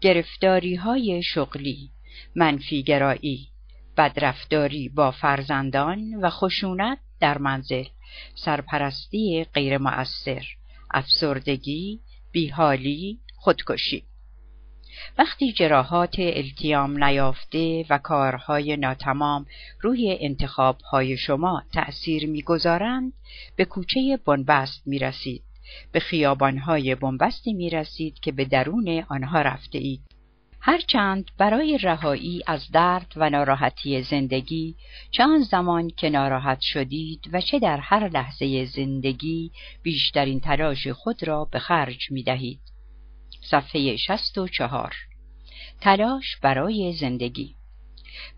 گرفتاری 0.00 0.74
های 0.74 1.22
شغلی 1.22 1.90
منفیگرایی 2.34 3.51
بدرفتاری 3.96 4.88
با 4.88 5.10
فرزندان 5.10 6.14
و 6.14 6.30
خشونت 6.30 6.98
در 7.20 7.38
منزل. 7.38 7.84
سرپرستی 8.34 9.46
غیر 9.54 9.78
مؤثر 9.78 10.44
افسردگی 10.90 12.00
بیحالی 12.32 13.18
خودکشی. 13.36 14.04
وقتی 15.18 15.52
جراحات 15.52 16.14
التیام 16.18 17.04
نیافته 17.04 17.84
و 17.90 17.98
کارهای 17.98 18.76
ناتمام 18.76 19.46
روی 19.80 20.18
انتخابهای 20.20 21.16
شما 21.16 21.62
تأثیر 21.74 22.26
می‌گذارند 22.26 23.12
به 23.56 23.64
کوچه 23.64 24.18
بنبست 24.26 24.82
می 24.86 24.98
رسید 24.98 25.42
به 25.92 26.00
خیابانهای 26.00 26.94
بنبستی 26.94 27.52
می 27.52 27.70
رسید 27.70 28.20
که 28.20 28.32
به 28.32 28.44
درون 28.44 29.04
آنها 29.08 29.42
رفته 29.42 29.78
اید 29.78 30.11
هرچند 30.64 31.30
برای 31.38 31.78
رهایی 31.78 32.42
از 32.46 32.70
درد 32.72 33.12
و 33.16 33.30
ناراحتی 33.30 34.02
زندگی 34.02 34.76
آن 35.20 35.42
زمان 35.42 35.90
که 35.90 36.10
ناراحت 36.10 36.60
شدید 36.60 37.30
و 37.32 37.40
چه 37.40 37.58
در 37.58 37.76
هر 37.76 38.08
لحظه 38.08 38.64
زندگی 38.64 39.52
بیشترین 39.82 40.40
تلاش 40.40 40.88
خود 40.88 41.28
را 41.28 41.44
به 41.44 41.58
خرج 41.58 42.10
می 42.10 42.22
دهید. 42.22 42.60
صفحه 43.50 43.96
64 43.96 44.94
تلاش 45.80 46.36
برای 46.42 46.92
زندگی 46.92 47.54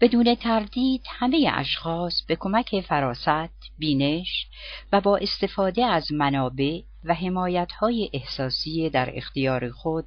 بدون 0.01 0.35
تردید 0.35 1.03
همه 1.09 1.51
اشخاص 1.55 2.23
به 2.23 2.37
کمک 2.37 2.81
فراست، 2.81 3.73
بینش 3.79 4.47
و 4.93 5.01
با 5.01 5.17
استفاده 5.17 5.85
از 5.85 6.13
منابع 6.13 6.81
و 7.05 7.15
حمایتهای 7.15 8.11
احساسی 8.13 8.91
در 8.91 9.13
اختیار 9.17 9.71
خود 9.71 10.07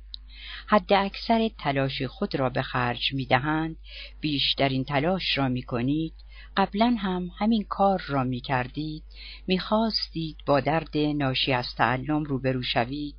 حد 0.68 0.94
اکثر 0.94 1.50
تلاش 1.58 2.02
خود 2.02 2.36
را 2.36 2.50
به 2.50 2.62
خرج 2.62 3.14
می 3.14 3.26
دهند 3.26 3.78
بیشترین 4.22 4.84
تلاش 4.84 5.38
را 5.38 5.48
می 5.48 5.64
کنید 5.64 6.14
قبلا 6.58 6.96
هم 7.00 7.32
همین 7.38 7.64
کار 7.64 8.04
را 8.08 8.24
می 8.24 8.42
کردید 8.42 9.04
می 9.48 9.60
خواستید 9.60 10.38
با 10.46 10.60
درد 10.60 10.98
ناشی 10.98 11.54
از 11.54 11.76
تعلم 11.78 12.24
روبرو 12.24 12.64
شوید 12.64 13.16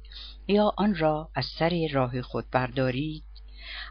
یا 0.49 0.75
آن 0.77 0.95
را 0.95 1.31
از 1.35 1.47
سر 1.59 1.89
راه 1.93 2.23
خود 2.23 2.51
بردارید. 2.51 3.28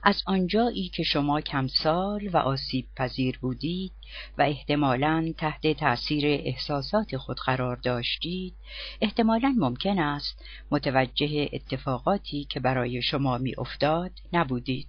از 0.03 0.23
آنجایی 0.25 0.89
که 0.89 1.03
شما 1.03 1.41
کمسال 1.41 2.27
و 2.27 2.37
آسیب 2.37 2.87
پذیر 2.95 3.39
بودید 3.41 3.91
و 4.37 4.41
احتمالا 4.41 5.33
تحت 5.37 5.67
تأثیر 5.67 6.25
احساسات 6.27 7.17
خود 7.17 7.37
قرار 7.45 7.75
داشتید 7.75 8.53
احتمالا 9.01 9.55
ممکن 9.57 9.99
است 9.99 10.45
متوجه 10.71 11.49
اتفاقاتی 11.53 12.43
که 12.49 12.59
برای 12.59 13.01
شما 13.01 13.37
می 13.37 13.53
افتاد 13.57 14.11
نبودید. 14.33 14.87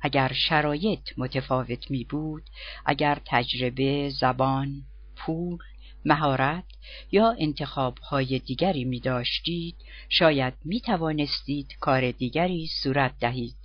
اگر 0.00 0.32
شرایط 0.32 1.00
متفاوت 1.16 1.90
می 1.90 2.04
بود 2.04 2.42
اگر 2.86 3.18
تجربه 3.24 4.10
زبان 4.10 4.82
پول 5.16 5.58
مهارت 6.04 6.64
یا 7.12 7.36
های 8.10 8.38
دیگری 8.38 8.84
می 8.84 9.00
داشتید 9.00 9.76
شاید 10.08 10.54
می 10.64 10.80
توانستید 10.80 11.76
کار 11.80 12.10
دیگری 12.10 12.66
صورت 12.66 13.18
دهید. 13.20 13.59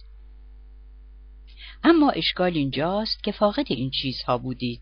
اما 1.87 2.09
اشکال 2.09 2.53
اینجاست 2.53 3.23
که 3.23 3.31
فاقد 3.31 3.65
این 3.69 3.89
چیزها 3.89 4.37
بودید. 4.37 4.81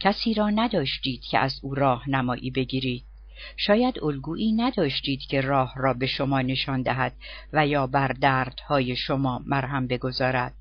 کسی 0.00 0.34
را 0.34 0.50
نداشتید 0.50 1.22
که 1.30 1.38
از 1.38 1.60
او 1.62 1.74
راه 1.74 2.10
نمایی 2.10 2.50
بگیرید. 2.50 3.04
شاید 3.56 4.04
الگویی 4.04 4.52
نداشتید 4.52 5.20
که 5.20 5.40
راه 5.40 5.72
را 5.76 5.94
به 5.94 6.06
شما 6.06 6.40
نشان 6.40 6.82
دهد 6.82 7.12
و 7.52 7.66
یا 7.66 7.86
بر 7.86 8.08
دردهای 8.08 8.96
شما 8.96 9.42
مرهم 9.46 9.86
بگذارد. 9.86 10.54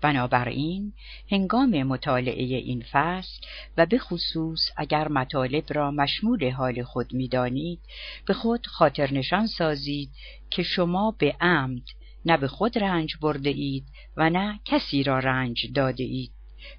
بنابراین 0.00 0.92
هنگام 1.30 1.82
مطالعه 1.82 2.44
این 2.44 2.84
فصل 2.92 3.42
و 3.76 3.86
به 3.86 3.98
خصوص 3.98 4.60
اگر 4.76 5.08
مطالب 5.08 5.64
را 5.68 5.90
مشمول 5.90 6.50
حال 6.50 6.82
خود 6.82 7.14
می‌دانید 7.14 7.80
به 8.26 8.34
خود 8.34 8.66
خاطر 8.66 9.12
نشان 9.12 9.46
سازید 9.46 10.10
که 10.50 10.62
شما 10.62 11.14
به 11.18 11.36
عمد 11.40 11.82
نه 12.26 12.36
به 12.36 12.48
خود 12.48 12.78
رنج 12.78 13.16
برده 13.20 13.50
اید 13.50 13.84
و 14.16 14.30
نه 14.30 14.60
کسی 14.64 15.02
را 15.02 15.18
رنج 15.18 15.72
داده 15.74 16.04
اید 16.04 16.30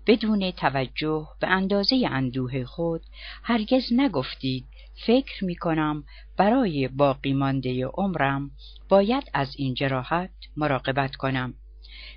بدون 0.07 0.51
توجه 0.51 1.27
به 1.39 1.47
اندازه 1.47 2.07
اندوه 2.11 2.65
خود 2.65 3.01
هرگز 3.43 3.83
نگفتید 3.91 4.65
فکر 5.05 5.45
می 5.45 5.55
کنم 5.55 6.03
برای 6.37 6.87
باقی 6.87 7.33
مانده 7.33 7.85
عمرم 7.85 8.51
باید 8.89 9.23
از 9.33 9.55
این 9.57 9.73
جراحت 9.73 10.29
مراقبت 10.57 11.15
کنم. 11.15 11.53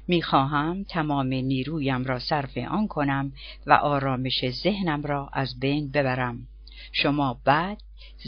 می‌خواهم 0.09 0.85
تمام 0.85 1.27
نیرویم 1.27 2.05
را 2.05 2.19
صرف 2.19 2.59
آن 2.59 2.89
کنم 2.89 3.33
و 3.67 3.73
آرامش 3.73 4.51
ذهنم 4.51 5.03
را 5.03 5.31
از 5.33 5.61
بین 5.61 5.91
ببرم. 5.91 6.49
شما 6.93 7.41
بد 7.47 7.77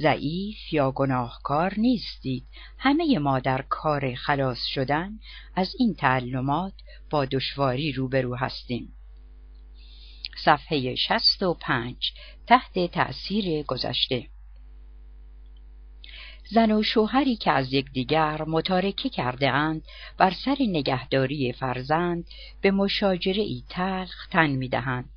ضعیف 0.01 0.73
یا 0.73 0.91
گناهکار 0.91 1.75
نیستید. 1.77 2.47
همه 2.79 3.19
ما 3.19 3.39
در 3.41 3.65
کار 3.69 4.15
خلاص 4.15 4.65
شدن 4.75 5.19
از 5.57 5.75
این 5.79 5.95
تعلمات 5.95 6.73
با 7.11 7.25
دشواری 7.25 7.93
روبرو 7.93 8.37
هستیم. 8.37 8.93
صفحه 10.45 10.95
65 10.95 12.13
تحت 12.47 12.91
تأثیر 12.93 13.63
گذشته. 13.63 14.29
زن 16.51 16.73
و 16.73 16.83
شوهری 16.83 17.37
که 17.37 17.53
از 17.53 17.73
یکدیگر 17.73 18.45
متارکه 18.47 19.09
کرده 19.09 19.51
اند 19.51 19.83
بر 20.19 20.31
سر 20.45 20.57
نگهداری 20.61 21.53
فرزند 21.53 22.25
به 22.61 22.71
مشاجره 22.71 23.43
ای 23.43 23.63
تلخ 23.69 24.27
تن 24.27 24.51
می‌دهند. 24.51 25.11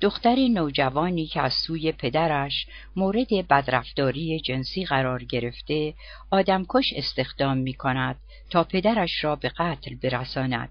دختر 0.00 0.48
نوجوانی 0.48 1.26
که 1.26 1.40
از 1.40 1.52
سوی 1.52 1.92
پدرش 1.92 2.66
مورد 2.96 3.28
بدرفتاری 3.48 4.40
جنسی 4.40 4.84
قرار 4.84 5.24
گرفته 5.24 5.94
آدمکش 6.30 6.92
استخدام 6.96 7.58
می 7.58 7.74
کند 7.74 8.16
تا 8.50 8.64
پدرش 8.64 9.24
را 9.24 9.36
به 9.36 9.48
قتل 9.48 9.94
برساند. 9.94 10.68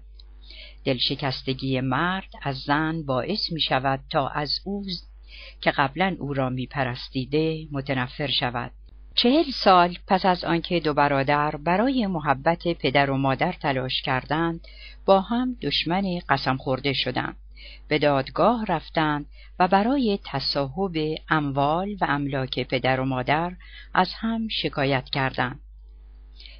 دلشکستگی 0.84 1.80
مرد 1.80 2.28
از 2.42 2.56
زن 2.56 3.02
باعث 3.02 3.52
می 3.52 3.60
شود 3.60 4.00
تا 4.10 4.28
از 4.28 4.60
او 4.64 4.84
که 5.60 5.70
قبلا 5.70 6.16
او 6.18 6.34
را 6.34 6.48
می 6.48 6.66
پرستیده 6.66 7.66
متنفر 7.72 8.26
شود. 8.26 8.70
چهل 9.14 9.50
سال 9.50 9.98
پس 10.06 10.26
از 10.26 10.44
آنکه 10.44 10.80
دو 10.80 10.94
برادر 10.94 11.56
برای 11.56 12.06
محبت 12.06 12.68
پدر 12.68 13.10
و 13.10 13.16
مادر 13.16 13.52
تلاش 13.52 14.02
کردند 14.02 14.68
با 15.06 15.20
هم 15.20 15.56
دشمن 15.62 16.18
قسم 16.28 16.56
خورده 16.56 16.92
شدند. 16.92 17.36
به 17.88 17.98
دادگاه 17.98 18.64
رفتند 18.64 19.26
و 19.58 19.68
برای 19.68 20.18
تصاحب 20.24 20.96
اموال 21.28 21.96
و 22.00 22.06
املاک 22.08 22.68
پدر 22.68 23.00
و 23.00 23.04
مادر 23.04 23.56
از 23.94 24.12
هم 24.14 24.48
شکایت 24.48 25.04
کردند 25.04 25.60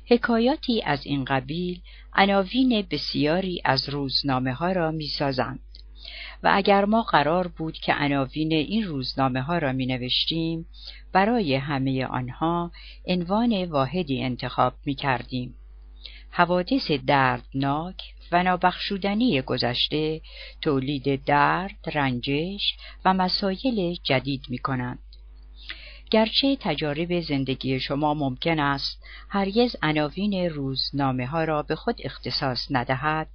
حکایاتی 0.08 0.82
از 0.82 1.06
این 1.06 1.24
قبیل 1.24 1.80
عناوین 2.14 2.86
بسیاری 2.90 3.62
از 3.64 3.88
روزنامه 3.88 4.52
ها 4.52 4.72
را 4.72 4.90
می 4.90 5.06
سازند. 5.06 5.60
و 6.42 6.50
اگر 6.54 6.84
ما 6.84 7.02
قرار 7.02 7.48
بود 7.48 7.74
که 7.78 7.94
عناوین 7.94 8.52
این 8.52 8.84
روزنامه 8.84 9.42
ها 9.42 9.58
را 9.58 9.72
می 9.72 9.86
نوشتیم 9.86 10.66
برای 11.12 11.54
همه 11.54 12.06
آنها 12.06 12.70
عنوان 13.06 13.64
واحدی 13.64 14.22
انتخاب 14.22 14.74
می 14.84 14.94
کردیم. 14.94 15.54
حوادث 16.30 16.90
دردناک 16.90 17.96
و 18.32 18.42
نابخشودنی 18.42 19.42
گذشته 19.42 20.20
تولید 20.62 21.24
درد، 21.24 21.76
رنجش 21.94 22.74
و 23.04 23.14
مسایل 23.14 23.96
جدید 24.02 24.42
می 24.48 24.58
کنند. 24.58 24.98
گرچه 26.10 26.56
تجارب 26.60 27.20
زندگی 27.20 27.80
شما 27.80 28.14
ممکن 28.14 28.60
است 28.60 29.02
هرگز 29.28 29.76
عناوین 29.82 30.50
روزنامه 30.50 31.26
ها 31.26 31.44
را 31.44 31.62
به 31.62 31.76
خود 31.76 32.00
اختصاص 32.04 32.66
ندهد 32.70 33.28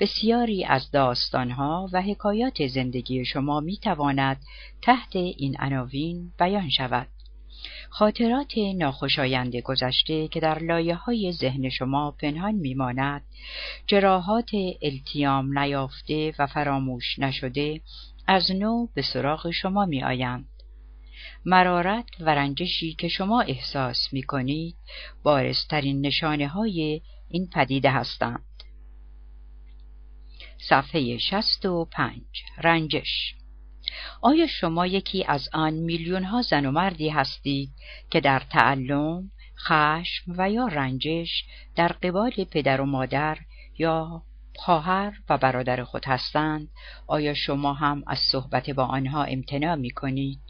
بسیاری 0.00 0.64
از 0.64 0.90
داستانها 0.90 1.88
و 1.92 2.02
حکایات 2.02 2.66
زندگی 2.66 3.24
شما 3.24 3.60
می 3.60 3.76
تواند 3.76 4.40
تحت 4.82 5.16
این 5.16 5.56
عناوین 5.60 6.32
بیان 6.38 6.68
شود 6.68 7.08
خاطرات 7.90 8.52
ناخوشایند 8.76 9.56
گذشته 9.56 10.28
که 10.28 10.40
در 10.40 10.58
لایه 10.58 10.94
های 10.94 11.32
ذهن 11.32 11.68
شما 11.68 12.10
پنهان 12.10 12.54
میماند 12.54 13.22
جراحات 13.86 14.50
التیام 14.82 15.58
نیافته 15.58 16.34
و 16.38 16.46
فراموش 16.46 17.18
نشده 17.18 17.80
از 18.26 18.50
نو 18.50 18.86
به 18.94 19.02
سراغ 19.02 19.50
شما 19.50 19.84
می 19.84 20.04
آیند. 20.04 20.48
مرارت 21.44 22.06
و 22.20 22.34
رنجشی 22.34 22.94
که 22.94 23.08
شما 23.08 23.40
احساس 23.40 24.12
می 24.12 24.22
کنید 24.22 24.76
بارسترین 25.22 26.06
نشانه 26.06 26.48
های 26.48 27.02
این 27.28 27.48
پدیده 27.54 27.90
هستند. 27.90 28.44
صفحه 30.68 31.18
65 31.18 32.22
رنجش 32.62 33.35
آیا 34.20 34.46
شما 34.46 34.86
یکی 34.86 35.24
از 35.28 35.48
آن 35.52 35.72
میلیون 35.72 36.24
ها 36.24 36.42
زن 36.42 36.66
و 36.66 36.70
مردی 36.70 37.08
هستید 37.08 37.70
که 38.10 38.20
در 38.20 38.42
تعلم، 38.50 39.30
خشم 39.58 40.34
و 40.38 40.50
یا 40.50 40.66
رنجش 40.66 41.44
در 41.76 41.88
قبال 41.88 42.30
پدر 42.30 42.80
و 42.80 42.86
مادر 42.86 43.38
یا 43.78 44.22
خواهر 44.56 45.12
و 45.28 45.38
برادر 45.38 45.84
خود 45.84 46.04
هستند 46.04 46.68
آیا 47.06 47.34
شما 47.34 47.72
هم 47.72 48.02
از 48.06 48.18
صحبت 48.18 48.70
با 48.70 48.84
آنها 48.84 49.24
امتناع 49.24 49.74
می 49.74 49.90
کنید؟ 49.90 50.40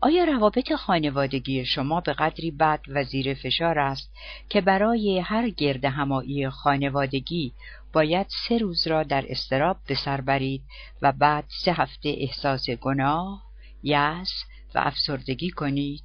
آیا 0.00 0.24
روابط 0.24 0.72
خانوادگی 0.72 1.64
شما 1.64 2.00
به 2.00 2.12
قدری 2.12 2.50
بد 2.50 2.80
و 2.88 3.04
زیر 3.04 3.34
فشار 3.34 3.78
است 3.78 4.10
که 4.48 4.60
برای 4.60 5.18
هر 5.18 5.50
گرد 5.50 5.84
همایی 5.84 6.48
خانوادگی 6.50 7.52
باید 7.94 8.26
سه 8.48 8.58
روز 8.58 8.86
را 8.86 9.02
در 9.02 9.24
استراب 9.28 9.76
به 9.86 9.94
سر 9.94 10.20
برید 10.20 10.62
و 11.02 11.12
بعد 11.12 11.44
سه 11.64 11.72
هفته 11.72 12.14
احساس 12.18 12.70
گناه، 12.70 13.42
یأس 13.82 14.32
و 14.74 14.78
افسردگی 14.78 15.50
کنید؟ 15.50 16.04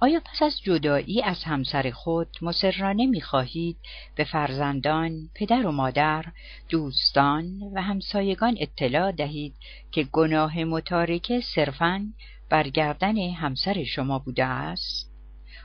آیا 0.00 0.20
پس 0.20 0.42
از 0.42 0.60
جدایی 0.62 1.22
از 1.22 1.44
همسر 1.44 1.90
خود 1.90 2.28
مسررانه 2.42 3.06
می‌خواهید 3.06 3.76
به 4.14 4.24
فرزندان، 4.24 5.30
پدر 5.34 5.66
و 5.66 5.72
مادر، 5.72 6.24
دوستان 6.68 7.62
و 7.74 7.82
همسایگان 7.82 8.56
اطلاع 8.60 9.12
دهید 9.12 9.54
که 9.92 10.02
گناه 10.02 10.64
متارکه 10.64 11.40
صرفاً 11.40 12.12
برگردن 12.50 13.18
همسر 13.18 13.84
شما 13.84 14.18
بوده 14.18 14.44
است؟ 14.44 15.15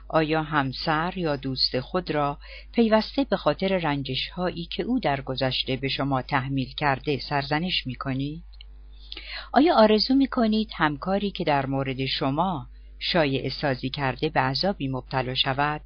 آیا 0.08 0.42
همسر 0.42 1.12
یا 1.16 1.36
دوست 1.36 1.80
خود 1.80 2.10
را 2.10 2.38
پیوسته 2.72 3.24
به 3.24 3.36
خاطر 3.36 3.78
رنجش 3.78 4.28
هایی 4.28 4.64
که 4.64 4.82
او 4.82 5.00
در 5.00 5.20
گذشته 5.20 5.76
به 5.76 5.88
شما 5.88 6.22
تحمیل 6.22 6.74
کرده 6.74 7.18
سرزنش 7.18 7.86
می 7.86 7.94
کنید؟ 7.94 8.44
آیا 9.52 9.74
آرزو 9.74 10.14
می 10.14 10.26
کنید 10.26 10.70
همکاری 10.76 11.30
که 11.30 11.44
در 11.44 11.66
مورد 11.66 12.06
شما 12.06 12.66
شایع 12.98 13.48
سازی 13.48 13.90
کرده 13.90 14.28
به 14.28 14.40
عذابی 14.40 14.88
مبتلا 14.88 15.34
شود؟ 15.34 15.80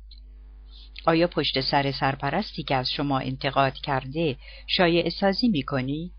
آیا 1.07 1.27
پشت 1.27 1.61
سر 1.61 1.93
سرپرستی 1.93 2.63
که 2.63 2.75
از 2.75 2.91
شما 2.91 3.19
انتقاد 3.19 3.75
کرده 3.75 4.37
شایع 4.67 5.09
سازی 5.09 5.49
می 5.49 5.63
کنید؟ 5.63 6.13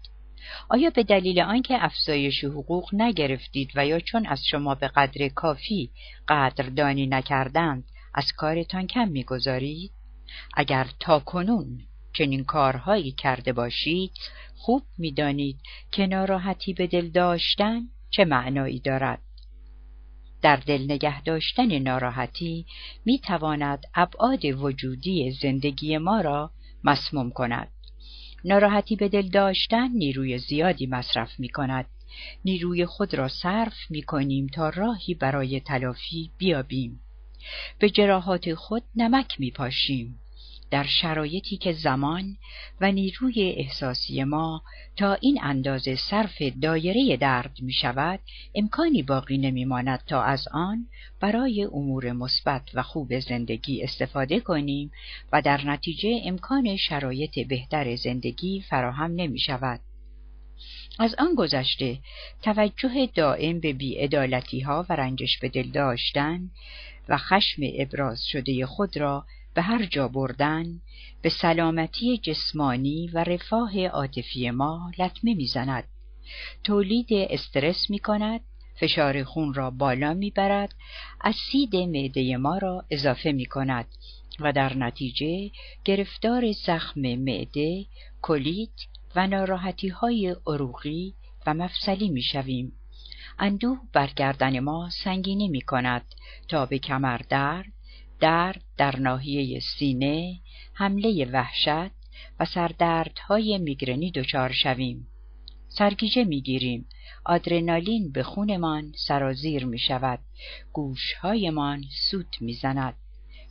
آیا 0.69 0.89
به 0.89 1.03
دلیل 1.03 1.39
آنکه 1.39 1.77
افزایش 1.79 2.43
حقوق 2.43 2.89
نگرفتید 2.93 3.71
و 3.75 3.85
یا 3.85 3.99
چون 3.99 4.25
از 4.25 4.45
شما 4.45 4.75
به 4.75 4.87
قدر 4.87 5.27
کافی 5.27 5.91
قدردانی 6.27 7.07
نکردند 7.07 7.83
از 8.13 8.31
کارتان 8.31 8.87
کم 8.87 9.07
می‌گذارید؟ 9.07 9.91
اگر 10.53 10.87
تا 10.99 11.19
کنون 11.19 11.79
چنین 12.13 12.43
کارهایی 12.43 13.11
کرده 13.11 13.53
باشید 13.53 14.11
خوب 14.55 14.83
می‌دانید 14.97 15.59
که 15.91 16.07
ناراحتی 16.07 16.73
به 16.73 16.87
دل 16.87 17.09
داشتن 17.09 17.81
چه 18.09 18.25
معنایی 18.25 18.79
دارد. 18.79 19.21
در 20.41 20.55
دل 20.55 20.83
نگه 20.83 21.21
داشتن 21.21 21.79
ناراحتی 21.79 22.65
می 23.05 23.19
تواند 23.19 23.83
ابعاد 23.95 24.45
وجودی 24.45 25.31
زندگی 25.31 25.97
ما 25.97 26.21
را 26.21 26.51
مسموم 26.83 27.31
کند. 27.31 27.71
ناراحتی 28.45 28.95
به 28.95 29.09
دل 29.09 29.27
داشتن 29.27 29.87
نیروی 29.87 30.37
زیادی 30.37 30.87
مصرف 30.87 31.39
می 31.39 31.49
کند. 31.49 31.85
نیروی 32.45 32.85
خود 32.85 33.13
را 33.13 33.27
صرف 33.27 33.75
می 33.89 34.01
کنیم 34.01 34.47
تا 34.47 34.69
راهی 34.69 35.13
برای 35.13 35.59
تلافی 35.59 36.31
بیابیم. 36.37 36.99
به 37.79 37.89
جراحات 37.89 38.53
خود 38.53 38.83
نمک 38.95 39.39
می 39.39 39.51
پاشیم. 39.51 40.19
در 40.71 40.83
شرایطی 40.83 41.57
که 41.57 41.73
زمان 41.73 42.37
و 42.81 42.91
نیروی 42.91 43.41
احساسی 43.57 44.23
ما 44.23 44.61
تا 44.95 45.13
این 45.13 45.39
اندازه 45.43 45.95
صرف 45.95 46.41
دایره 46.61 47.17
درد 47.17 47.57
می 47.61 47.73
شود 47.73 48.19
امکانی 48.55 49.03
باقی 49.03 49.37
نمی 49.37 49.65
ماند 49.65 50.03
تا 50.07 50.23
از 50.23 50.47
آن 50.51 50.87
برای 51.19 51.63
امور 51.63 52.11
مثبت 52.11 52.69
و 52.73 52.83
خوب 52.83 53.19
زندگی 53.19 53.83
استفاده 53.83 54.39
کنیم 54.39 54.91
و 55.33 55.41
در 55.41 55.65
نتیجه 55.65 56.21
امکان 56.25 56.75
شرایط 56.75 57.39
بهتر 57.39 57.95
زندگی 57.95 58.61
فراهم 58.69 59.11
نمی 59.11 59.39
شود. 59.39 59.79
از 60.99 61.15
آن 61.19 61.35
گذشته 61.35 61.97
توجه 62.41 63.09
دائم 63.15 63.59
به 63.59 63.73
بیعدالتی 63.73 64.59
ها 64.59 64.85
و 64.89 64.95
رنجش 64.95 65.37
به 65.39 65.49
دل 65.49 65.67
داشتن 65.69 66.49
و 67.09 67.17
خشم 67.17 67.61
ابراز 67.77 68.25
شده 68.25 68.65
خود 68.65 68.97
را 68.97 69.25
به 69.57 69.63
هر 69.63 69.85
جا 69.85 70.07
بردن 70.07 70.81
به 71.21 71.29
سلامتی 71.29 72.17
جسمانی 72.17 73.07
و 73.13 73.23
رفاه 73.23 73.85
عاطفی 73.85 74.49
ما 74.51 74.91
لطمه 74.99 75.33
می‌زند 75.33 75.83
تولید 76.63 77.07
استرس 77.11 77.89
می 77.89 77.99
کند 77.99 78.41
فشار 78.79 79.23
خون 79.23 79.53
را 79.53 79.71
بالا 79.71 80.13
می‌برد 80.13 80.75
اسید 81.21 81.75
معده 81.75 82.37
ما 82.37 82.57
را 82.57 82.85
اضافه 82.89 83.31
می 83.31 83.45
کند 83.45 83.85
و 84.39 84.51
در 84.51 84.77
نتیجه 84.77 85.51
گرفتار 85.85 86.51
زخم 86.51 87.01
معده، 87.01 87.85
کلیت 88.21 88.69
و 89.15 89.27
ناراحتی 89.27 89.87
های 89.87 90.35
عروقی 90.47 91.13
و 91.47 91.53
مفصلی 91.53 92.09
می 92.09 92.21
شویم. 92.21 92.71
اندوه 93.39 93.79
برگردن 93.93 94.59
ما 94.59 94.89
سنگینی 95.03 95.47
می 95.47 95.61
کند 95.61 96.05
تا 96.47 96.65
به 96.65 96.79
کمر 96.79 97.17
درد، 97.29 97.76
درد 98.19 98.63
در 98.77 98.99
ناحیه 98.99 99.59
سینه، 99.59 100.39
حمله 100.73 101.25
وحشت 101.25 101.91
و 102.39 102.45
سردردهای 102.45 103.57
میگرنی 103.57 104.11
دچار 104.11 104.51
شویم. 104.51 105.07
سرگیجه 105.69 106.23
می‌گیریم، 106.23 106.85
آدرنالین 107.25 108.11
به 108.11 108.23
خونمان 108.23 108.91
سرازیر 109.07 109.65
می 109.65 109.79
شود، 109.79 110.19
گوشهایمان 110.73 111.83
سوت 112.11 112.41
می‌زند. 112.41 112.97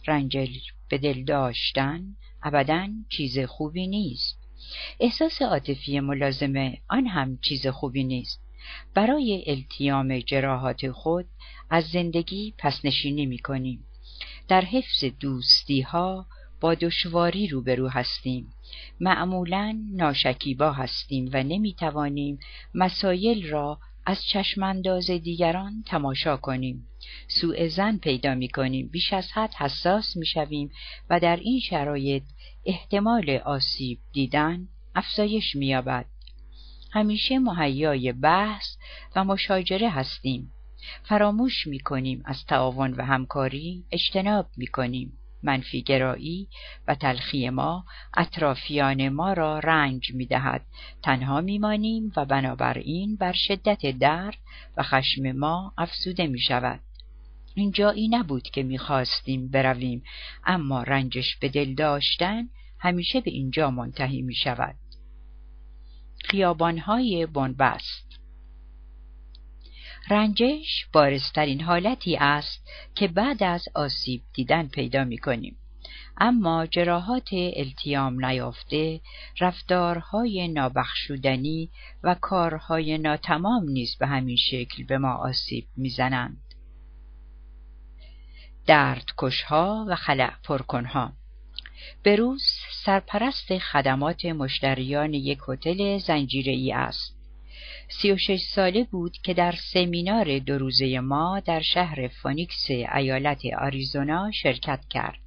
رنجل 0.06 0.48
به 0.88 0.98
دل 0.98 1.24
داشتن 1.24 2.16
ابدا 2.42 2.88
چیز 3.08 3.38
خوبی 3.38 3.86
نیست. 3.86 4.38
احساس 5.00 5.42
عاطفی 5.42 6.00
ملازمه 6.00 6.78
آن 6.88 7.06
هم 7.06 7.38
چیز 7.38 7.66
خوبی 7.66 8.04
نیست. 8.04 8.40
برای 8.94 9.44
التیام 9.46 10.18
جراحات 10.18 10.90
خود 10.90 11.26
از 11.70 11.84
زندگی 11.84 12.54
پسنشینی 12.58 13.26
می 13.26 13.38
کنیم. 13.38 13.85
در 14.48 14.60
حفظ 14.60 15.04
دوستی 15.04 15.80
ها 15.80 16.26
با 16.60 16.74
دشواری 16.74 17.48
روبرو 17.48 17.88
هستیم. 17.88 18.52
معمولا 19.00 19.78
ناشکیبا 19.92 20.72
هستیم 20.72 21.30
و 21.32 21.42
نمی‌توانیم 21.42 22.38
مسایل 22.74 23.50
را 23.50 23.78
از 24.06 24.24
چشمانداز 24.24 25.10
دیگران 25.10 25.84
تماشا 25.86 26.36
کنیم. 26.36 26.86
سوء 27.28 27.68
زن 27.68 27.96
پیدا 27.96 28.34
می 28.34 28.48
کنیم 28.48 28.88
بیش 28.88 29.12
از 29.12 29.32
حد 29.32 29.54
حساس 29.54 30.16
می 30.16 30.26
شویم 30.26 30.70
و 31.10 31.20
در 31.20 31.36
این 31.36 31.60
شرایط 31.60 32.22
احتمال 32.66 33.30
آسیب 33.30 33.98
دیدن 34.12 34.68
افزایش 34.94 35.56
می 35.56 35.66
یابد 35.66 36.06
همیشه 36.92 37.38
مهیای 37.38 38.12
بحث 38.12 38.76
و 39.16 39.24
مشاجره 39.24 39.90
هستیم. 39.90 40.52
فراموش 41.02 41.66
می 41.66 41.78
کنیم 41.78 42.22
از 42.24 42.44
تعاون 42.44 42.94
و 42.94 43.04
همکاری 43.04 43.84
اجتناب 43.92 44.46
می 44.56 44.66
کنیم. 44.66 45.12
منفیگرایی 45.42 46.48
و 46.88 46.94
تلخی 46.94 47.50
ما 47.50 47.84
اطرافیان 48.16 49.08
ما 49.08 49.32
را 49.32 49.58
رنج 49.58 50.14
می 50.14 50.26
دهد. 50.26 50.66
تنها 51.02 51.40
می 51.40 51.58
مانیم 51.58 52.12
و 52.16 52.24
بنابراین 52.24 53.16
بر 53.16 53.32
شدت 53.32 53.98
درد 53.98 54.38
و 54.76 54.82
خشم 54.82 55.32
ما 55.32 55.72
افزوده 55.78 56.26
می 56.26 56.40
شود. 56.40 56.80
این 57.54 57.70
جایی 57.70 58.08
نبود 58.08 58.42
که 58.42 58.62
می 58.62 58.78
خواستیم 58.78 59.48
برویم 59.48 60.02
اما 60.44 60.82
رنجش 60.82 61.36
به 61.36 61.48
دل 61.48 61.74
داشتن 61.74 62.48
همیشه 62.78 63.20
به 63.20 63.30
اینجا 63.30 63.70
منتهی 63.70 64.22
می 64.22 64.34
شود. 64.34 64.74
خیابانهای 66.24 67.26
بنبست 67.26 68.05
رنجش 70.10 70.86
بارسترین 70.92 71.60
حالتی 71.60 72.16
است 72.16 72.68
که 72.94 73.08
بعد 73.08 73.42
از 73.42 73.64
آسیب 73.74 74.22
دیدن 74.34 74.68
پیدا 74.68 75.04
می 75.04 75.18
کنیم. 75.18 75.56
اما 76.18 76.66
جراحات 76.66 77.28
التیام 77.32 78.24
نیافته، 78.24 79.00
رفتارهای 79.40 80.48
نابخشودنی 80.48 81.70
و 82.02 82.16
کارهای 82.20 82.98
ناتمام 82.98 83.68
نیز 83.68 83.96
به 83.98 84.06
همین 84.06 84.36
شکل 84.36 84.84
به 84.84 84.98
ما 84.98 85.14
آسیب 85.14 85.66
می‌زنند. 85.76 86.42
دردکشها 88.66 89.84
و 89.88 89.94
خلع 89.94 90.32
پرکنها 90.44 91.12
بروس 92.04 92.58
سرپرست 92.84 93.58
خدمات 93.58 94.24
مشتریان 94.24 95.14
یک 95.14 95.38
هتل 95.48 95.98
زنجیره‌ای 95.98 96.72
است. 96.72 97.15
سی 97.88 98.12
و 98.12 98.16
شش 98.16 98.40
ساله 98.40 98.84
بود 98.84 99.16
که 99.22 99.34
در 99.34 99.52
سمینار 99.72 100.38
دو 100.38 100.58
روزه 100.58 101.00
ما 101.00 101.40
در 101.40 101.60
شهر 101.60 102.08
فونیکس 102.08 102.70
ایالت 102.70 103.40
آریزونا 103.58 104.30
شرکت 104.30 104.80
کرد. 104.90 105.18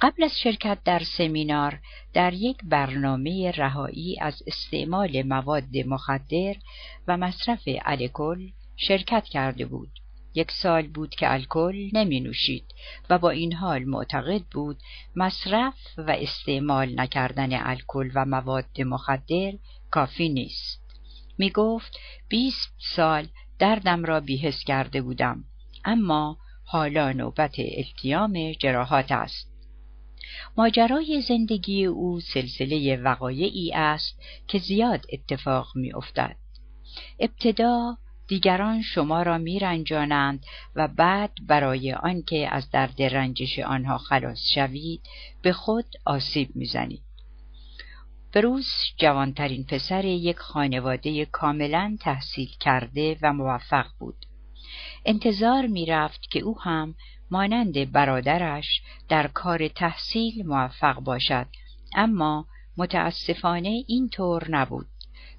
قبل 0.00 0.24
از 0.24 0.38
شرکت 0.38 0.78
در 0.84 0.98
سمینار 0.98 1.78
در 2.12 2.32
یک 2.32 2.56
برنامه 2.64 3.50
رهایی 3.50 4.20
از 4.20 4.42
استعمال 4.46 5.22
مواد 5.22 5.76
مخدر 5.86 6.54
و 7.08 7.16
مصرف 7.16 7.62
الکل 7.66 8.48
شرکت 8.76 9.24
کرده 9.24 9.66
بود. 9.66 9.90
یک 10.34 10.50
سال 10.50 10.86
بود 10.86 11.14
که 11.14 11.32
الکل 11.32 11.90
نمی 11.92 12.20
نوشید 12.20 12.64
و 13.10 13.18
با 13.18 13.30
این 13.30 13.52
حال 13.52 13.84
معتقد 13.84 14.42
بود 14.42 14.76
مصرف 15.16 15.74
و 15.98 16.10
استعمال 16.10 17.00
نکردن 17.00 17.66
الکل 17.66 18.10
و 18.14 18.24
مواد 18.24 18.80
مخدر 18.80 19.52
کافی 19.90 20.28
نیست. 20.28 20.83
می 21.38 21.50
گفت 21.50 21.98
بیست 22.28 22.74
سال 22.78 23.26
دردم 23.58 24.04
را 24.04 24.20
بیهس 24.20 24.64
کرده 24.64 25.02
بودم 25.02 25.44
اما 25.84 26.38
حالا 26.64 27.12
نوبت 27.12 27.54
التیام 27.58 28.52
جراحات 28.52 29.12
است 29.12 29.54
ماجرای 30.56 31.20
زندگی 31.28 31.84
او 31.84 32.20
سلسله 32.20 32.96
وقایعی 32.96 33.72
است 33.72 34.22
که 34.48 34.58
زیاد 34.58 35.06
اتفاق 35.12 35.68
می 35.74 35.92
افتد. 35.92 36.36
ابتدا 37.18 37.96
دیگران 38.28 38.82
شما 38.82 39.22
را 39.22 39.38
می 39.38 39.58
رنجانند 39.58 40.46
و 40.76 40.88
بعد 40.88 41.30
برای 41.46 41.92
آنکه 41.92 42.48
از 42.54 42.70
درد 42.70 43.02
رنجش 43.02 43.58
آنها 43.58 43.98
خلاص 43.98 44.38
شوید 44.54 45.00
به 45.42 45.52
خود 45.52 45.86
آسیب 46.04 46.56
می‌زنید. 46.56 47.02
بروس 48.34 48.66
جوانترین 48.96 49.64
پسر 49.64 50.04
یک 50.04 50.38
خانواده 50.38 51.24
کاملا 51.24 51.96
تحصیل 52.00 52.48
کرده 52.60 53.16
و 53.22 53.32
موفق 53.32 53.86
بود. 53.98 54.26
انتظار 55.04 55.66
می 55.66 55.86
رفت 55.86 56.30
که 56.30 56.40
او 56.40 56.60
هم 56.60 56.94
مانند 57.30 57.92
برادرش 57.92 58.82
در 59.08 59.26
کار 59.26 59.68
تحصیل 59.68 60.46
موفق 60.46 61.00
باشد 61.00 61.46
اما 61.94 62.46
متاسفانه 62.76 63.84
اینطور 63.86 64.46
نبود. 64.50 64.86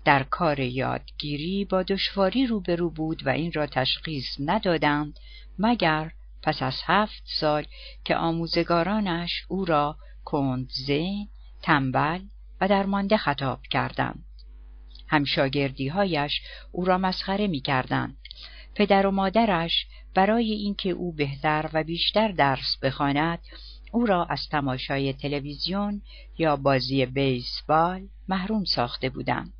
در 0.06 0.24
کار 0.24 0.60
یادگیری 0.60 1.66
با 1.66 1.84
دشواری 1.84 2.48
روبرو 2.48 2.90
بود 2.90 3.28
و 3.28 3.30
این 3.30 3.52
را 3.52 3.68
تشخیص 3.68 4.36
ندادند 4.40 5.20
مگر 5.60 6.12
پس 6.44 6.62
از 6.62 6.76
هفت 6.86 7.24
سال 7.26 7.66
که 8.04 8.16
آموزگارانش 8.16 9.46
او 9.48 9.66
را 9.66 9.98
کندزه، 10.26 11.28
تنبل 11.62 12.20
و 12.62 12.68
درمانده 12.68 13.18
خطاب 13.18 13.62
کردند. 13.62 14.26
همشاگردی 15.08 15.88
هایش 15.88 16.42
او 16.72 16.86
را 16.86 16.98
مسخره 16.98 17.48
می 17.48 17.62
کردند. 17.62 18.18
پدر 18.76 19.08
و 19.08 19.12
مادرش 19.12 19.88
برای 20.14 20.52
اینکه 20.52 20.90
او 20.90 21.12
بهتر 21.12 21.70
و 21.74 21.84
بیشتر 21.84 22.32
درس 22.32 22.78
بخواند 22.82 23.40
او 23.92 24.06
را 24.06 24.26
از 24.26 24.48
تماشای 24.52 25.14
تلویزیون 25.14 26.02
یا 26.38 26.56
بازی 26.56 27.06
بیسبال 27.06 28.08
محروم 28.28 28.64
ساخته 28.64 29.10
بودند. 29.10 29.54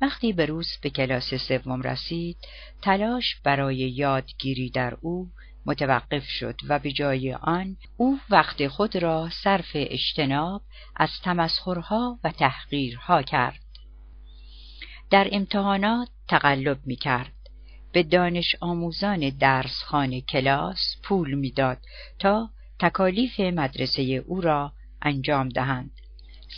وقتی 0.00 0.32
بروس 0.32 0.78
به 0.82 0.90
کلاس 0.90 1.34
سوم 1.34 1.82
رسید 1.82 2.36
تلاش 2.82 3.40
برای 3.44 3.76
یادگیری 3.76 4.70
در 4.70 4.96
او 5.00 5.28
متوقف 5.68 6.24
شد 6.24 6.54
و 6.68 6.78
به 6.78 6.92
جای 6.92 7.34
آن 7.34 7.76
او 7.96 8.18
وقت 8.30 8.68
خود 8.68 8.96
را 8.96 9.28
صرف 9.44 9.70
اجتناب 9.74 10.62
از 10.96 11.10
تمسخرها 11.24 12.18
و 12.24 12.32
تحقیرها 12.32 13.22
کرد. 13.22 13.60
در 15.10 15.28
امتحانات 15.32 16.08
تقلب 16.28 16.78
می 16.86 16.96
کرد. 16.96 17.32
به 17.92 18.02
دانش 18.02 18.56
آموزان 18.60 19.30
درسخانه 19.30 20.20
کلاس 20.20 20.96
پول 21.02 21.34
می‌داد 21.34 21.78
تا 22.18 22.50
تکالیف 22.78 23.40
مدرسه 23.40 24.02
او 24.02 24.40
را 24.40 24.72
انجام 25.02 25.48
دهند. 25.48 25.90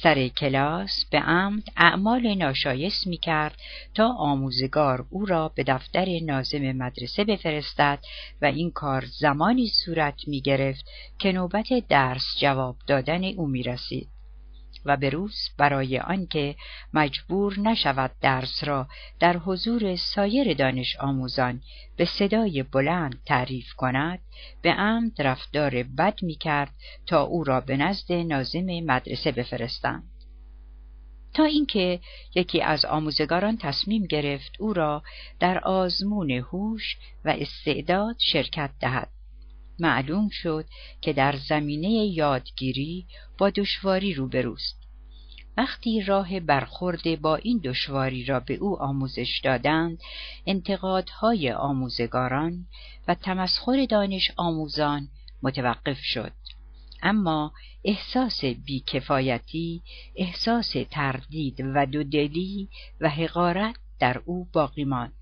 سر 0.02 0.28
کلاس 0.28 1.04
به 1.10 1.18
عمد 1.18 1.62
اعمال 1.76 2.34
ناشایست 2.34 3.06
می 3.06 3.16
کرد 3.16 3.58
تا 3.94 4.08
آموزگار 4.08 5.06
او 5.10 5.26
را 5.26 5.48
به 5.48 5.64
دفتر 5.64 6.20
نازم 6.22 6.72
مدرسه 6.72 7.24
بفرستد 7.24 7.98
و 8.42 8.44
این 8.44 8.70
کار 8.70 9.04
زمانی 9.20 9.68
صورت 9.84 10.28
می 10.28 10.40
گرفت 10.40 10.84
که 11.18 11.32
نوبت 11.32 11.68
درس 11.88 12.24
جواب 12.40 12.76
دادن 12.86 13.24
او 13.24 13.46
می 13.46 13.62
رسید. 13.62 14.08
و 14.84 14.96
به 14.96 15.10
روز 15.10 15.50
برای 15.58 15.98
آنکه 15.98 16.54
مجبور 16.92 17.58
نشود 17.58 18.10
درس 18.20 18.64
را 18.64 18.88
در 19.20 19.36
حضور 19.36 19.96
سایر 19.96 20.54
دانش 20.54 20.96
آموزان 20.96 21.62
به 21.96 22.04
صدای 22.04 22.62
بلند 22.62 23.22
تعریف 23.26 23.72
کند 23.72 24.18
به 24.62 24.72
عمد 24.72 25.22
رفتار 25.22 25.82
بد 25.82 26.22
می 26.22 26.34
کرد 26.34 26.74
تا 27.06 27.22
او 27.22 27.44
را 27.44 27.60
به 27.60 27.76
نزد 27.76 28.12
نازم 28.12 28.66
مدرسه 28.66 29.32
بفرستند. 29.32 30.10
تا 31.34 31.44
اینکه 31.44 32.00
یکی 32.34 32.62
از 32.62 32.84
آموزگاران 32.84 33.56
تصمیم 33.56 34.06
گرفت 34.06 34.52
او 34.58 34.72
را 34.72 35.02
در 35.40 35.58
آزمون 35.58 36.30
هوش 36.30 36.96
و 37.24 37.34
استعداد 37.38 38.16
شرکت 38.18 38.70
دهد. 38.80 39.08
معلوم 39.80 40.28
شد 40.28 40.64
که 41.00 41.12
در 41.12 41.36
زمینه 41.36 41.88
یادگیری 41.90 43.06
با 43.38 43.50
دشواری 43.50 44.14
روبروست. 44.14 44.80
وقتی 45.56 46.02
راه 46.02 46.40
برخورد 46.40 47.20
با 47.20 47.36
این 47.36 47.60
دشواری 47.64 48.24
را 48.24 48.40
به 48.40 48.54
او 48.54 48.82
آموزش 48.82 49.40
دادند 49.44 49.98
انتقادهای 50.46 51.52
آموزگاران 51.52 52.66
و 53.08 53.14
تمسخر 53.14 53.86
دانش 53.90 54.30
آموزان 54.36 55.08
متوقف 55.42 55.98
شد 56.02 56.32
اما 57.02 57.52
احساس 57.84 58.44
بیکفایتی 58.44 59.82
احساس 60.16 60.74
تردید 60.90 61.60
و 61.74 61.86
دودلی 61.86 62.68
و 63.00 63.08
حقارت 63.08 63.74
در 63.98 64.22
او 64.24 64.48
باقی 64.52 64.84
ماند 64.84 65.12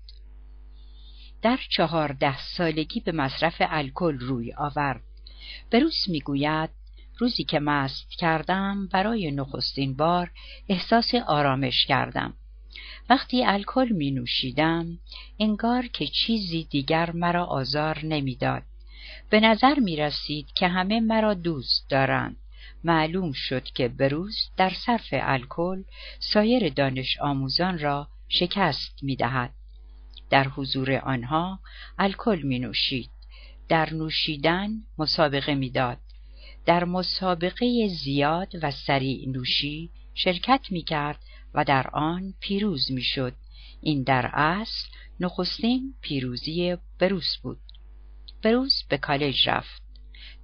در 1.41 1.59
چهارده 1.69 2.37
سالگی 2.37 2.99
به 2.99 3.11
مصرف 3.11 3.55
الکل 3.59 4.19
روی 4.19 4.53
آورد 4.53 5.01
بروس 5.71 6.07
می‌گوید 6.09 6.69
روزی 7.17 7.43
که 7.43 7.59
مست 7.59 8.09
کردم 8.17 8.87
برای 8.87 9.31
نخستین 9.31 9.95
بار 9.95 10.31
احساس 10.69 11.15
آرامش 11.15 11.85
کردم 11.85 12.33
وقتی 13.09 13.45
الکل 13.45 13.89
می 13.89 14.11
نوشیدم 14.11 14.97
انگار 15.39 15.87
که 15.87 16.07
چیزی 16.07 16.63
دیگر 16.63 17.11
مرا 17.11 17.45
آزار 17.45 18.05
نمی‌داد. 18.05 18.63
به 19.29 19.39
نظر 19.39 19.79
می 19.79 19.95
رسید 19.95 20.47
که 20.55 20.67
همه 20.67 20.99
مرا 20.99 21.33
دوست 21.33 21.89
دارند 21.89 22.37
معلوم 22.83 23.31
شد 23.31 23.63
که 23.63 23.87
بروز 23.87 24.37
در 24.57 24.69
صرف 24.85 25.07
الکل 25.11 25.83
سایر 26.19 26.69
دانش 26.69 27.17
آموزان 27.21 27.79
را 27.79 28.07
شکست 28.29 29.03
می 29.03 29.15
دهد. 29.15 29.53
در 30.29 30.47
حضور 30.47 30.95
آنها 30.95 31.59
الکل 31.97 32.41
می 32.41 32.59
نوشید. 32.59 33.09
در 33.69 33.93
نوشیدن 33.93 34.69
مسابقه 34.97 35.55
می‌داد. 35.55 35.97
در 36.65 36.85
مسابقه 36.85 37.87
زیاد 37.87 38.51
و 38.61 38.71
سریع 38.71 39.29
نوشی 39.29 39.91
شرکت 40.13 40.61
می 40.69 40.83
کرد 40.83 41.19
و 41.53 41.63
در 41.63 41.87
آن 41.93 42.33
پیروز 42.39 42.91
می 42.91 43.01
شد. 43.01 43.35
این 43.81 44.03
در 44.03 44.29
اصل 44.33 44.87
نخستین 45.19 45.93
پیروزی 46.01 46.77
بروس 46.99 47.37
بود. 47.37 47.59
بروس 48.43 48.83
به 48.89 48.97
کالج 48.97 49.49
رفت. 49.49 49.81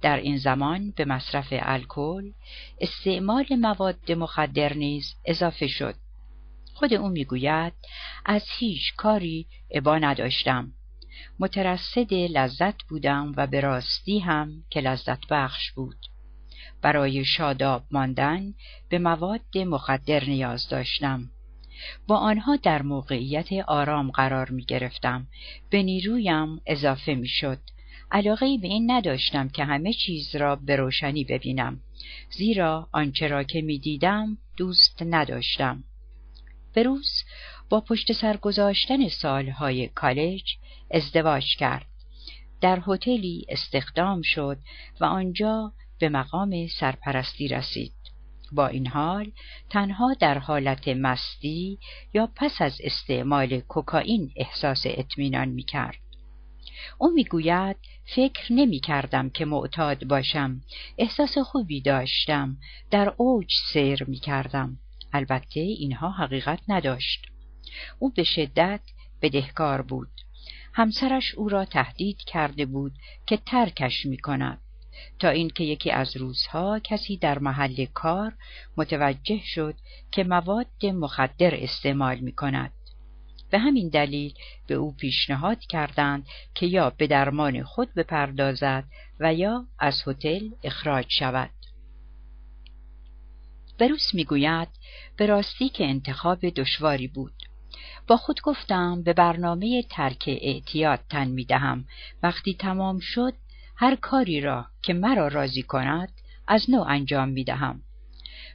در 0.02 0.16
این 0.16 0.38
زمان 0.38 0.90
به 0.90 1.04
مصرف 1.04 1.46
الکل 1.50 2.32
استعمال 2.80 3.46
مواد 3.50 4.12
مخدر 4.12 4.74
نیز 4.74 5.14
اضافه 5.24 5.66
شد. 5.66 5.94
خود 6.76 6.94
او 6.94 7.08
می‌گوید 7.08 7.72
از 8.24 8.44
هیچ 8.58 8.94
کاری 8.96 9.46
عبا 9.74 9.98
نداشتم. 9.98 10.72
مترصد 11.38 12.14
لذت 12.14 12.82
بودم 12.82 13.32
و 13.36 13.46
به 13.46 13.60
راستی 13.60 14.18
هم 14.18 14.64
که 14.70 14.80
لذت 14.80 15.26
بخش 15.30 15.72
بود. 15.72 15.96
برای 16.82 17.24
شاداب 17.24 17.84
ماندن 17.90 18.54
به 18.88 18.98
مواد 18.98 19.58
مخدر 19.58 20.24
نیاز 20.24 20.68
داشتم. 20.68 21.30
با 22.06 22.16
آنها 22.16 22.56
در 22.56 22.82
موقعیت 22.82 23.52
آرام 23.66 24.10
قرار 24.10 24.50
می 24.50 24.64
گرفتم. 24.64 25.26
به 25.70 25.82
نیرویم 25.82 26.60
اضافه 26.66 27.14
می 27.14 27.28
شد. 27.28 27.58
علاقه 28.10 28.58
به 28.62 28.68
این 28.68 28.90
نداشتم 28.90 29.48
که 29.48 29.64
همه 29.64 29.92
چیز 29.92 30.36
را 30.36 30.56
به 30.56 30.76
روشنی 30.76 31.24
ببینم. 31.24 31.80
زیرا 32.30 32.88
آنچه 32.92 33.28
را 33.28 33.42
که 33.42 33.62
می 33.62 33.78
دیدم 33.78 34.38
دوست 34.56 35.02
نداشتم. 35.02 35.84
بروس 36.76 37.22
با 37.68 37.80
پشت 37.80 38.12
سر 38.12 38.36
گذاشتن 38.36 39.08
سالهای 39.08 39.88
کالج 39.88 40.56
ازدواج 40.90 41.56
کرد. 41.56 41.86
در 42.60 42.82
هتلی 42.86 43.46
استخدام 43.48 44.22
شد 44.22 44.58
و 45.00 45.04
آنجا 45.04 45.72
به 45.98 46.08
مقام 46.08 46.66
سرپرستی 46.66 47.48
رسید. 47.48 47.92
با 48.52 48.66
این 48.66 48.86
حال 48.86 49.30
تنها 49.70 50.14
در 50.20 50.38
حالت 50.38 50.88
مستی 50.88 51.78
یا 52.14 52.28
پس 52.36 52.62
از 52.62 52.80
استعمال 52.84 53.60
کوکائین 53.60 54.32
احساس 54.36 54.82
اطمینان 54.84 55.48
می 55.48 55.62
کرد. 55.62 55.98
او 56.98 57.10
می‌گوید 57.10 57.76
فکر 58.16 58.52
نمی 58.52 58.80
کردم 58.80 59.30
که 59.30 59.44
معتاد 59.44 60.04
باشم 60.04 60.60
احساس 60.98 61.38
خوبی 61.38 61.80
داشتم 61.80 62.56
در 62.90 63.14
اوج 63.16 63.48
سیر 63.72 64.04
می 64.04 64.18
کردم 64.18 64.78
البته 65.16 65.60
اینها 65.60 66.10
حقیقت 66.10 66.60
نداشت 66.68 67.26
او 67.98 68.10
به 68.10 68.24
شدت 68.24 68.80
بدهکار 69.22 69.82
بود 69.82 70.08
همسرش 70.72 71.34
او 71.34 71.48
را 71.48 71.64
تهدید 71.64 72.18
کرده 72.18 72.66
بود 72.66 72.92
که 73.26 73.36
ترکش 73.36 74.06
می 74.06 74.18
کند 74.18 74.60
تا 75.18 75.28
اینکه 75.28 75.64
یکی 75.64 75.90
از 75.90 76.16
روزها 76.16 76.78
کسی 76.78 77.16
در 77.16 77.38
محل 77.38 77.84
کار 77.84 78.32
متوجه 78.76 79.40
شد 79.44 79.74
که 80.10 80.24
مواد 80.24 80.86
مخدر 80.86 81.54
استعمال 81.54 82.18
می 82.18 82.32
کند. 82.32 82.72
به 83.50 83.58
همین 83.58 83.88
دلیل 83.88 84.34
به 84.66 84.74
او 84.74 84.92
پیشنهاد 84.92 85.60
کردند 85.60 86.26
که 86.54 86.66
یا 86.66 86.90
به 86.90 87.06
درمان 87.06 87.62
خود 87.62 87.94
بپردازد 87.94 88.84
و 89.20 89.34
یا 89.34 89.66
از 89.78 90.02
هتل 90.06 90.48
اخراج 90.64 91.06
شود. 91.08 91.50
بروس 93.78 94.14
می‌گوید 94.14 94.68
به 95.16 95.26
راستی 95.26 95.68
که 95.68 95.84
انتخاب 95.84 96.48
دشواری 96.48 97.08
بود. 97.08 97.32
با 98.06 98.16
خود 98.16 98.40
گفتم 98.40 99.02
به 99.02 99.12
برنامه 99.12 99.82
ترک 99.82 100.24
اعتیاد 100.26 101.00
تن 101.10 101.28
می 101.28 101.44
دهم. 101.44 101.84
وقتی 102.22 102.54
تمام 102.54 102.98
شد 102.98 103.34
هر 103.76 103.96
کاری 103.96 104.40
را 104.40 104.66
که 104.82 104.92
مرا 104.92 105.28
راضی 105.28 105.62
کند 105.62 106.12
از 106.48 106.70
نو 106.70 106.84
انجام 106.88 107.28
می 107.28 107.44
دهم. 107.44 107.82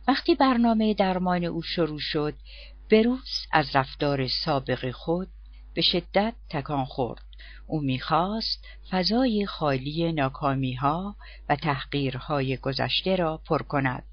وقتی 0.07 0.35
برنامه 0.35 0.93
درمان 0.93 1.43
او 1.43 1.61
شروع 1.61 1.99
شد 1.99 2.33
بروز 2.91 3.47
از 3.51 3.75
رفتار 3.75 4.27
سابق 4.27 4.91
خود 4.91 5.27
به 5.73 5.81
شدت 5.81 6.33
تکان 6.49 6.85
خورد. 6.85 7.21
او 7.67 7.81
می‌خواست 7.81 8.65
فضای 8.89 9.45
خالی 9.45 10.11
ناکامی 10.11 10.73
ها 10.73 11.15
و 11.49 11.55
تحقیرهای 11.55 12.57
گذشته 12.57 13.15
را 13.15 13.41
پر 13.47 13.61
کند. 13.61 14.03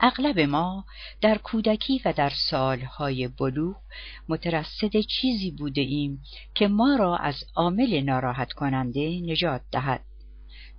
اغلب 0.00 0.40
ما 0.40 0.84
در 1.20 1.38
کودکی 1.38 2.02
و 2.04 2.12
در 2.12 2.32
سالهای 2.50 3.28
بلوغ 3.28 3.76
مترصد 4.28 5.00
چیزی 5.00 5.50
بوده 5.50 5.80
ایم 5.80 6.22
که 6.54 6.68
ما 6.68 6.96
را 6.96 7.16
از 7.16 7.44
عامل 7.54 8.00
ناراحت 8.00 8.52
کننده 8.52 9.20
نجات 9.20 9.62
دهد. 9.72 10.04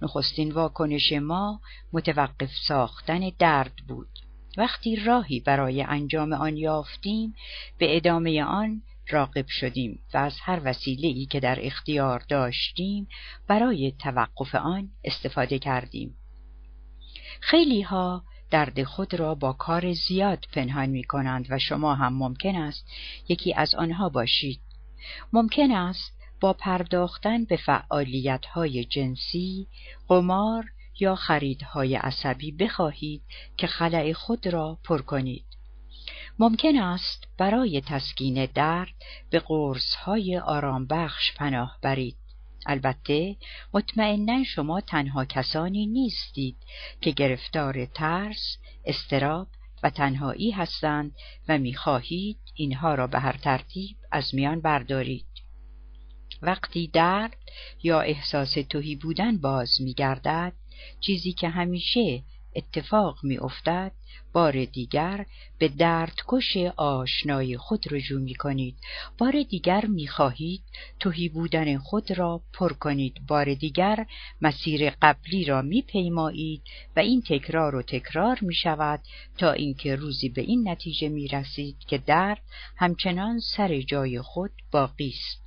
نخستین 0.02 0.52
واکنش 0.52 1.14
ما 1.14 1.62
متوقف 1.94 2.50
ساختن 2.68 3.32
درد 3.40 3.74
بود. 3.88 4.10
وقتی 4.58 4.96
راهی 4.96 5.40
برای 5.40 5.82
انجام 5.82 6.34
آن 6.34 6.58
یافتیم 6.58 7.34
به 7.78 7.98
ادامه 7.98 8.44
آن 8.44 8.82
راقب 9.10 9.48
شدیم 9.48 10.00
و 10.14 10.18
از 10.18 10.34
هر 10.42 10.62
وسیله 10.64 11.08
ای 11.08 11.26
که 11.26 11.40
در 11.40 11.58
اختیار 11.62 12.24
داشتیم 12.30 13.08
برای 13.48 13.94
توقف 14.00 14.56
آن 14.56 14.90
استفاده 15.04 15.60
کردیم. 15.60 16.16
خیلی 17.42 17.82
ها 17.82 18.24
درد 18.50 18.84
خود 18.84 19.14
را 19.14 19.36
با 19.36 19.54
کار 19.54 19.94
زیاد 19.94 20.46
پنهان 20.54 20.90
می 20.90 21.04
کنند 21.04 21.48
و 21.50 21.60
شما 21.60 21.96
هم 21.96 22.14
ممکن 22.14 22.56
است 22.56 22.86
یکی 23.28 23.54
از 23.54 23.76
آنها 23.76 24.10
باشید. 24.10 24.60
ممکن 25.34 25.72
است 25.72 26.14
با 26.40 26.54
پرداختن 26.54 27.44
به 27.46 27.58
فعالیت 27.58 28.46
های 28.46 28.86
جنسی، 28.86 29.68
قمار 30.08 30.66
یا 31.00 31.16
خریدهای 31.16 31.96
عصبی 31.96 32.52
بخواهید 32.52 33.22
که 33.58 33.68
خلع 33.68 34.14
خود 34.14 34.48
را 34.48 34.78
پر 34.84 35.02
کنید. 35.02 35.46
ممکن 36.40 36.78
است 36.78 37.28
برای 37.38 37.82
تسکین 37.82 38.46
درد 38.46 38.94
به 39.30 39.40
قرص 39.40 39.96
های 39.96 40.38
آرام 40.38 40.88
بخش 40.88 41.34
پناه 41.36 41.78
برید. 41.82 42.16
البته 42.68 43.36
مطمئنا 43.74 44.44
شما 44.44 44.82
تنها 44.82 45.26
کسانی 45.26 45.86
نیستید 45.86 46.58
که 47.02 47.12
گرفتار 47.12 47.86
ترس، 47.86 48.58
استراب 48.86 49.48
و 49.84 49.90
تنهایی 49.90 50.52
هستند 50.52 51.16
و 51.48 51.58
می‌خواهید 51.58 52.38
اینها 52.56 52.96
را 52.96 53.08
به 53.08 53.20
هر 53.20 53.38
ترتیب 53.38 53.98
از 54.12 54.36
میان 54.36 54.62
بردارید. 54.62 55.26
وقتی 56.42 56.88
درد 56.88 57.38
یا 57.84 58.02
احساس 58.02 58.54
توهی 58.70 58.96
بودن 58.96 59.38
باز 59.38 59.82
میگردد 59.82 60.54
چیزی 61.00 61.34
که 61.34 61.50
همیشه 61.50 62.24
اتفاق 62.58 63.18
می 63.24 63.38
افتد 63.38 63.92
بار 64.34 64.66
دیگر 64.66 65.26
به 65.60 65.68
دردکش 65.68 66.58
آشنای 66.78 67.58
خود 67.58 67.86
رجوع 67.92 68.22
می 68.22 68.36
کنید 68.36 68.76
بار 69.18 69.44
دیگر 69.50 69.86
می 69.86 70.08
خواهید 70.08 70.62
توهی 71.00 71.30
بودن 71.30 71.78
خود 71.78 72.18
را 72.18 72.42
پر 72.54 72.74
کنید. 72.74 73.28
بار 73.28 73.54
دیگر 73.54 74.06
مسیر 74.42 74.90
قبلی 75.02 75.46
را 75.46 75.62
می 75.62 75.82
پیمایید 75.82 76.62
و 76.96 77.00
این 77.00 77.22
تکرار 77.22 77.76
و 77.76 77.82
تکرار 77.82 78.40
می 78.42 78.56
شود 78.56 79.00
تا 79.38 79.52
اینکه 79.52 79.96
روزی 79.96 80.30
به 80.30 80.42
این 80.42 80.70
نتیجه 80.70 81.10
می 81.10 81.28
رسید 81.28 81.78
که 81.88 81.98
درد 81.98 82.42
همچنان 82.78 83.40
سر 83.40 83.82
جای 83.82 84.22
خود 84.22 84.52
باقی 84.72 85.10
است. 85.10 85.47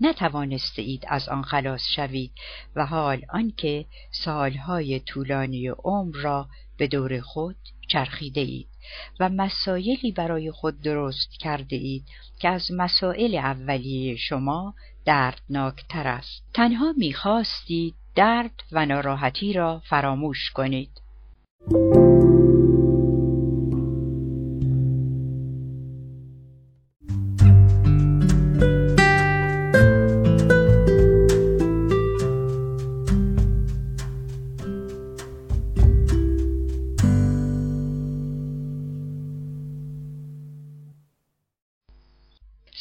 نتوانسته 0.00 0.82
اید 0.82 1.04
از 1.08 1.28
آن 1.28 1.42
خلاص 1.42 1.82
شوید 1.96 2.32
و 2.76 2.86
حال 2.86 3.22
آنکه 3.32 3.84
سالهای 4.10 5.00
طولانی 5.00 5.68
عمر 5.68 6.16
را 6.16 6.48
به 6.76 6.86
دور 6.86 7.20
خود 7.20 7.56
چرخیده 7.88 8.40
اید 8.40 8.68
و 9.20 9.28
مسایلی 9.28 10.12
برای 10.12 10.50
خود 10.50 10.80
درست 10.80 11.30
کرده 11.38 11.76
اید 11.76 12.04
که 12.38 12.48
از 12.48 12.72
مسائل 12.72 13.34
اولیه 13.34 14.16
شما 14.16 14.74
دردناکتر 15.04 16.08
است. 16.08 16.42
تنها 16.54 16.94
می‌خواستید 16.96 17.94
درد 18.14 18.62
و 18.72 18.86
ناراحتی 18.86 19.52
را 19.52 19.82
فراموش 19.88 20.50
کنید. 20.50 20.90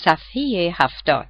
صفحه 0.10 0.74
هفتاد. 0.76 1.28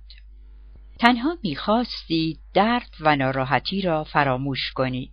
تنها 0.99 1.37
می‌خواستید 1.43 2.39
درد 2.53 2.89
و 2.99 3.15
ناراحتی 3.15 3.81
را 3.81 4.03
فراموش 4.03 4.71
کنید. 4.71 5.11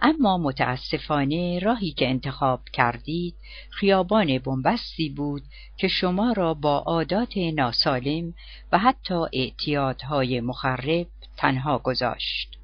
اما 0.00 0.38
متاسفانه 0.38 1.58
راهی 1.58 1.92
که 1.92 2.08
انتخاب 2.08 2.60
کردید 2.72 3.34
خیابان 3.70 4.38
بنبستی 4.38 5.08
بود 5.08 5.42
که 5.76 5.88
شما 5.88 6.32
را 6.32 6.54
با 6.54 6.78
عادات 6.78 7.36
ناسالم 7.36 8.34
و 8.72 8.78
حتی 8.78 9.14
اعتیادهای 9.32 10.40
مخرب 10.40 11.06
تنها 11.36 11.78
گذاشت. 11.78 12.58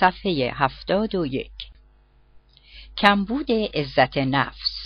صفحه 0.00 0.52
هفتاد 0.54 1.14
و 1.14 1.26
یک. 1.26 1.70
کمبود 2.96 3.52
عزت 3.52 4.18
نفس. 4.18 4.83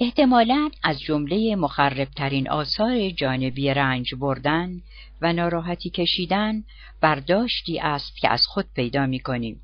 احتمالا 0.00 0.70
از 0.82 1.00
جمله 1.00 1.56
مخربترین 1.56 2.48
آثار 2.48 3.10
جانبی 3.10 3.74
رنج 3.74 4.14
بردن 4.14 4.82
و 5.22 5.32
ناراحتی 5.32 5.90
کشیدن 5.90 6.64
برداشتی 7.00 7.78
است 7.78 8.16
که 8.16 8.28
از 8.28 8.46
خود 8.46 8.66
پیدا 8.74 9.06
می 9.06 9.20
کنیم. 9.20 9.60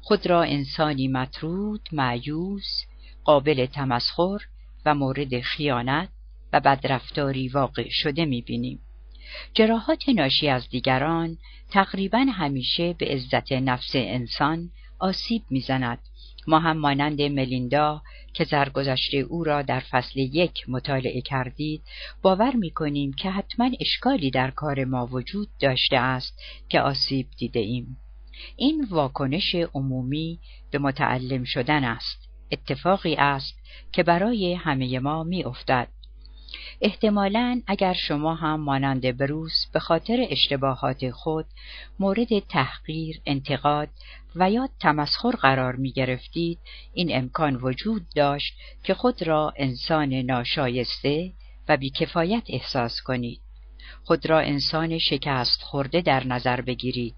خود 0.00 0.26
را 0.26 0.42
انسانی 0.42 1.08
مطرود، 1.08 1.88
معیوس، 1.92 2.84
قابل 3.24 3.66
تمسخر 3.66 4.38
و 4.86 4.94
مورد 4.94 5.40
خیانت 5.40 6.08
و 6.52 6.60
بدرفتاری 6.60 7.48
واقع 7.48 7.88
شده 7.90 8.24
می 8.24 8.42
بینیم. 8.42 8.78
جراحات 9.54 10.08
ناشی 10.08 10.48
از 10.48 10.68
دیگران 10.68 11.38
تقریبا 11.70 12.26
همیشه 12.32 12.92
به 12.98 13.06
عزت 13.06 13.52
نفس 13.52 13.90
انسان 13.94 14.70
آسیب 14.98 15.42
می‌زند 15.50 15.98
ما 16.46 16.58
هم 16.58 16.78
مانند 16.78 17.22
ملیندا 17.22 18.02
که 18.34 18.44
زرگذشته 18.44 19.16
او 19.16 19.44
را 19.44 19.62
در 19.62 19.80
فصل 19.80 20.20
یک 20.20 20.68
مطالعه 20.68 21.20
کردید 21.20 21.82
باور 22.22 22.56
می 22.56 22.70
کنیم 22.70 23.12
که 23.12 23.30
حتما 23.30 23.70
اشکالی 23.80 24.30
در 24.30 24.50
کار 24.50 24.84
ما 24.84 25.06
وجود 25.06 25.48
داشته 25.60 25.96
است 25.96 26.42
که 26.68 26.80
آسیب 26.80 27.26
دیده 27.38 27.60
ایم. 27.60 27.96
این 28.56 28.86
واکنش 28.90 29.54
عمومی 29.54 30.38
به 30.70 30.78
متعلم 30.78 31.44
شدن 31.44 31.84
است. 31.84 32.28
اتفاقی 32.52 33.14
است 33.14 33.54
که 33.92 34.02
برای 34.02 34.54
همه 34.54 34.98
ما 34.98 35.24
می 35.24 35.44
افتد. 35.44 35.88
احتمالا 36.80 37.62
اگر 37.66 37.92
شما 37.92 38.34
هم 38.34 38.60
مانند 38.60 39.16
بروس 39.16 39.66
به 39.72 39.80
خاطر 39.80 40.26
اشتباهات 40.30 41.10
خود 41.10 41.46
مورد 41.98 42.38
تحقیر، 42.38 43.20
انتقاد 43.26 43.88
و 44.36 44.50
یا 44.50 44.68
تمسخر 44.80 45.30
قرار 45.30 45.76
می 45.76 45.92
گرفتید 45.92 46.58
این 46.94 47.16
امکان 47.16 47.56
وجود 47.56 48.02
داشت 48.14 48.54
که 48.84 48.94
خود 48.94 49.22
را 49.22 49.52
انسان 49.56 50.14
ناشایسته 50.14 51.32
و 51.68 51.76
بیکفایت 51.76 52.44
احساس 52.48 53.00
کنید. 53.00 53.40
خود 54.04 54.26
را 54.26 54.40
انسان 54.40 54.98
شکست 54.98 55.62
خورده 55.62 56.00
در 56.00 56.26
نظر 56.26 56.60
بگیرید. 56.60 57.14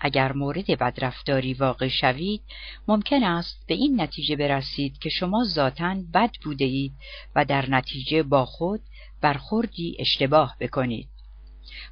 اگر 0.00 0.32
مورد 0.32 0.78
بدرفتاری 0.78 1.54
واقع 1.54 1.88
شوید 1.88 2.42
ممکن 2.88 3.24
است 3.24 3.64
به 3.66 3.74
این 3.74 4.00
نتیجه 4.00 4.36
برسید 4.36 4.98
که 4.98 5.08
شما 5.08 5.44
ذاتا 5.44 5.96
بد 6.14 6.30
بوده 6.44 6.64
اید 6.64 6.92
و 7.34 7.44
در 7.44 7.70
نتیجه 7.70 8.22
با 8.22 8.44
خود 8.44 8.80
برخوردی 9.20 9.96
اشتباه 9.98 10.56
بکنید. 10.60 11.08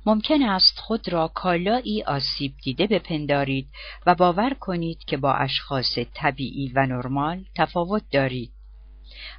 ممکن 0.07 0.43
است 0.43 0.79
خود 0.79 1.09
را 1.09 1.29
کالایی 1.29 2.03
آسیب 2.03 2.55
دیده 2.63 2.87
بپندارید 2.87 3.69
و 4.07 4.15
باور 4.15 4.55
کنید 4.55 5.05
که 5.05 5.17
با 5.17 5.33
اشخاص 5.33 5.99
طبیعی 6.15 6.73
و 6.75 6.87
نرمال 6.87 7.45
تفاوت 7.55 8.03
دارید. 8.11 8.53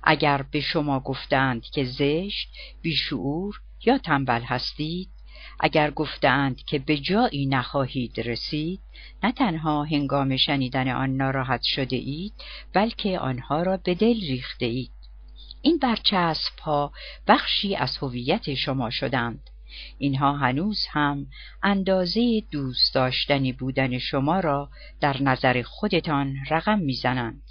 اگر 0.03 0.41
به 0.51 0.59
شما 0.59 0.99
گفتند 0.99 1.61
که 1.61 1.83
زشت، 1.83 2.49
بیشعور 2.81 3.61
یا 3.85 3.97
تنبل 3.97 4.41
هستید، 4.41 5.09
اگر 5.59 5.91
گفتند 5.91 6.63
که 6.63 6.79
به 6.79 6.97
جایی 6.97 7.45
نخواهید 7.45 8.19
رسید 8.19 8.79
نه 9.23 9.31
تنها 9.31 9.83
هنگام 9.83 10.37
شنیدن 10.37 10.89
آن 10.89 11.09
ناراحت 11.09 11.61
شده 11.63 11.95
اید 11.95 12.33
بلکه 12.73 13.19
آنها 13.19 13.63
را 13.63 13.77
به 13.77 13.95
دل 13.95 14.19
ریخته 14.19 14.65
اید. 14.65 14.91
این 15.61 15.77
برچسب 15.77 16.59
ها 16.59 16.91
بخشی 17.27 17.75
از 17.75 17.97
هویت 17.97 18.53
شما 18.53 18.89
شدند. 18.89 19.49
اینها 19.97 20.37
هنوز 20.37 20.85
هم 20.91 21.27
اندازه 21.63 22.43
دوست 22.51 22.95
داشتنی 22.95 23.51
بودن 23.51 23.97
شما 23.97 24.39
را 24.39 24.69
در 24.99 25.23
نظر 25.23 25.61
خودتان 25.61 26.35
رقم 26.49 26.79
می‌زنند. 26.79 27.41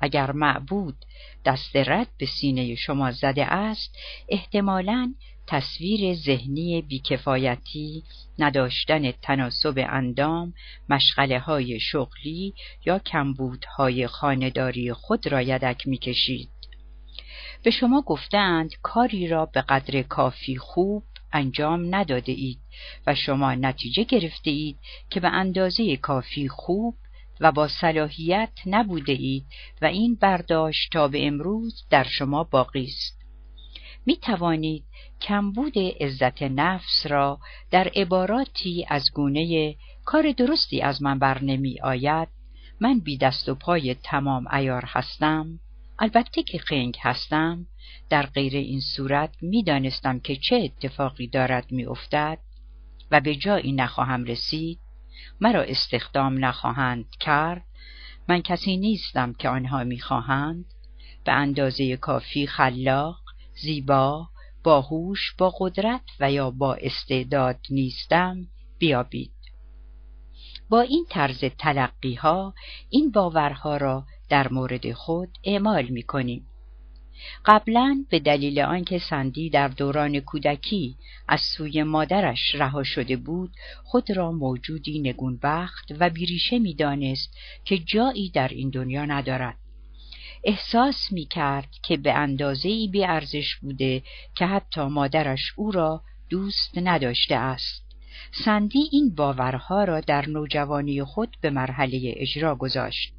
اگر 0.00 0.32
معبود 0.32 0.96
دست 1.44 1.76
رد 1.76 2.08
به 2.18 2.26
سینه 2.26 2.74
شما 2.74 3.12
زده 3.12 3.46
است 3.46 3.96
احتمالاً 4.28 5.14
تصویر 5.48 6.14
ذهنی 6.14 6.82
بیکفایتی، 6.82 8.02
نداشتن 8.38 9.10
تناسب 9.10 9.86
اندام، 9.88 10.54
مشغله 10.88 11.38
های 11.38 11.80
شغلی 11.80 12.54
یا 12.86 12.98
کمبودهای 12.98 14.06
خانداری 14.06 14.92
خود 14.92 15.26
را 15.26 15.42
یدک 15.42 15.86
می‌کشید. 15.86 16.48
به 17.62 17.70
شما 17.70 18.02
گفتند 18.02 18.70
کاری 18.82 19.28
را 19.28 19.46
به 19.46 19.60
قدر 19.60 20.02
کافی 20.02 20.56
خوب 20.56 21.02
انجام 21.32 21.94
نداده 21.94 22.32
اید 22.32 22.58
و 23.06 23.14
شما 23.14 23.54
نتیجه 23.54 24.04
گرفته 24.04 24.50
اید 24.50 24.78
که 25.10 25.20
به 25.20 25.28
اندازه 25.28 25.96
کافی 25.96 26.48
خوب 26.48 26.94
و 27.40 27.52
با 27.52 27.68
صلاحیت 27.68 28.52
نبوده 28.66 29.12
اید 29.12 29.46
و 29.82 29.86
این 29.86 30.14
برداشت 30.14 30.92
تا 30.92 31.08
به 31.08 31.26
امروز 31.26 31.84
در 31.90 32.04
شما 32.04 32.44
باقی 32.44 32.84
است. 32.84 33.17
می 34.08 34.16
توانید 34.16 34.84
کمبود 35.20 35.78
عزت 36.00 36.42
نفس 36.42 37.06
را 37.06 37.38
در 37.70 37.90
عباراتی 37.96 38.86
از 38.88 39.10
گونه 39.14 39.74
کار 40.04 40.32
درستی 40.32 40.80
از 40.80 41.02
من 41.02 41.18
بر 41.18 41.42
نمی 41.42 41.80
آید. 41.80 42.28
من 42.80 43.00
بی 43.00 43.18
دست 43.18 43.48
و 43.48 43.54
پای 43.54 43.94
تمام 43.94 44.46
ایار 44.54 44.84
هستم. 44.86 45.60
البته 45.98 46.42
که 46.42 46.58
خنگ 46.58 46.96
هستم. 47.00 47.66
در 48.10 48.26
غیر 48.26 48.56
این 48.56 48.80
صورت 48.80 49.34
می 49.42 49.62
دانستم 49.62 50.20
که 50.20 50.36
چه 50.36 50.56
اتفاقی 50.56 51.26
دارد 51.26 51.72
می 51.72 51.84
افتد 51.86 52.38
و 53.10 53.20
به 53.20 53.34
جایی 53.34 53.72
نخواهم 53.72 54.24
رسید. 54.24 54.78
مرا 55.40 55.62
استخدام 55.62 56.44
نخواهند 56.44 57.06
کرد. 57.20 57.64
من 58.28 58.42
کسی 58.42 58.76
نیستم 58.76 59.32
که 59.32 59.48
آنها 59.48 59.84
می‌خواهند. 59.84 60.64
به 61.24 61.32
اندازه 61.32 61.96
کافی 61.96 62.46
خلاق 62.46 63.27
زیبا 63.60 64.28
باهوش 64.64 65.34
با 65.38 65.54
قدرت 65.58 66.02
و 66.20 66.32
یا 66.32 66.50
با 66.50 66.74
استعداد 66.74 67.58
نیستم 67.70 68.46
بیابید 68.78 69.32
با 70.68 70.80
این 70.80 71.06
طرز 71.10 71.44
تلقی 71.58 72.14
ها 72.14 72.54
این 72.90 73.10
باورها 73.10 73.76
را 73.76 74.04
در 74.28 74.48
مورد 74.52 74.92
خود 74.92 75.28
اعمال 75.44 75.84
می 75.84 76.02
کنیم. 76.02 76.46
قبلا 77.44 78.04
به 78.10 78.18
دلیل 78.18 78.60
آنکه 78.60 78.98
سندی 78.98 79.50
در 79.50 79.68
دوران 79.68 80.20
کودکی 80.20 80.96
از 81.28 81.40
سوی 81.40 81.82
مادرش 81.82 82.54
رها 82.54 82.82
شده 82.82 83.16
بود 83.16 83.50
خود 83.84 84.10
را 84.10 84.32
موجودی 84.32 84.98
نگونبخت 85.00 85.92
و 86.00 86.10
بیریشه 86.10 86.58
می‌دانست 86.58 87.36
که 87.64 87.78
جایی 87.78 88.30
در 88.30 88.48
این 88.48 88.70
دنیا 88.70 89.04
ندارد 89.04 89.58
احساس 90.44 91.12
می 91.12 91.24
کرد 91.24 91.68
که 91.82 91.96
به 91.96 92.12
اندازه 92.12 92.68
ای 92.68 92.88
بی 92.88 93.04
ارزش 93.04 93.56
بوده 93.56 94.02
که 94.34 94.46
حتی 94.46 94.80
مادرش 94.80 95.52
او 95.56 95.70
را 95.70 96.02
دوست 96.28 96.78
نداشته 96.78 97.34
است. 97.34 97.84
سندی 98.44 98.88
این 98.92 99.14
باورها 99.14 99.84
را 99.84 100.00
در 100.00 100.28
نوجوانی 100.28 101.04
خود 101.04 101.36
به 101.40 101.50
مرحله 101.50 102.14
اجرا 102.16 102.54
گذاشت. 102.54 103.12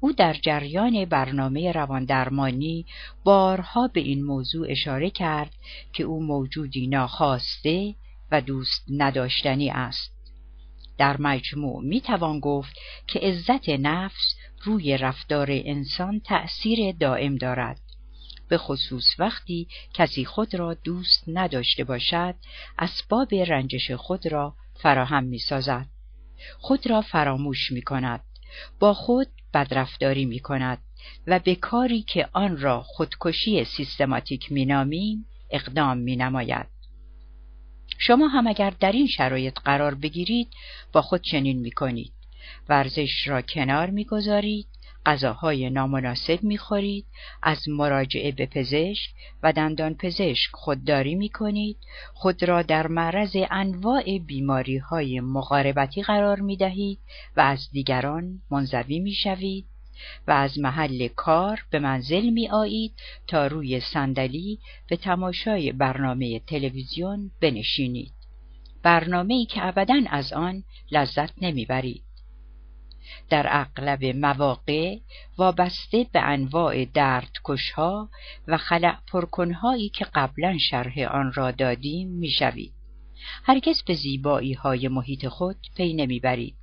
او 0.00 0.12
در 0.12 0.32
جریان 0.32 1.04
برنامه 1.04 1.72
رواندرمانی 1.72 2.86
بارها 3.24 3.88
به 3.88 4.00
این 4.00 4.24
موضوع 4.24 4.66
اشاره 4.70 5.10
کرد 5.10 5.54
که 5.92 6.04
او 6.04 6.22
موجودی 6.22 6.86
ناخواسته 6.86 7.94
و 8.30 8.40
دوست 8.40 8.84
نداشتنی 8.90 9.70
است. 9.70 10.12
در 10.98 11.20
مجموع 11.20 11.82
می 11.84 12.00
توان 12.00 12.40
گفت 12.40 12.76
که 13.06 13.18
عزت 13.18 13.68
نفس 13.68 14.34
روی 14.62 14.98
رفتار 14.98 15.48
انسان 15.50 16.20
تأثیر 16.20 16.92
دائم 16.92 17.36
دارد. 17.36 17.80
به 18.48 18.58
خصوص 18.58 19.04
وقتی 19.18 19.68
کسی 19.94 20.24
خود 20.24 20.54
را 20.54 20.74
دوست 20.74 21.24
نداشته 21.26 21.84
باشد 21.84 22.34
اسباب 22.78 23.34
رنجش 23.34 23.90
خود 23.90 24.26
را 24.26 24.54
فراهم 24.74 25.24
می 25.24 25.38
سازد. 25.38 25.86
خود 26.58 26.86
را 26.86 27.00
فراموش 27.00 27.72
می 27.72 27.82
کند. 27.82 28.20
با 28.78 28.94
خود 28.94 29.28
بدرفتاری 29.54 30.24
می 30.24 30.38
کند 30.38 30.78
و 31.26 31.38
به 31.38 31.54
کاری 31.54 32.02
که 32.02 32.28
آن 32.32 32.60
را 32.60 32.82
خودکشی 32.82 33.64
سیستماتیک 33.64 34.52
می 34.52 34.64
نامیم 34.64 35.26
اقدام 35.50 35.98
می 35.98 36.16
نماید. 36.16 36.66
شما 37.98 38.28
هم 38.28 38.46
اگر 38.46 38.70
در 38.80 38.92
این 38.92 39.06
شرایط 39.06 39.58
قرار 39.64 39.94
بگیرید 39.94 40.48
با 40.92 41.02
خود 41.02 41.20
چنین 41.20 41.58
می 41.58 41.70
کنید. 41.70 42.12
ورزش 42.68 43.28
را 43.28 43.42
کنار 43.42 43.90
می‌گذارید 43.90 44.66
غذاهای 45.06 45.70
نامناسب 45.70 46.42
می‌خورید 46.42 47.06
از 47.42 47.68
مراجعه 47.68 48.32
به 48.32 48.46
پزشک 48.46 49.10
و 49.42 49.52
دندان 49.52 49.94
پزشک 49.94 50.50
خودداری 50.52 51.14
می‌کنید. 51.14 51.76
خود 52.14 52.42
را 52.42 52.62
در 52.62 52.86
معرض 52.86 53.36
انواع 53.50 54.18
بیماری 54.18 54.78
های 54.78 55.20
مقاربتی 55.20 56.02
قرار 56.02 56.40
می 56.40 56.56
دهید 56.56 56.98
و 57.36 57.40
از 57.40 57.70
دیگران 57.72 58.40
منزوی 58.50 58.98
می 58.98 59.12
شوید 59.12 59.66
و 60.26 60.30
از 60.30 60.58
محل 60.58 61.08
کار 61.08 61.64
به 61.70 61.78
منزل 61.78 62.30
می 62.30 62.48
آیید 62.48 62.92
تا 63.26 63.46
روی 63.46 63.80
صندلی 63.80 64.58
به 64.88 64.96
تماشای 64.96 65.72
برنامه 65.72 66.38
تلویزیون 66.38 67.30
بنشینید. 67.40 68.12
برنامه 68.82 69.34
ای 69.34 69.46
که 69.46 69.66
ابدا 69.66 70.02
از 70.10 70.32
آن 70.32 70.64
لذت 70.92 71.42
نمی‌برید. 71.42 72.02
در 73.28 73.46
اغلب 73.50 74.04
مواقع 74.04 74.98
وابسته 75.38 76.06
به 76.12 76.20
انواع 76.20 76.84
دردکشها 76.84 78.10
و 78.46 78.56
خلع 78.56 78.96
پرکنهایی 79.12 79.88
که 79.88 80.06
قبلا 80.14 80.58
شرح 80.58 80.98
آن 80.98 81.32
را 81.32 81.50
دادیم 81.50 82.08
می‌شوید 82.08 82.74
هرگز 83.44 83.82
به 83.82 83.94
زیبایی 83.94 84.52
های 84.52 84.88
محیط 84.88 85.26
خود 85.26 85.56
پی 85.76 85.94
نمی‌برید 85.94 86.56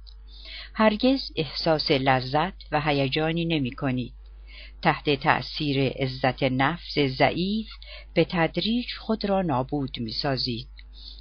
هرگز 0.73 1.31
احساس 1.35 1.91
لذت 1.91 2.53
و 2.71 2.81
هیجانی 2.81 3.45
نمی 3.45 3.71
کنید. 3.71 4.13
تحت 4.81 5.09
تأثیر 5.09 5.91
عزت 5.91 6.43
نفس 6.43 6.99
ضعیف 6.99 7.67
به 8.13 8.25
تدریج 8.29 8.93
خود 8.99 9.25
را 9.25 9.41
نابود 9.41 9.99
می 9.99 10.11
سازید. 10.11 10.67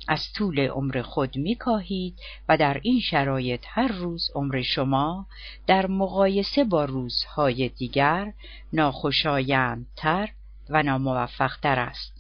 از 0.09 0.33
طول 0.33 0.61
عمر 0.61 1.03
خود 1.03 1.37
می 1.37 1.55
کاهید 1.55 2.19
و 2.49 2.57
در 2.57 2.81
این 2.83 3.01
شرایط 3.01 3.65
هر 3.69 3.89
روز 3.89 4.31
عمر 4.35 4.63
شما 4.63 5.27
در 5.67 5.87
مقایسه 5.87 6.65
با 6.65 6.85
روزهای 6.85 7.69
دیگر 7.69 8.33
ناخوشایندتر 8.73 10.29
و 10.71 10.83
ناموفقتر 10.83 11.81
است. 11.81 12.17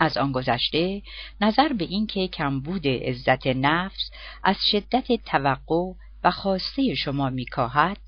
از 0.00 0.16
آن 0.16 0.32
گذشته 0.32 1.02
نظر 1.40 1.72
به 1.72 1.84
اینکه 1.84 2.28
کمبود 2.28 2.86
عزت 2.86 3.46
نفس 3.46 4.10
از 4.44 4.56
شدت 4.70 5.24
توقع 5.24 5.92
و 6.24 6.30
خواسته 6.30 6.94
شما 6.94 7.30
میکاهد 7.30 7.98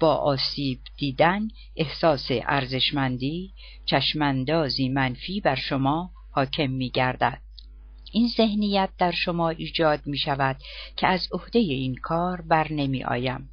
با 0.00 0.14
آسیب 0.14 0.78
دیدن 0.96 1.48
احساس 1.76 2.28
ارزشمندی 2.30 3.52
چشماندازی 3.86 4.88
منفی 4.88 5.40
بر 5.40 5.54
شما 5.54 6.10
حاکم 6.34 6.70
می 6.70 6.90
گردد. 6.90 7.40
این 8.12 8.28
ذهنیت 8.36 8.90
در 8.98 9.10
شما 9.10 9.48
ایجاد 9.48 10.00
می 10.06 10.18
شود 10.18 10.56
که 10.96 11.06
از 11.06 11.28
عهده 11.32 11.58
این 11.58 11.94
کار 11.94 12.40
بر 12.40 12.72
نمی 12.72 13.04
آیم. 13.04 13.48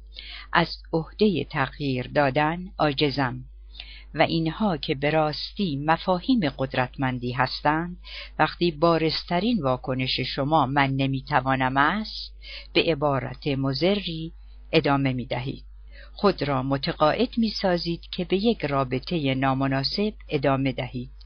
از 0.52 0.76
عهده 0.92 1.44
تغییر 1.44 2.06
دادن 2.06 2.70
عاجزم 2.78 3.44
و 4.14 4.22
اینها 4.22 4.76
که 4.76 4.94
به 4.94 5.10
راستی 5.10 5.76
مفاهیم 5.76 6.40
قدرتمندی 6.58 7.32
هستند 7.32 7.96
وقتی 8.38 8.70
بارسترین 8.70 9.62
واکنش 9.62 10.20
شما 10.20 10.66
من 10.66 10.90
نمی‌توانم 10.90 11.76
است 11.76 12.34
به 12.72 12.82
عبارت 12.82 13.46
مزری 13.46 14.32
ادامه 14.72 15.12
می 15.12 15.26
دهید. 15.26 15.64
خود 16.12 16.42
را 16.42 16.62
متقاعد 16.62 17.38
می 17.38 17.50
سازید 17.50 18.00
که 18.10 18.24
به 18.24 18.36
یک 18.36 18.64
رابطه 18.64 19.34
نامناسب 19.34 20.12
ادامه 20.28 20.72
دهید. 20.72 21.21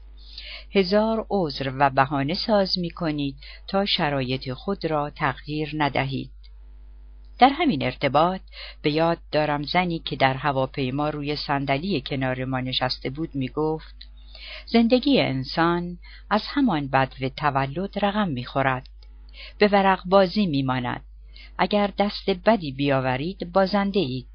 هزار 0.77 1.25
عذر 1.29 1.71
و 1.79 1.89
بهانه 1.89 2.33
ساز 2.33 2.79
می 2.79 2.89
کنید 2.89 3.35
تا 3.67 3.85
شرایط 3.85 4.53
خود 4.53 4.85
را 4.85 5.09
تغییر 5.09 5.71
ندهید. 5.77 6.31
در 7.39 7.49
همین 7.49 7.83
ارتباط 7.83 8.41
به 8.81 8.91
یاد 8.91 9.17
دارم 9.31 9.63
زنی 9.63 9.99
که 9.99 10.15
در 10.15 10.33
هواپیما 10.33 11.09
روی 11.09 11.35
صندلی 11.35 12.01
کنار 12.01 12.45
ما 12.45 12.59
نشسته 12.59 13.09
بود 13.09 13.35
می 13.35 13.47
گفت 13.47 13.95
زندگی 14.65 15.21
انسان 15.21 15.97
از 16.29 16.43
همان 16.45 16.87
بدو 16.87 17.29
تولد 17.29 18.05
رقم 18.05 18.29
می 18.29 18.45
خورد. 18.45 18.87
به 19.57 19.67
ورق 19.67 20.01
بازی 20.05 20.45
می 20.45 20.63
ماند. 20.63 21.03
اگر 21.57 21.93
دست 21.97 22.29
بدی 22.29 22.71
بیاورید 22.71 23.51
بازنده 23.51 23.99
اید. 23.99 24.27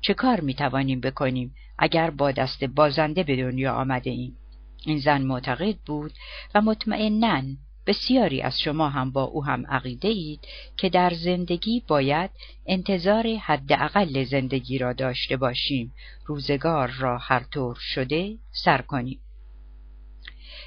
چه 0.00 0.14
کار 0.14 0.40
می 0.40 0.54
توانیم 0.54 1.00
بکنیم 1.00 1.54
اگر 1.78 2.10
با 2.10 2.30
دست 2.30 2.64
بازنده 2.64 3.22
به 3.22 3.36
دنیا 3.36 3.74
آمده 3.74 4.10
ایم؟ 4.10 4.36
این 4.84 4.98
زن 4.98 5.22
معتقد 5.22 5.76
بود 5.76 6.12
و 6.54 6.60
مطمئنا 6.60 7.42
بسیاری 7.86 8.42
از 8.42 8.60
شما 8.60 8.88
هم 8.88 9.10
با 9.10 9.22
او 9.22 9.44
هم 9.44 9.66
عقیده 9.66 10.08
اید 10.08 10.40
که 10.76 10.88
در 10.88 11.10
زندگی 11.14 11.82
باید 11.88 12.30
انتظار 12.66 13.36
حداقل 13.36 14.24
زندگی 14.24 14.78
را 14.78 14.92
داشته 14.92 15.36
باشیم. 15.36 15.94
روزگار 16.26 16.88
را 16.88 17.18
هر 17.18 17.44
طور 17.52 17.76
شده 17.80 18.38
سر 18.64 18.82
کنیم. 18.82 19.20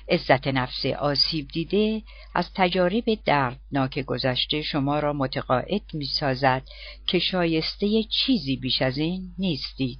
عزت 0.09 0.47
نفس 0.47 0.85
آسیب 0.85 1.47
دیده 1.47 2.01
از 2.35 2.49
تجارب 2.55 3.03
دردناک 3.25 3.99
گذشته 3.99 4.61
شما 4.61 4.99
را 4.99 5.13
متقاعد 5.13 5.81
می 5.93 6.05
سازد 6.05 6.63
که 7.07 7.19
شایسته 7.19 8.03
چیزی 8.03 8.55
بیش 8.55 8.81
از 8.81 8.97
این 8.97 9.33
نیستید. 9.37 9.99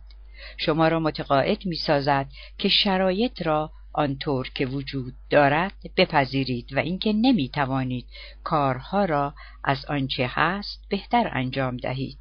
شما 0.58 0.88
را 0.88 1.00
متقاعد 1.00 1.66
می 1.66 1.76
سازد 1.76 2.28
که 2.58 2.70
شرایط 2.70 3.42
را 3.42 3.72
آنطور 3.94 4.50
که 4.56 4.66
وجود 4.66 5.14
دارد 5.30 5.74
بپذیرید 5.98 6.74
و 6.74 6.80
اینکه 6.80 7.14
نمی 7.14 7.50
توانید 7.50 8.06
کارها 8.44 9.06
را 9.06 9.34
از 9.64 9.86
آنچه 9.86 10.28
هست 10.30 10.86
بهتر 10.90 11.30
انجام 11.34 11.78
دهید. 11.78 12.18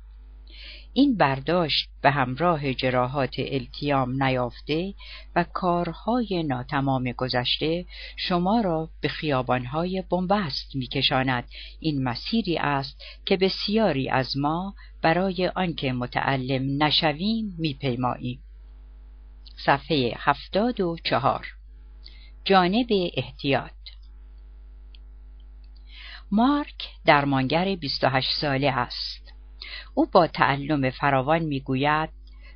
این 0.92 1.16
برداشت 1.16 1.88
به 2.02 2.10
همراه 2.10 2.74
جراحات 2.74 3.34
التیام 3.38 4.22
نیافته 4.22 4.94
و 5.36 5.44
کارهای 5.52 6.42
ناتمام 6.42 7.12
گذشته 7.12 7.86
شما 8.16 8.60
را 8.60 8.90
به 9.00 9.08
خیابانهای 9.08 10.02
بنبست 10.10 10.76
میکشاند. 10.76 11.44
این 11.80 12.02
مسیری 12.02 12.58
است 12.58 13.02
که 13.24 13.36
بسیاری 13.36 14.08
از 14.10 14.36
ما 14.36 14.74
برای 15.02 15.48
آنکه 15.48 15.92
متعلم 15.92 16.82
نشویم 16.82 17.54
میپیماییم. 17.58 18.42
صفحه 19.64 20.14
هفتاد 20.16 20.80
و 20.80 20.96
چهار. 21.04 21.57
جانب 22.48 22.86
احتیاط 23.14 23.70
مارک 26.30 26.88
درمانگر 27.06 27.74
28 27.76 28.32
ساله 28.32 28.70
است. 28.70 29.32
او 29.94 30.06
با 30.06 30.26
تعلم 30.26 30.90
فراوان 30.90 31.42
می‌گوید 31.42 32.10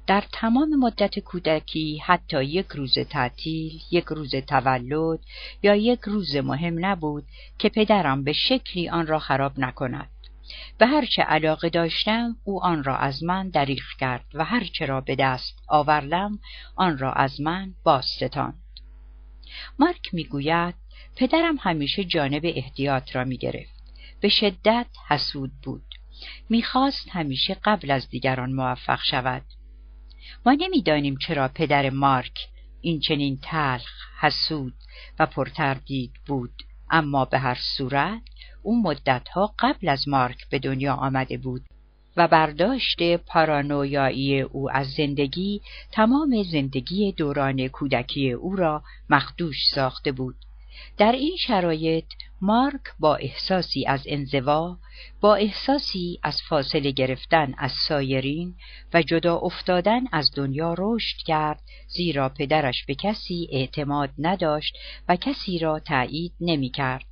در 0.06 0.24
تمام 0.32 0.69
مدت 0.78 1.19
کودکی 1.19 1.98
حتی 2.05 2.44
یک 2.44 2.66
روز 2.66 2.98
تعطیل، 2.98 3.81
یک 3.90 4.05
روز 4.05 4.35
تولد 4.35 5.20
یا 5.62 5.74
یک 5.74 6.01
روز 6.01 6.36
مهم 6.36 6.86
نبود 6.86 7.24
که 7.59 7.69
پدرم 7.69 8.24
به 8.24 8.32
شکلی 8.32 8.89
آن 8.89 9.06
را 9.06 9.19
خراب 9.19 9.59
نکند. 9.59 10.10
به 10.78 10.86
هرچه 10.86 11.23
علاقه 11.23 11.69
داشتم 11.69 12.36
او 12.44 12.64
آن 12.64 12.85
را 12.85 12.97
از 12.97 13.23
من 13.23 13.48
دریغ 13.48 13.85
کرد 14.01 14.24
و 14.35 14.44
هرچه 14.44 14.86
را 14.86 15.01
به 15.01 15.16
دست 15.16 15.62
آوردم 15.69 16.39
آن 16.77 16.98
را 16.98 17.12
از 17.12 17.40
من 17.40 17.74
باستتان. 17.85 18.62
مارک 19.79 20.15
می‌گوید 20.15 20.75
پدرم 21.17 21.57
همیشه 21.61 22.05
جانب 22.05 22.43
احتیاط 22.45 23.17
را 23.17 23.25
می‌گرفت. 23.25 23.83
به 24.21 24.29
شدت 24.29 24.87
حسود 25.09 25.53
بود. 25.63 25.85
می‌خواست 26.49 27.09
همیشه 27.11 27.57
قبل 27.65 27.91
از 27.91 28.09
دیگران 28.09 28.53
موفق 28.53 29.01
شود. 29.11 29.43
ما 30.47 30.53
نمی‌دانیم 30.53 31.17
چرا 31.27 31.49
پدر 31.49 31.91
مارک 31.91 32.49
این 32.81 33.01
چنین 33.01 33.39
تلخ، 33.43 33.91
حسود 34.21 34.75
و 35.19 35.27
پرتردید 35.27 36.13
بود 36.27 36.53
اما 36.91 37.25
به 37.25 37.39
هر 37.39 37.59
صورت 37.77 38.23
او 38.63 38.83
مدتها 38.83 39.55
قبل 39.59 39.89
از 39.89 40.09
مارک 40.09 40.49
به 40.49 40.59
دنیا 40.59 40.95
آمده 40.95 41.37
بود 41.37 41.65
و 42.17 42.29
برداشت 42.29 43.17
پارانویایی 43.17 44.41
او 44.41 44.71
از 44.71 44.91
زندگی 44.91 45.61
تمام 45.93 46.43
زندگی 46.43 47.13
دوران 47.13 47.69
کودکی 47.69 48.31
او 48.31 48.57
را 48.57 48.83
مخدوش 49.11 49.57
ساخته 49.75 50.13
بود 50.13 50.37
در 50.99 51.13
این 51.13 51.37
شرایط 51.37 52.05
مارک 52.41 52.81
با 52.99 53.17
احساسی 53.17 53.87
از 53.87 54.03
انزوا 54.07 54.79
با 55.21 55.35
احساسی 55.35 56.19
از 56.23 56.43
فاصله 56.49 56.91
گرفتن 56.91 57.55
از 57.59 57.73
سایرین 57.89 58.55
و 58.95 59.03
جدا 59.03 59.37
افتادن 59.37 60.01
از 60.13 60.31
دنیا 60.35 60.75
رشد 60.79 61.17
کرد 61.27 61.61
زیرا 61.89 62.29
پدرش 62.29 62.85
به 62.85 62.95
کسی 62.95 63.49
اعتماد 63.53 64.11
نداشت 64.19 64.77
و 65.09 65.17
کسی 65.17 65.59
را 65.59 65.79
تایید 65.79 66.33
نمی 66.41 66.71
کرد. 66.71 67.05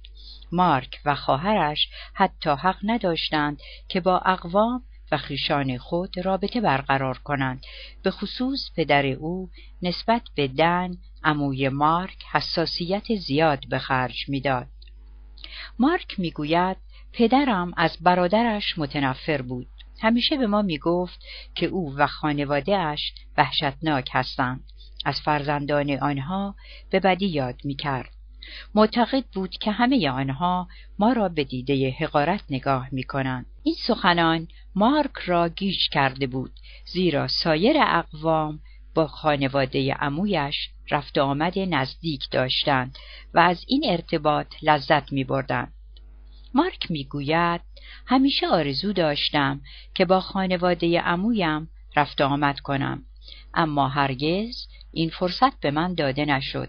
مارک 0.52 1.00
و 1.04 1.14
خواهرش 1.14 1.88
حتی 2.14 2.50
حق 2.50 2.78
نداشتند 2.82 3.60
که 3.88 4.00
با 4.00 4.18
اقوام 4.18 4.82
و 5.12 5.16
خیشان 5.16 5.78
خود 5.78 6.18
رابطه 6.18 6.60
برقرار 6.60 7.18
کنند. 7.18 7.66
به 8.02 8.10
خصوص 8.10 8.70
پدر 8.76 9.06
او 9.06 9.50
نسبت 9.82 10.22
به 10.34 10.48
دن 10.48 10.90
عموی 11.24 11.68
مارک 11.68 12.24
حساسیت 12.32 13.14
زیاد 13.14 13.68
به 13.68 13.78
خرج 13.78 14.28
می‌داد. 14.28 14.66
مارک 15.78 16.20
می‌گوید 16.20 16.76
پدرم 17.12 17.72
از 17.76 17.96
برادرش 18.00 18.78
متنفر 18.78 19.42
بود. 19.42 19.68
همیشه 20.00 20.36
به 20.36 20.46
ما 20.46 20.62
می‌گفت 20.62 21.20
که 21.54 21.66
او 21.66 21.94
و 21.96 22.06
خانوادهاش 22.06 23.12
وحشتناک 23.36 24.08
هستند. 24.12 24.64
از 25.04 25.20
فرزندان 25.20 25.90
آنها 25.90 26.54
به 26.90 27.00
بدی 27.00 27.26
یاد 27.26 27.60
می‌کرد. 27.64 28.10
معتقد 28.74 29.24
بود 29.34 29.50
که 29.50 29.70
همه 29.70 30.10
آنها 30.10 30.68
ما 30.98 31.12
را 31.12 31.28
به 31.28 31.44
دیده 31.44 31.90
حقارت 31.90 32.42
نگاه 32.50 32.88
می 32.92 33.02
کنند. 33.02 33.46
این 33.62 33.74
سخنان 33.86 34.48
مارک 34.74 35.18
را 35.26 35.48
گیج 35.48 35.88
کرده 35.88 36.26
بود 36.26 36.52
زیرا 36.86 37.28
سایر 37.28 37.76
اقوام 37.80 38.60
با 38.94 39.06
خانواده 39.06 39.94
عمویش 39.94 40.70
رفت 40.90 41.18
آمد 41.18 41.58
نزدیک 41.58 42.30
داشتند 42.30 42.98
و 43.34 43.38
از 43.38 43.64
این 43.68 43.82
ارتباط 43.86 44.54
لذت 44.62 45.12
می 45.12 45.24
بردند. 45.24 45.72
مارک 46.54 46.90
می 46.90 47.04
گوید 47.04 47.60
همیشه 48.06 48.48
آرزو 48.48 48.92
داشتم 48.92 49.60
که 49.94 50.04
با 50.04 50.20
خانواده 50.20 51.00
عمویم 51.00 51.68
رفت 51.96 52.20
آمد 52.20 52.60
کنم 52.60 53.02
اما 53.54 53.88
هرگز 53.88 54.66
این 54.92 55.10
فرصت 55.10 55.60
به 55.60 55.70
من 55.70 55.94
داده 55.94 56.24
نشد. 56.24 56.68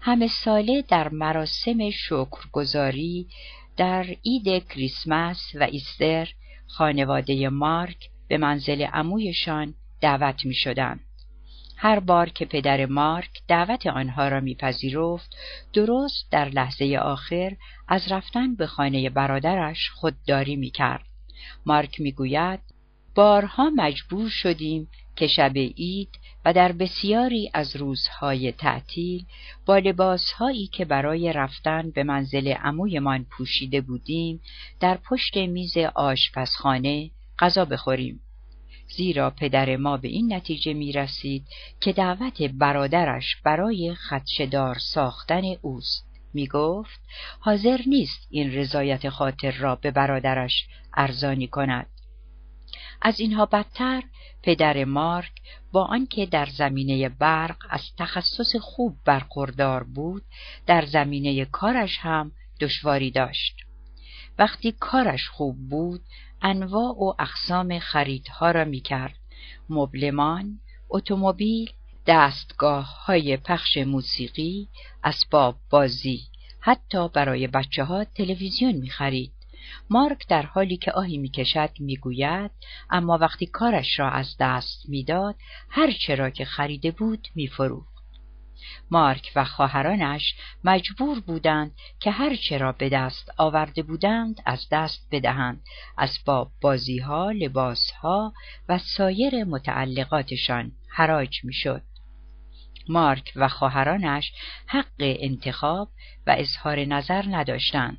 همه 0.00 0.28
ساله 0.28 0.84
در 0.88 1.08
مراسم 1.08 1.90
شکرگزاری 1.90 3.28
در 3.76 4.06
عید 4.24 4.68
کریسمس 4.68 5.52
و 5.54 5.62
ایستر 5.62 6.28
خانواده 6.66 7.48
مارک 7.48 8.10
به 8.28 8.38
منزل 8.38 8.82
عمویشان 8.82 9.74
دعوت 10.00 10.44
می 10.44 10.54
شدن. 10.54 11.00
هر 11.76 12.00
بار 12.00 12.28
که 12.28 12.44
پدر 12.44 12.86
مارک 12.86 13.30
دعوت 13.48 13.86
آنها 13.86 14.28
را 14.28 14.40
میپذیرفت 14.40 15.36
درست 15.72 16.30
در 16.30 16.48
لحظه 16.48 16.98
آخر 17.02 17.56
از 17.88 18.12
رفتن 18.12 18.54
به 18.54 18.66
خانه 18.66 19.10
برادرش 19.10 19.90
خودداری 19.90 20.56
می‌کرد 20.56 21.04
مارک 21.66 22.00
می‌گوید 22.00 22.60
بارها 23.14 23.70
مجبور 23.70 24.28
شدیم 24.28 24.88
که 25.16 25.26
شب 25.26 25.56
عید 25.56 26.10
و 26.44 26.52
در 26.52 26.72
بسیاری 26.72 27.50
از 27.54 27.76
روزهای 27.76 28.52
تعطیل 28.52 29.24
با 29.66 29.78
لباسهایی 29.78 30.66
که 30.66 30.84
برای 30.84 31.32
رفتن 31.32 31.90
به 31.90 32.04
منزل 32.04 32.48
عمویمان 32.48 33.24
پوشیده 33.30 33.80
بودیم 33.80 34.40
در 34.80 34.98
پشت 35.10 35.36
میز 35.36 35.76
آشپزخانه 35.94 37.10
غذا 37.38 37.64
بخوریم. 37.64 38.20
زیرا 38.96 39.30
پدر 39.30 39.76
ما 39.76 39.96
به 39.96 40.08
این 40.08 40.32
نتیجه 40.32 40.72
می 40.72 40.92
رسید 40.92 41.46
که 41.80 41.92
دعوت 41.92 42.42
برادرش 42.42 43.36
برای 43.44 43.94
خدشدار 43.94 44.78
ساختن 44.78 45.42
اوست. 45.62 46.06
می 46.34 46.46
گفت 46.46 47.00
حاضر 47.40 47.80
نیست 47.86 48.26
این 48.30 48.54
رضایت 48.54 49.08
خاطر 49.08 49.50
را 49.50 49.76
به 49.76 49.90
برادرش 49.90 50.66
ارزانی 50.94 51.46
کند. 51.46 51.86
از 53.06 53.20
اینها 53.20 53.46
بدتر 53.46 54.02
پدر 54.42 54.84
مارک 54.84 55.32
با 55.72 55.84
آنکه 55.84 56.26
در 56.26 56.46
زمینه 56.46 57.08
برق 57.08 57.56
از 57.70 57.82
تخصص 57.98 58.56
خوب 58.56 58.96
برخوردار 59.04 59.82
بود 59.84 60.22
در 60.66 60.86
زمینه 60.86 61.44
کارش 61.44 61.98
هم 62.00 62.32
دشواری 62.60 63.10
داشت. 63.10 63.56
وقتی 64.38 64.72
کارش 64.72 65.28
خوب 65.28 65.68
بود 65.68 66.00
انواع 66.42 66.92
و 66.92 67.12
اقسام 67.18 67.78
خریدها 67.78 68.50
را 68.50 68.64
می 68.64 68.80
کرد 68.80 69.14
مبلمان 69.68 70.58
اتومبیل 70.90 71.70
دستگاه 72.06 73.04
های 73.04 73.36
پخش 73.36 73.76
موسیقی 73.76 74.68
اسباب 75.04 75.56
بازی 75.70 76.20
حتی 76.60 77.08
برای 77.08 77.46
بچه 77.46 77.84
ها 77.84 78.04
تلویزیون 78.04 78.72
می 78.72 78.90
خرید 78.90 79.32
مارک 79.90 80.28
در 80.28 80.42
حالی 80.42 80.76
که 80.76 80.92
آهی 80.92 81.18
می‌کشد 81.18 81.70
می‌گوید 81.78 82.50
اما 82.90 83.18
وقتی 83.18 83.46
کارش 83.46 83.98
را 83.98 84.10
از 84.10 84.36
دست 84.40 84.88
می‌داد 84.88 85.36
هر 85.70 85.92
چرا 85.92 86.30
که 86.30 86.44
خریده 86.44 86.90
بود 86.90 87.28
میفروخت. 87.34 87.94
مارک 88.90 89.32
و 89.36 89.44
خواهرانش 89.44 90.34
مجبور 90.64 91.20
بودند 91.20 91.72
که 92.00 92.10
هر 92.10 92.36
چرا 92.36 92.72
به 92.72 92.88
دست 92.88 93.30
آورده 93.36 93.82
بودند 93.82 94.42
از 94.46 94.66
دست 94.70 95.08
بدهند. 95.10 95.62
اسباب 95.98 96.52
بازیها 96.60 97.30
لباسها 97.30 98.32
و 98.68 98.78
سایر 98.78 99.44
متعلقاتشان 99.44 100.72
حراج 100.88 101.44
می‌شد. 101.44 101.82
مارک 102.88 103.32
و 103.36 103.48
خواهرانش 103.48 104.32
حق 104.66 104.86
انتخاب 104.98 105.88
و 106.26 106.34
اظهار 106.38 106.84
نظر 106.84 107.24
نداشتند. 107.30 107.98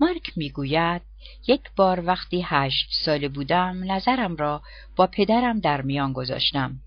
مارک 0.00 0.32
می‌گوید 0.36 1.02
یک 1.46 1.60
بار 1.76 2.06
وقتی 2.06 2.42
هشت 2.46 2.88
ساله 3.04 3.28
بودم 3.28 3.92
نظرم 3.92 4.36
را 4.36 4.62
با 4.96 5.06
پدرم 5.06 5.60
در 5.60 5.82
میان 5.82 6.12
گذاشتم. 6.12 6.80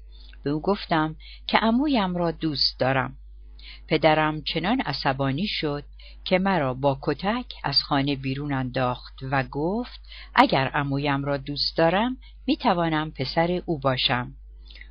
به 0.44 0.50
او 0.50 0.62
گفتم 0.62 1.16
که 1.48 1.58
عمویم 1.58 2.16
را 2.16 2.32
دوست 2.32 2.80
دارم. 2.80 3.18
پدرم 3.88 4.42
چنان 4.42 4.82
عصبانی 4.82 5.48
شد 5.48 5.84
که 6.26 6.40
مرا 6.40 6.74
با 6.74 6.98
کتک 7.02 7.54
از 7.64 7.84
خانه 7.84 8.16
بیرون 8.16 8.54
انداخت 8.54 9.14
و 9.32 9.44
گفت 9.44 10.02
اگر 10.36 10.68
عمویم 10.68 11.26
را 11.26 11.38
دوست 11.38 11.78
دارم 11.78 12.18
می 12.48 12.58
توانم 12.58 13.12
پسر 13.12 13.62
او 13.66 13.80
باشم. 13.80 14.34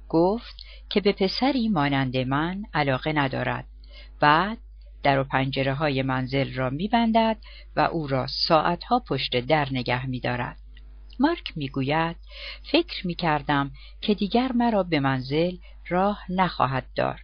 گفت 0.08 0.56
که 0.90 1.00
به 1.00 1.12
پسری 1.12 1.68
مانند 1.68 2.16
من 2.16 2.62
علاقه 2.74 3.12
ندارد. 3.12 3.64
بعد 4.20 4.58
در 5.02 5.20
و 5.20 5.24
پنجره 5.24 5.74
های 5.74 6.02
منزل 6.02 6.54
را 6.54 6.70
میبندد 6.70 7.36
و 7.76 7.80
او 7.80 8.06
را 8.06 8.26
ساعتها 8.26 8.98
پشت 8.98 9.36
در 9.36 9.68
نگه 9.70 10.06
میدارد. 10.06 10.58
مارک 11.20 11.52
می‌گوید 11.56 12.16
فکر 12.72 13.06
می‌کردم 13.06 13.70
که 14.00 14.14
دیگر 14.14 14.52
مرا 14.52 14.82
به 14.82 15.00
منزل 15.00 15.56
راه 15.88 16.24
نخواهد 16.28 16.86
دار. 16.94 17.20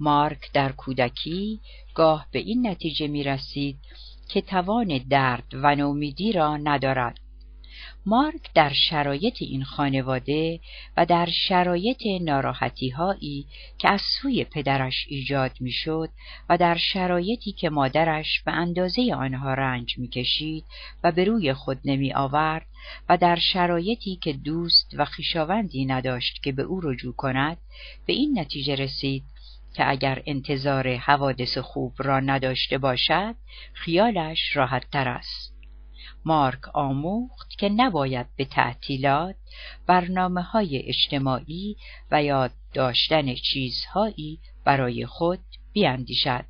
مارک 0.00 0.52
در 0.52 0.72
کودکی 0.72 1.60
گاه 1.94 2.26
به 2.32 2.38
این 2.38 2.66
نتیجه 2.66 3.08
می 3.08 3.24
رسید 3.24 3.78
که 4.28 4.40
توان 4.40 4.98
درد 4.98 5.46
و 5.52 5.74
نومیدی 5.74 6.32
را 6.32 6.56
ندارد. 6.56 7.18
مارک 8.06 8.52
در 8.54 8.72
شرایط 8.72 9.36
این 9.40 9.64
خانواده 9.64 10.60
و 10.96 11.06
در 11.06 11.28
شرایط 11.48 12.02
ناراحتی 12.20 12.88
هایی 12.88 13.46
که 13.78 13.88
از 13.88 14.00
سوی 14.00 14.44
پدرش 14.44 15.06
ایجاد 15.08 15.52
می‌شد 15.60 16.08
و 16.48 16.56
در 16.56 16.76
شرایطی 16.76 17.52
که 17.52 17.70
مادرش 17.70 18.42
به 18.42 18.52
اندازه 18.52 19.14
آنها 19.14 19.54
رنج 19.54 19.98
می‌کشید 19.98 20.64
و 21.04 21.12
به 21.12 21.24
روی 21.24 21.52
خود 21.52 21.78
نمی 21.84 22.14
آورد 22.14 22.66
و 23.08 23.16
در 23.16 23.36
شرایطی 23.36 24.16
که 24.16 24.32
دوست 24.32 24.94
و 24.98 25.04
خیشاوندی 25.04 25.86
نداشت 25.86 26.42
که 26.42 26.52
به 26.52 26.62
او 26.62 26.80
رجوع 26.80 27.14
کند 27.14 27.56
به 28.06 28.12
این 28.12 28.38
نتیجه 28.38 28.74
رسید 28.74 29.22
که 29.74 29.90
اگر 29.90 30.22
انتظار 30.26 30.96
حوادث 30.96 31.58
خوب 31.58 31.92
را 31.98 32.20
نداشته 32.20 32.78
باشد 32.78 33.34
خیالش 33.72 34.56
راحت 34.56 34.90
تر 34.90 35.08
است. 35.08 35.57
مارک 36.24 36.76
آموخت 36.76 37.58
که 37.58 37.68
نباید 37.68 38.26
به 38.36 38.44
تعطیلات 38.44 39.36
برنامه 39.86 40.42
های 40.42 40.82
اجتماعی 40.88 41.76
و 42.10 42.22
یاد 42.22 42.50
داشتن 42.74 43.34
چیزهایی 43.34 44.38
برای 44.64 45.06
خود 45.06 45.40
بیاندیشد. 45.72 46.44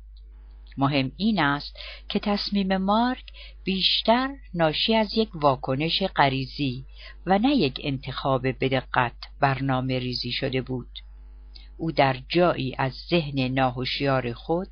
مهم 0.77 1.11
این 1.17 1.39
است 1.39 1.77
که 2.09 2.19
تصمیم 2.19 2.77
مارک 2.77 3.23
بیشتر 3.63 4.29
ناشی 4.53 4.95
از 4.95 5.17
یک 5.17 5.29
واکنش 5.33 6.03
غریزی 6.03 6.85
و 7.25 7.39
نه 7.39 7.55
یک 7.55 7.81
انتخاب 7.83 8.47
بدقت 8.47 9.15
برنامه 9.39 9.99
ریزی 9.99 10.31
شده 10.31 10.61
بود. 10.61 10.89
او 11.79 11.91
در 11.91 12.17
جایی 12.29 12.75
از 12.77 12.93
ذهن 13.09 13.39
ناهوشیار 13.39 14.33
خود 14.33 14.67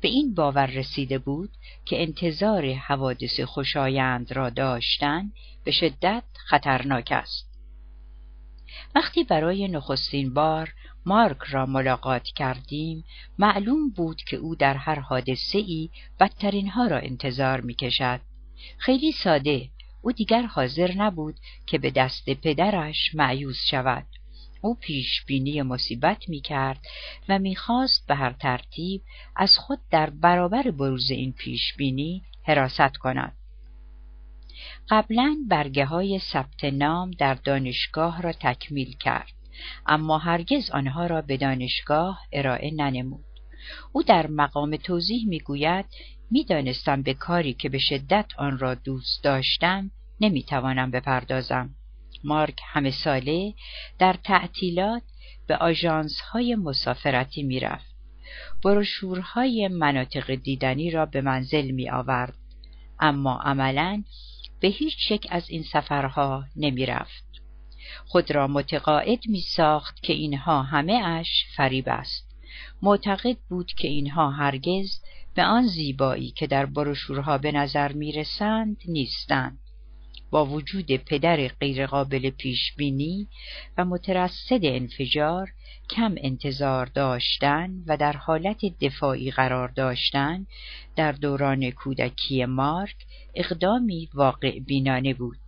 به 0.00 0.08
این 0.08 0.34
باور 0.34 0.66
رسیده 0.66 1.18
بود 1.18 1.50
که 1.84 2.02
انتظار 2.02 2.72
حوادث 2.72 3.40
خوشایند 3.40 4.32
را 4.32 4.50
داشتن 4.50 5.32
به 5.64 5.70
شدت 5.70 6.22
خطرناک 6.34 7.08
است. 7.12 7.46
وقتی 8.94 9.24
برای 9.24 9.68
نخستین 9.68 10.34
بار 10.34 10.74
مارک 11.06 11.38
را 11.38 11.66
ملاقات 11.66 12.24
کردیم 12.24 13.04
معلوم 13.38 13.90
بود 13.90 14.22
که 14.22 14.36
او 14.36 14.54
در 14.54 14.74
هر 14.74 14.98
حادثه 15.00 15.58
ای 15.58 15.90
بدترین 16.20 16.68
ها 16.68 16.86
را 16.86 16.98
انتظار 16.98 17.60
می 17.60 17.74
کشد. 17.74 18.20
خیلی 18.78 19.12
ساده 19.12 19.68
او 20.02 20.12
دیگر 20.12 20.42
حاضر 20.42 20.92
نبود 20.96 21.34
که 21.66 21.78
به 21.78 21.90
دست 21.90 22.30
پدرش 22.30 23.14
معیوز 23.14 23.58
شود. 23.70 24.06
او 24.60 24.74
پیش 24.74 25.24
بینی 25.24 25.62
مصیبت 25.62 26.28
می 26.28 26.40
کرد 26.40 26.80
و 27.28 27.38
می‌خواست 27.38 28.06
به 28.06 28.14
هر 28.14 28.32
ترتیب 28.32 29.02
از 29.36 29.58
خود 29.58 29.78
در 29.90 30.10
برابر 30.10 30.70
بروز 30.70 31.10
این 31.10 31.32
پیش 31.32 31.74
بینی 31.76 32.22
حراست 32.42 32.96
کند. 32.96 33.36
قبلا 34.90 35.36
برگه 35.48 35.84
های 35.84 36.18
ثبت 36.32 36.64
نام 36.64 37.10
در 37.10 37.34
دانشگاه 37.34 38.22
را 38.22 38.32
تکمیل 38.32 38.96
کرد 38.96 39.32
اما 39.86 40.18
هرگز 40.18 40.70
آنها 40.70 41.06
را 41.06 41.22
به 41.22 41.36
دانشگاه 41.36 42.20
ارائه 42.32 42.70
ننمود. 42.74 43.24
او 43.92 44.02
در 44.02 44.26
مقام 44.26 44.76
توضیح 44.76 45.28
می‌گوید 45.28 45.86
می‌دانستم 46.30 47.02
به 47.02 47.14
کاری 47.14 47.54
که 47.54 47.68
به 47.68 47.78
شدت 47.78 48.26
آن 48.38 48.58
را 48.58 48.74
دوست 48.74 49.24
داشتم 49.24 49.90
نمی‌توانم 50.20 50.90
بپردازم. 50.90 51.75
مارک 52.26 52.58
همه 52.64 52.90
ساله 52.90 53.54
در 53.98 54.12
تعطیلات 54.24 55.02
به 55.46 55.56
آژانس 55.56 56.20
های 56.20 56.54
مسافرتی 56.54 57.42
می‌رفت. 57.42 57.96
بروشورهای 58.64 59.68
مناطق 59.68 60.34
دیدنی 60.34 60.90
را 60.90 61.06
به 61.06 61.20
منزل 61.20 61.70
می 61.70 61.90
آورد. 61.90 62.34
اما 63.00 63.40
عملا 63.44 64.02
به 64.60 64.68
هیچ 64.68 65.10
یک 65.10 65.26
از 65.30 65.50
این 65.50 65.62
سفرها 65.62 66.44
نمی 66.56 66.86
رفت. 66.86 67.24
خود 68.06 68.30
را 68.30 68.46
متقاعد 68.46 69.18
می 69.28 69.40
ساخت 69.40 70.02
که 70.02 70.12
اینها 70.12 70.62
همه 70.62 70.92
اش 70.92 71.46
فریب 71.56 71.88
است. 71.88 72.36
معتقد 72.82 73.36
بود 73.48 73.72
که 73.72 73.88
اینها 73.88 74.30
هرگز 74.30 75.00
به 75.34 75.44
آن 75.44 75.66
زیبایی 75.66 76.30
که 76.30 76.46
در 76.46 76.66
بروشورها 76.66 77.38
به 77.38 77.52
نظر 77.52 77.92
می 77.92 78.12
رسند 78.12 78.76
نیستند. 78.88 79.58
با 80.30 80.46
وجود 80.46 80.96
پدر 80.96 81.48
غیرقابل 81.48 82.30
پیش 82.30 82.74
بینی 82.76 83.28
و 83.78 83.84
مترصد 83.84 84.64
انفجار 84.64 85.52
کم 85.90 86.14
انتظار 86.16 86.86
داشتن 86.86 87.70
و 87.86 87.96
در 87.96 88.12
حالت 88.12 88.64
دفاعی 88.80 89.30
قرار 89.30 89.68
داشتن 89.68 90.46
در 90.96 91.12
دوران 91.12 91.70
کودکی 91.70 92.44
مارک 92.44 92.96
اقدامی 93.34 94.08
واقع 94.14 94.58
بینانه 94.58 95.14
بود 95.14 95.38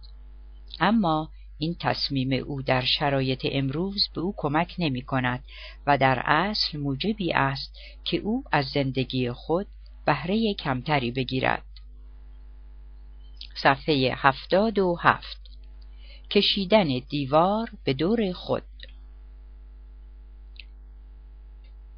اما 0.81 1.31
این 1.59 1.77
تصمیم 1.81 2.45
او 2.45 2.63
در 2.63 2.85
شرایط 2.85 3.47
امروز 3.53 4.09
به 4.15 4.21
او 4.21 4.35
کمک 4.37 4.75
نمی 4.79 5.03
کند 5.03 5.45
و 5.87 5.99
در 5.99 6.23
اصل 6.25 6.79
موجبی 6.79 7.33
است 7.33 7.79
که 8.05 8.17
او 8.17 8.45
از 8.53 8.67
زندگی 8.67 9.33
خود 9.33 9.67
بهره 10.07 10.55
کمتری 10.55 11.11
بگیرد. 11.11 11.68
صفحه 13.63 14.13
هفتاد 14.17 14.79
و 14.79 14.97
هفت 15.01 15.39
کشیدن 16.31 16.89
دیوار 17.09 17.71
به 17.85 17.93
دور 17.93 18.33
خود 18.33 18.63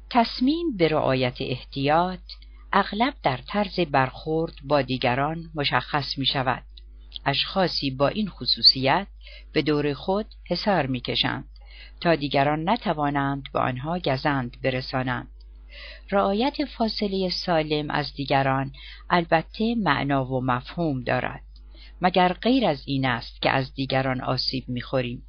تصمیم 0.09 0.77
به 0.77 0.87
رعایت 0.87 1.37
احتیاط 1.39 2.19
اغلب 2.73 3.13
در 3.23 3.37
طرز 3.37 3.79
برخورد 3.79 4.53
با 4.63 4.81
دیگران 4.81 5.49
مشخص 5.55 6.17
می 6.17 6.25
شود. 6.25 6.63
اشخاصی 7.25 7.91
با 7.91 8.07
این 8.07 8.29
خصوصیت 8.29 9.07
به 9.53 9.61
دور 9.61 9.93
خود 9.93 10.25
حسار 10.49 10.85
می 10.85 11.01
کشند 11.01 11.49
تا 12.01 12.15
دیگران 12.15 12.69
نتوانند 12.69 13.43
به 13.53 13.59
آنها 13.59 13.99
گزند 13.99 14.57
برسانند. 14.63 15.27
رعایت 16.11 16.65
فاصله 16.65 17.29
سالم 17.29 17.89
از 17.89 18.13
دیگران 18.13 18.71
البته 19.09 19.75
معنا 19.75 20.25
و 20.25 20.41
مفهوم 20.41 21.03
دارد. 21.03 21.41
مگر 22.01 22.33
غیر 22.33 22.65
از 22.65 22.83
این 22.85 23.05
است 23.05 23.41
که 23.41 23.49
از 23.49 23.73
دیگران 23.73 24.21
آسیب 24.21 24.63
می‌خوریم؟ 24.67 25.23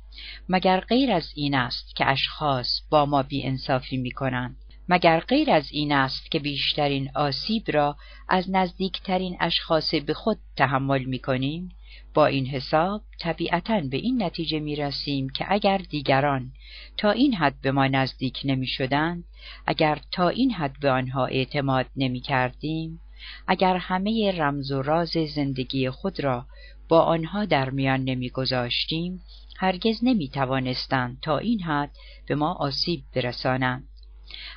مگر 0.49 0.81
غیر 0.81 1.13
از 1.13 1.33
این 1.35 1.55
است 1.55 1.97
که 1.97 2.07
اشخاص 2.11 2.81
با 2.91 3.07
ما 3.07 3.23
بی 3.23 3.47
انصافی 3.47 3.97
می 3.97 4.11
کنند 4.11 4.57
مگر 4.89 5.21
غیر 5.21 5.51
از 5.51 5.69
این 5.73 5.93
است 5.93 6.31
که 6.31 6.39
بیشترین 6.39 7.11
آسیب 7.15 7.63
را 7.69 7.97
از 8.29 8.51
نزدیکترین 8.51 9.37
اشخاص 9.41 9.95
به 9.95 10.15
خود 10.15 10.39
تحمل 10.57 11.05
می 11.05 11.19
کنیم 11.19 11.69
با 12.15 12.27
این 12.27 12.47
حساب 12.47 13.03
طبیعتا 13.21 13.81
به 13.81 13.97
این 13.97 14.23
نتیجه 14.23 14.61
می 14.61 14.77
رسیم 14.77 15.29
که 15.29 15.45
اگر 15.49 15.79
دیگران 15.79 16.53
تا 16.97 17.11
این 17.11 17.35
حد 17.35 17.61
به 17.63 17.73
ما 17.73 17.87
نزدیک 17.87 18.41
نمی 18.45 18.67
شدند 18.67 19.25
اگر 19.67 19.99
تا 20.11 20.29
این 20.29 20.53
حد 20.53 20.81
به 20.81 20.91
آنها 20.91 21.27
اعتماد 21.27 21.87
نمی 21.97 22.21
کردیم 22.21 23.01
اگر 23.47 23.77
همه 23.77 24.33
رمز 24.33 24.73
و 24.73 24.83
راز 24.83 25.17
زندگی 25.35 25.91
خود 25.91 26.21
را 26.21 26.47
با 26.89 27.01
آنها 27.01 27.45
در 27.45 27.71
میان 27.71 28.05
نمیگذاشتیم 28.05 29.21
هرگز 29.57 29.99
نمی 30.03 30.29
توانستند 30.29 31.19
تا 31.23 31.39
این 31.39 31.63
حد 31.63 31.91
به 32.27 32.35
ما 32.35 32.53
آسیب 32.53 33.03
برسانند. 33.15 33.89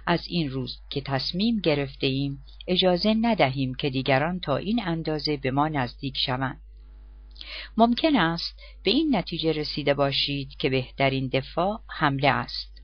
از 0.05 0.27
این 0.27 0.49
روز 0.49 0.77
که 0.89 1.01
تصمیم 1.01 1.59
گرفته 1.59 2.07
ایم 2.07 2.43
اجازه 2.67 3.13
ندهیم 3.21 3.75
که 3.75 3.89
دیگران 3.89 4.39
تا 4.39 4.57
این 4.57 4.81
اندازه 4.85 5.37
به 5.37 5.51
ما 5.51 5.67
نزدیک 5.67 6.17
شوند. 6.17 6.61
ممکن 7.77 8.15
است 8.15 8.59
به 8.83 8.91
این 8.91 9.15
نتیجه 9.15 9.51
رسیده 9.51 9.93
باشید 9.93 10.49
که 10.57 10.69
بهترین 10.69 11.27
دفاع 11.27 11.81
حمله 11.87 12.27
است. 12.27 12.74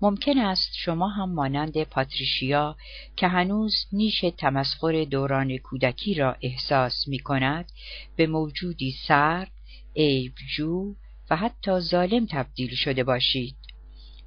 ممکن 0.00 0.38
است 0.38 0.70
شما 0.76 1.08
هم 1.08 1.32
مانند 1.32 1.82
پاتریشیا 1.84 2.76
که 3.16 3.28
هنوز 3.28 3.86
نیش 3.92 4.24
تمسخر 4.38 5.04
دوران 5.04 5.58
کودکی 5.58 6.14
را 6.14 6.36
احساس 6.42 7.08
می 7.08 7.18
کند 7.18 7.72
به 8.16 8.26
موجودی 8.26 8.94
سرد، 9.08 9.50
عیبجو 9.96 10.94
و 11.30 11.36
حتی 11.36 11.80
ظالم 11.80 12.26
تبدیل 12.26 12.74
شده 12.74 13.04
باشید. 13.04 13.56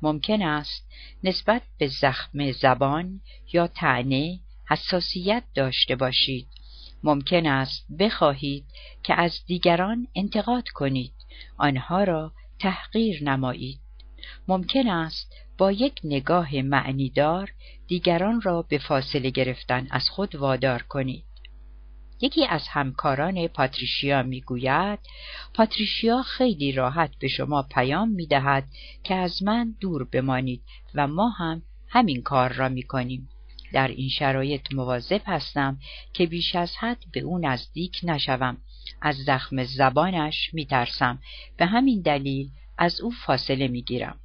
ممکن 0.01 0.41
است 0.41 0.87
نسبت 1.23 1.61
به 1.77 1.87
زخم 1.87 2.51
زبان 2.51 3.21
یا 3.53 3.67
تعنه 3.67 4.39
حساسیت 4.69 5.43
داشته 5.55 5.95
باشید. 5.95 6.47
ممکن 7.03 7.45
است 7.45 7.85
بخواهید 7.99 8.65
که 9.03 9.13
از 9.13 9.39
دیگران 9.47 10.07
انتقاد 10.15 10.69
کنید. 10.69 11.13
آنها 11.57 12.03
را 12.03 12.33
تحقیر 12.59 13.23
نمایید. 13.23 13.82
ممکن 14.47 14.87
است 14.87 15.33
با 15.57 15.71
یک 15.71 15.99
نگاه 16.03 16.55
معنیدار 16.55 17.53
دیگران 17.87 18.41
را 18.41 18.61
به 18.61 18.77
فاصله 18.77 19.29
گرفتن 19.29 19.87
از 19.91 20.09
خود 20.09 20.35
وادار 20.35 20.81
کنید. 20.81 21.25
یکی 22.21 22.45
از 22.45 22.67
همکاران 22.67 23.47
پاتریشیا 23.47 24.23
می‌گوید 24.23 24.99
پاتریشیا 25.53 26.21
خیلی 26.21 26.71
راحت 26.71 27.11
به 27.19 27.27
شما 27.27 27.63
پیام 27.63 28.09
می‌دهد 28.09 28.67
که 29.03 29.15
از 29.15 29.43
من 29.43 29.75
دور 29.79 30.03
بمانید 30.03 30.61
و 30.95 31.07
ما 31.07 31.29
هم 31.29 31.61
همین 31.87 32.21
کار 32.21 32.53
را 32.53 32.69
می‌کنیم. 32.69 33.29
در 33.73 33.87
این 33.87 34.09
شرایط 34.09 34.73
مواظب 34.73 35.21
هستم 35.25 35.79
که 36.13 36.25
بیش 36.25 36.55
از 36.55 36.75
حد 36.79 37.03
به 37.11 37.19
او 37.19 37.39
نزدیک 37.39 37.99
نشوم 38.03 38.57
از 39.01 39.15
زخم 39.15 39.63
زبانش 39.63 40.53
میترسم 40.53 41.19
به 41.57 41.65
همین 41.65 42.01
دلیل 42.01 42.49
از 42.83 43.01
او 43.01 43.11
فاصله 43.11 43.67
می‌گیرم 43.67 44.19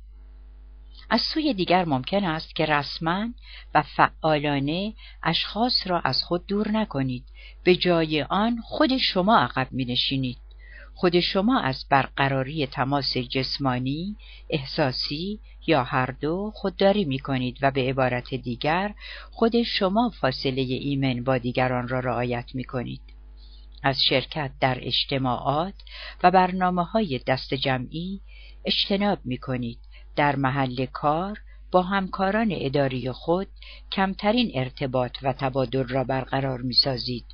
از 1.11 1.21
سوی 1.21 1.55
دیگر 1.55 1.85
ممکن 1.85 2.25
است 2.25 2.55
که 2.55 2.67
رسما 2.67 3.29
و 3.75 3.83
فعالانه 3.83 4.95
اشخاص 5.23 5.87
را 5.87 6.01
از 6.01 6.23
خود 6.23 6.47
دور 6.47 6.69
نکنید 6.71 7.25
به 7.65 7.77
جای 7.77 8.23
آن 8.23 8.61
خود 8.65 8.97
شما 8.97 9.39
عقب 9.39 9.69
می 9.71 9.85
نشینید. 9.85 10.39
خود 10.95 11.21
شما 11.21 11.61
از 11.61 11.85
برقراری 11.91 12.67
تماس 12.67 13.17
جسمانی، 13.17 14.17
احساسی 14.51 15.41
یا 15.67 15.85
هر 15.85 16.11
دو 16.21 16.53
خودداری 16.55 17.05
می 17.05 17.19
کنید 17.19 17.59
و 17.63 17.71
به 17.71 17.81
عبارت 17.81 18.35
دیگر 18.35 18.95
خود 19.31 19.63
شما 19.63 20.13
فاصله 20.21 20.63
ایمن 20.63 21.25
با 21.25 21.39
دیگران 21.39 21.89
را 21.89 22.01
رعایت 22.01 22.55
می 22.55 22.65
کنید. 22.65 23.03
از 23.83 24.03
شرکت 24.03 24.51
در 24.61 24.79
اجتماعات 24.81 25.75
و 26.23 26.31
برنامه 26.31 26.85
های 26.85 27.21
دست 27.27 27.55
جمعی 27.55 28.21
اجتناب 28.69 29.19
می 29.25 29.39
کنید 29.39 29.79
در 30.17 30.37
محل 30.37 30.87
کار 30.87 31.39
با 31.71 31.83
همکاران 31.83 32.49
اداری 32.53 33.13
خود 33.13 33.49
کمترین 33.93 34.51
ارتباط 34.55 35.17
و 35.23 35.33
تبادل 35.33 35.89
را 35.89 36.05
برقرار 36.05 36.61
می 36.61 36.75
سازید. 36.75 37.25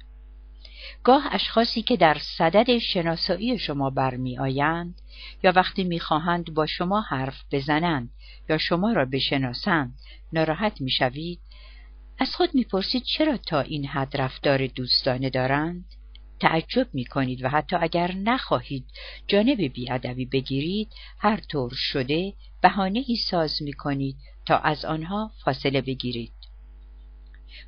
گاه 1.05 1.29
اشخاصی 1.31 1.83
که 1.83 1.97
در 1.97 2.19
صدد 2.39 2.79
شناسایی 2.79 3.59
شما 3.59 3.91
برمی 3.91 4.39
آیند 4.39 5.01
یا 5.43 5.53
وقتی 5.57 5.85
می‌خواهند 5.85 6.55
با 6.55 6.67
شما 6.67 7.01
حرف 7.01 7.43
بزنند 7.53 8.11
یا 8.49 8.59
شما 8.59 8.93
را 8.93 9.05
بشناسند 9.05 9.99
ناراحت 10.33 10.81
می‌شوید 10.81 11.41
از 12.19 12.35
خود 12.35 12.55
می‌پرسید 12.55 13.03
چرا 13.03 13.37
تا 13.37 13.61
این 13.61 13.87
حد 13.87 14.17
رفتار 14.17 14.67
دوستانه 14.67 15.31
دارند 15.31 15.85
تعجب 16.45 16.89
می 16.93 17.05
کنید 17.05 17.45
و 17.45 17.49
حتی 17.49 17.77
اگر 17.81 18.13
نخواهید 18.13 18.85
جانب 19.27 19.61
بیادبی 19.61 20.25
بگیرید 20.25 20.89
هر 21.19 21.41
طور 21.49 21.73
شده 21.75 22.33
بهانه 22.63 23.05
ای 23.07 23.17
ساز 23.17 23.63
می 23.63 23.73
کنید 23.73 24.17
تا 24.47 24.57
از 24.59 24.85
آنها 24.85 25.31
فاصله 25.45 25.81
بگیرید. 25.81 26.33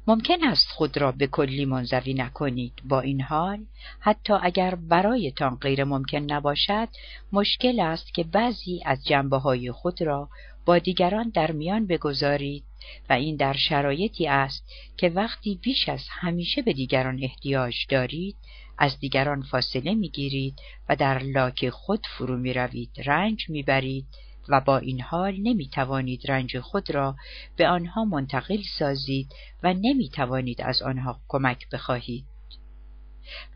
ممکن 0.07 0.44
است 0.44 0.69
خود 0.69 0.98
را 0.98 1.12
به 1.12 1.27
کلی 1.27 1.65
منزوی 1.65 2.15
نکنید 2.15 2.73
با 2.85 3.01
این 3.01 3.20
حال 3.20 3.65
حتی 4.01 4.32
اگر 4.43 4.74
برایتان 4.74 5.57
غیر 5.57 5.85
ممکن 5.85 6.19
نباشد 6.19 6.89
مشکل 7.32 7.81
است 7.81 8.15
که 8.15 8.24
بعضی 8.24 8.82
از 8.85 9.05
جنبه 9.05 9.36
های 9.36 9.73
خود 9.73 10.03
را 10.03 10.28
با 10.66 10.78
دیگران 10.78 11.28
در 11.28 11.53
میان 11.53 11.86
بگذارید 11.86 12.65
و 13.11 13.12
این 13.12 13.36
در 13.36 13.53
شرایطی 13.53 14.27
است 14.27 14.73
که 14.97 15.09
وقتی 15.09 15.59
بیش 15.62 15.89
از 15.89 16.05
همیشه 16.11 16.62
به 16.62 16.73
دیگران 16.73 17.19
احتیاج 17.23 17.74
دارید 17.89 18.36
از 18.78 18.98
دیگران 18.98 19.43
فاصله 19.43 19.94
می‌گیرید 19.94 20.61
و 20.89 20.97
در 20.97 21.19
لاک 21.19 21.70
خود 21.70 22.07
فرو 22.07 22.36
می 22.36 22.53
روید 22.53 22.90
رنج 23.05 23.51
می‌برید 23.51 24.07
و 24.48 24.61
با 24.61 24.78
این 24.78 25.01
حال 25.01 25.36
نمی 25.36 25.69
توانید 25.69 26.31
رنج 26.31 26.59
خود 26.59 26.90
را 26.90 27.16
به 27.57 27.69
آنها 27.69 28.05
منتقل 28.05 28.62
سازید 28.78 29.32
و 29.62 29.74
نمی 29.74 30.09
توانید 30.09 30.62
از 30.62 30.82
آنها 30.82 31.20
کمک 31.28 31.69
بخواهید. 31.73 32.24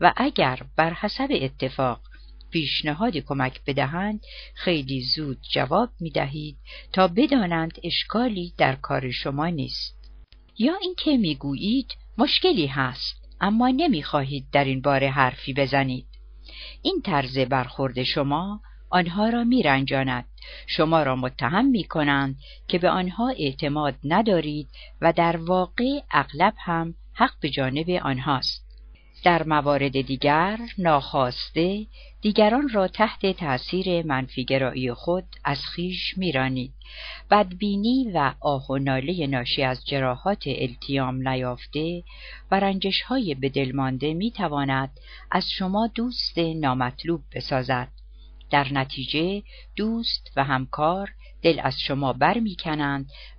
و 0.01 0.13
اگر 0.17 0.59
بر 0.75 0.93
حسب 0.93 1.27
اتفاق 1.31 2.01
پیشنهادی 2.51 3.21
کمک 3.21 3.61
بدهند 3.65 4.21
خیلی 4.55 5.01
زود 5.15 5.37
جواب 5.53 5.89
می 5.99 6.09
دهید 6.09 6.57
تا 6.93 7.07
بدانند 7.07 7.79
اشکالی 7.83 8.53
در 8.57 8.75
کار 8.75 9.11
شما 9.11 9.47
نیست. 9.47 10.11
یا 10.57 10.73
اینکه 10.81 11.17
می‌گویید 11.17 11.91
مشکلی 12.17 12.67
هست. 12.67 13.20
اما 13.41 13.67
نمی‌خواهید 13.69 14.45
در 14.51 14.63
این 14.63 14.81
باره 14.81 15.09
حرفی 15.09 15.53
بزنید. 15.53 16.07
این 16.81 17.01
طرز 17.05 17.37
برخورد 17.37 18.03
شما 18.03 18.61
آنها 18.89 19.29
را 19.29 19.43
میرنجاند. 19.43 20.25
شما 20.67 21.03
را 21.03 21.15
متهم 21.15 21.65
می 21.65 21.83
کنند 21.83 22.35
که 22.67 22.77
به 22.77 22.89
آنها 22.89 23.29
اعتماد 23.37 23.95
ندارید 24.03 24.69
و 25.01 25.13
در 25.13 25.37
واقع 25.37 25.99
اغلب 26.11 26.53
هم 26.57 26.93
حق 27.13 27.33
به 27.41 27.49
جانب 27.49 27.89
آنهاست. 27.89 28.71
در 29.23 29.43
موارد 29.43 30.01
دیگر 30.01 30.59
ناخواسته 30.77 31.85
دیگران 32.21 32.69
را 32.69 32.87
تحت 32.87 33.25
تأثیر 33.25 34.05
منفیگرایی 34.05 34.93
خود 34.93 35.25
از 35.43 35.59
خیش 35.65 36.17
میرانید 36.17 36.73
بدبینی 37.31 38.11
و 38.13 38.33
آه 38.39 38.67
و 38.67 38.77
ناله 38.77 39.27
ناشی 39.27 39.63
از 39.63 39.85
جراحات 39.85 40.43
التیام 40.45 41.27
نیافته 41.27 42.03
و 42.51 42.59
رنجش 42.59 43.01
های 43.01 43.35
به 43.35 43.49
دل 43.49 43.71
مانده 43.71 44.13
می 44.13 44.31
تواند 44.31 44.89
از 45.31 45.49
شما 45.49 45.87
دوست 45.95 46.37
نامطلوب 46.37 47.21
بسازد 47.35 47.87
در 48.51 48.73
نتیجه 48.73 49.43
دوست 49.75 50.31
و 50.35 50.43
همکار 50.43 51.13
دل 51.41 51.59
از 51.63 51.79
شما 51.79 52.13
بر 52.13 52.37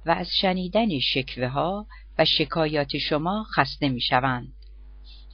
و 0.07 0.11
از 0.11 0.29
شنیدن 0.41 0.99
شکوه 0.99 1.47
ها 1.47 1.87
و 2.19 2.25
شکایات 2.25 2.99
شما 2.99 3.47
خسته 3.57 3.89
می 3.89 4.01
شوند. 4.01 4.53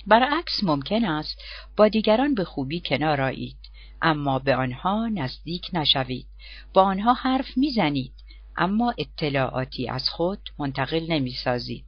برعکس 0.06 0.64
ممکن 0.64 1.04
است 1.04 1.42
با 1.76 1.88
دیگران 1.88 2.34
به 2.34 2.44
خوبی 2.44 2.80
کنار 2.80 3.20
آیید 3.20 3.58
اما 4.02 4.38
به 4.38 4.56
آنها 4.56 5.08
نزدیک 5.08 5.70
نشوید. 5.72 6.26
با 6.74 6.82
آنها 6.82 7.12
حرف 7.12 7.56
می‌زنید 7.56 8.12
اما 8.56 8.94
اطلاعاتی 8.98 9.88
از 9.88 10.08
خود 10.08 10.40
منتقل 10.58 11.06
نمی‌سازید. 11.08 11.84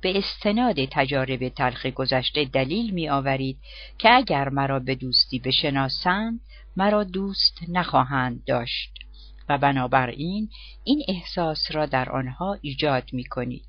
به 0.00 0.18
استناد 0.18 0.84
تجارب 0.84 1.48
تلخ 1.48 1.86
گذشته 1.86 2.44
دلیل 2.44 2.90
می 2.90 3.08
آورید 3.08 3.58
که 3.98 4.10
اگر 4.14 4.48
مرا 4.48 4.78
به 4.78 4.94
دوستی 4.94 5.38
بشناسند 5.38 6.40
مرا 6.76 7.04
دوست 7.04 7.58
نخواهند 7.68 8.44
داشت. 8.44 8.90
و 9.48 9.58
بنابراین 9.58 10.50
این 10.84 11.02
احساس 11.08 11.70
را 11.70 11.86
در 11.86 12.10
آنها 12.10 12.58
ایجاد 12.62 13.04
می 13.12 13.24
کنید. 13.24 13.67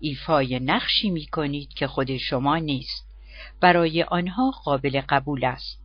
ایفای 0.00 0.60
نقشی 0.60 1.10
می 1.10 1.26
کنید 1.26 1.74
که 1.74 1.86
خود 1.86 2.16
شما 2.16 2.58
نیست. 2.58 3.06
برای 3.60 4.02
آنها 4.02 4.50
قابل 4.50 5.00
قبول 5.08 5.44
است. 5.44 5.84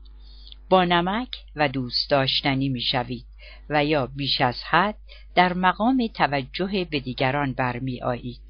با 0.69 0.83
نمک 0.83 1.29
و 1.55 1.67
دوست 1.67 2.09
داشتنی 2.09 2.69
می 2.69 2.81
شوید 2.81 3.25
و 3.69 3.85
یا 3.85 4.07
بیش 4.07 4.41
از 4.41 4.63
حد 4.69 4.95
در 5.35 5.53
مقام 5.53 6.07
توجه 6.13 6.87
به 6.91 6.99
دیگران 6.99 7.53
برمی 7.53 8.01
آیید 8.01 8.41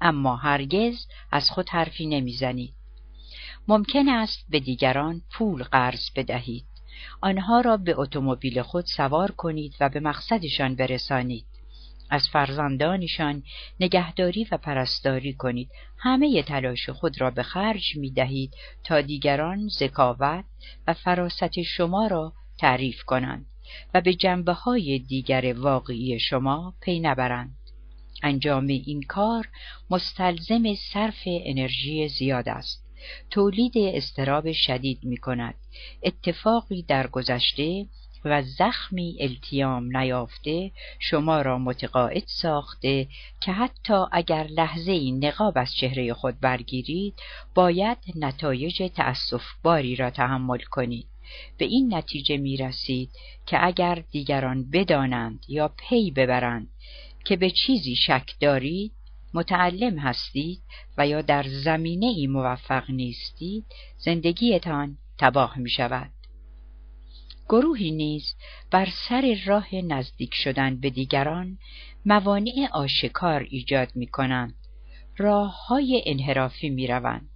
اما 0.00 0.36
هرگز 0.36 1.06
از 1.32 1.50
خود 1.50 1.68
حرفی 1.68 2.06
نمی‌زنید. 2.06 2.74
ممکن 3.68 4.08
است 4.08 4.46
به 4.48 4.60
دیگران 4.60 5.22
پول 5.32 5.62
قرض 5.62 6.10
بدهید. 6.16 6.64
آنها 7.20 7.60
را 7.60 7.76
به 7.76 7.98
اتومبیل 7.98 8.62
خود 8.62 8.84
سوار 8.84 9.30
کنید 9.30 9.74
و 9.80 9.88
به 9.88 10.00
مقصدشان 10.00 10.74
برسانید. 10.74 11.46
از 12.14 12.28
فرزندانشان 12.28 13.42
نگهداری 13.80 14.46
و 14.52 14.56
پرستاری 14.56 15.32
کنید. 15.32 15.70
همه 15.98 16.42
تلاش 16.42 16.88
خود 16.88 17.20
را 17.20 17.30
به 17.30 17.42
خرج 17.42 17.96
می 17.96 18.10
دهید 18.10 18.54
تا 18.84 19.00
دیگران 19.00 19.68
ذکاوت 19.68 20.44
و 20.86 20.94
فراست 20.94 21.62
شما 21.62 22.06
را 22.06 22.32
تعریف 22.58 23.02
کنند 23.02 23.46
و 23.94 24.00
به 24.00 24.14
جنبه 24.14 24.52
های 24.52 24.98
دیگر 24.98 25.54
واقعی 25.58 26.20
شما 26.20 26.74
پی 26.80 27.00
نبرند. 27.00 27.56
انجام 28.22 28.66
این 28.66 29.02
کار 29.02 29.48
مستلزم 29.90 30.74
صرف 30.92 31.22
انرژی 31.26 32.08
زیاد 32.08 32.48
است. 32.48 32.84
تولید 33.30 33.72
استراب 33.76 34.52
شدید 34.52 34.98
می 35.04 35.16
کند 35.16 35.54
اتفاقی 36.02 36.82
در 36.82 37.06
گذشته 37.06 37.86
و 38.24 38.42
زخمی 38.42 39.16
التیام 39.20 39.96
نیافته 39.96 40.70
شما 40.98 41.42
را 41.42 41.58
متقاعد 41.58 42.24
ساخته 42.26 43.08
که 43.40 43.52
حتی 43.52 44.04
اگر 44.12 44.44
لحظه 44.44 45.10
نقاب 45.10 45.52
از 45.56 45.74
چهره 45.74 46.14
خود 46.14 46.40
برگیرید 46.40 47.14
باید 47.54 47.98
نتایج 48.16 48.90
تأصف 48.94 49.42
باری 49.62 49.96
را 49.96 50.10
تحمل 50.10 50.58
کنید 50.58 51.06
به 51.58 51.64
این 51.64 51.94
نتیجه 51.94 52.36
می 52.36 52.56
رسید 52.56 53.10
که 53.46 53.66
اگر 53.66 54.02
دیگران 54.10 54.70
بدانند 54.70 55.44
یا 55.48 55.68
پی 55.68 56.10
ببرند 56.10 56.68
که 57.24 57.36
به 57.36 57.50
چیزی 57.50 57.96
شک 57.96 58.34
دارید 58.40 58.92
متعلم 59.34 59.98
هستید 59.98 60.60
و 60.98 61.06
یا 61.06 61.22
در 61.22 61.42
زمینه 61.42 62.06
ای 62.06 62.26
موفق 62.26 62.90
نیستید 62.90 63.64
زندگیتان 63.98 64.98
تباه 65.18 65.58
می 65.58 65.70
شود. 65.70 66.13
گروهی 67.48 67.90
نیز 67.90 68.34
بر 68.70 68.88
سر 69.08 69.38
راه 69.46 69.74
نزدیک 69.74 70.34
شدن 70.34 70.76
به 70.76 70.90
دیگران 70.90 71.58
موانع 72.06 72.68
آشکار 72.72 73.46
ایجاد 73.50 73.88
می 73.94 74.06
کنند. 74.06 74.54
راه 75.16 75.66
های 75.66 76.02
انحرافی 76.06 76.70
می 76.70 76.86
روند. 76.86 77.28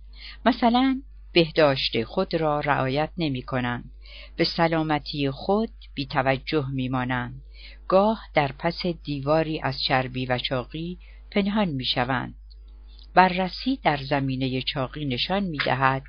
مثلا 0.47 1.03
بهداشت 1.33 2.05
خود 2.05 2.35
را 2.35 2.61
رعایت 2.61 3.11
نمی 3.19 3.43
کنند. 3.43 3.91
به 4.37 4.45
سلامتی 4.45 5.31
خود 5.31 5.71
بی 5.95 6.07
توجه 6.07 6.67
می 6.73 6.89
مانند. 6.89 7.43
گاه 7.89 8.21
در 8.35 8.53
پس 8.59 8.87
دیواری 8.87 9.61
از 9.61 9.83
چربی 9.83 10.27
و 10.27 10.39
چاقی 10.39 10.99
پنهان 11.31 11.69
می 11.69 11.85
شوند. 11.85 12.35
بررسی 13.15 13.77
در 13.83 13.97
زمینه 13.97 14.63
چاقی 14.63 15.05
نشان 15.05 15.43
می 15.43 15.59
دهد 15.59 16.03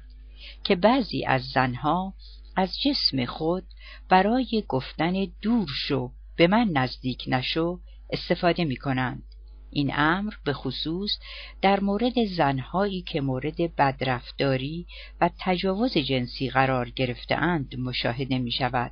که 0.63 0.76
بعضی 0.76 1.26
از 1.26 1.41
زنها 1.43 2.13
از 2.60 2.80
جسم 2.81 3.26
خود 3.26 3.64
برای 4.10 4.64
گفتن 4.68 5.27
دور 5.41 5.68
شو 5.88 6.11
به 6.36 6.48
من 6.48 6.69
نزدیک 6.73 7.23
نشو 7.27 7.80
استفاده 8.10 8.65
می 8.65 8.76
کنند. 8.76 9.23
این 9.72 9.91
امر 9.95 10.34
به 10.44 10.53
خصوص 10.53 11.19
در 11.61 11.80
مورد 11.80 12.26
زنهایی 12.26 13.02
که 13.02 13.22
مورد 13.22 13.76
بدرفتاری 13.76 14.88
و 15.22 15.30
تجاوز 15.40 15.98
جنسی 15.98 16.49
قرار 16.49 16.90
گرفتهاند 16.90 17.76
مشاهده 17.76 18.38
می 18.38 18.52
شود. 18.52 18.91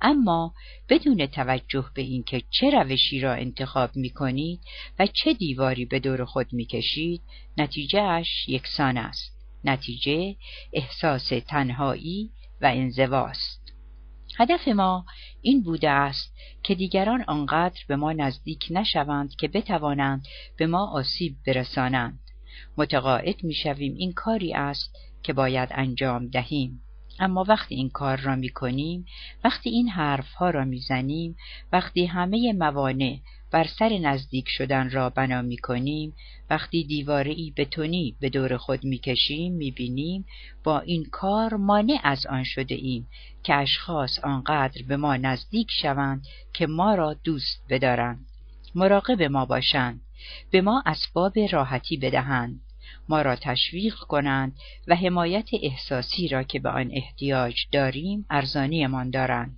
اما 0.00 0.54
بدون 0.88 1.26
توجه 1.26 1.90
به 1.94 2.02
اینکه 2.02 2.42
چه 2.50 2.70
روشی 2.70 3.20
را 3.20 3.34
انتخاب 3.34 3.96
می 3.96 4.10
کنید 4.10 4.60
و 4.98 5.06
چه 5.06 5.32
دیواری 5.32 5.84
به 5.84 6.00
دور 6.00 6.24
خود 6.24 6.52
می 6.52 6.66
کشید 6.66 7.22
نتیجهش 7.58 8.48
یکسان 8.48 8.98
است. 8.98 9.32
نتیجه 9.64 10.36
احساس 10.72 11.32
تنهایی 11.48 12.30
و 12.62 12.66
انزواست. 12.66 13.72
هدف 14.38 14.68
ما 14.68 15.04
این 15.42 15.62
بوده 15.62 15.90
است 15.90 16.34
که 16.62 16.74
دیگران 16.74 17.24
آنقدر 17.26 17.80
به 17.88 17.96
ما 17.96 18.12
نزدیک 18.12 18.66
نشوند 18.70 19.34
که 19.34 19.48
بتوانند 19.48 20.26
به 20.56 20.66
ما 20.66 20.90
آسیب 20.90 21.36
برسانند. 21.46 22.18
متقاعد 22.76 23.44
می‌شویم 23.44 23.94
این 23.96 24.12
کاری 24.12 24.54
است 24.54 24.96
که 25.22 25.32
باید 25.32 25.68
انجام 25.72 26.28
دهیم. 26.28 26.80
اما 27.20 27.44
وقتی 27.48 27.74
این 27.74 27.90
کار 27.90 28.20
را 28.20 28.36
می 28.36 28.48
کنیم، 28.48 29.04
وقتی 29.44 29.70
این 29.70 29.88
حرف 29.88 30.32
ها 30.32 30.50
را 30.50 30.64
می 30.64 30.78
زنیم، 30.78 31.36
وقتی 31.72 32.06
همه 32.06 32.52
موانع 32.52 33.18
بر 33.52 33.64
سر 33.64 33.98
نزدیک 33.98 34.48
شدن 34.48 34.90
را 34.90 35.10
بنا 35.10 35.42
می 35.42 35.56
کنیم. 35.56 36.12
وقتی 36.50 36.84
دیوارهای 36.84 37.52
بتونی 37.56 38.16
به 38.20 38.28
دور 38.28 38.56
خود 38.56 38.84
می 38.84 38.98
کشیم 38.98 39.52
می 39.52 39.70
بینیم 39.70 40.24
با 40.64 40.80
این 40.80 41.04
کار 41.04 41.54
مانع 41.54 42.00
از 42.02 42.26
آن 42.26 42.44
شده 42.44 42.74
ایم 42.74 43.08
که 43.42 43.54
اشخاص 43.54 44.18
آنقدر 44.18 44.82
به 44.82 44.96
ما 44.96 45.16
نزدیک 45.16 45.68
شوند 45.82 46.26
که 46.52 46.66
ما 46.66 46.94
را 46.94 47.14
دوست 47.14 47.64
بدارند. 47.68 48.26
مراقب 48.74 49.22
ما 49.22 49.44
باشند. 49.44 50.00
به 50.50 50.60
ما 50.60 50.82
اسباب 50.86 51.38
راحتی 51.50 51.96
بدهند. 51.96 52.60
ما 53.08 53.22
را 53.22 53.36
تشویق 53.36 53.94
کنند 53.94 54.56
و 54.88 54.96
حمایت 54.96 55.48
احساسی 55.62 56.28
را 56.28 56.42
که 56.42 56.58
به 56.58 56.68
آن 56.68 56.90
احتیاج 56.92 57.54
داریم 57.72 58.26
ارزانیمان 58.30 59.10
دارند. 59.10 59.56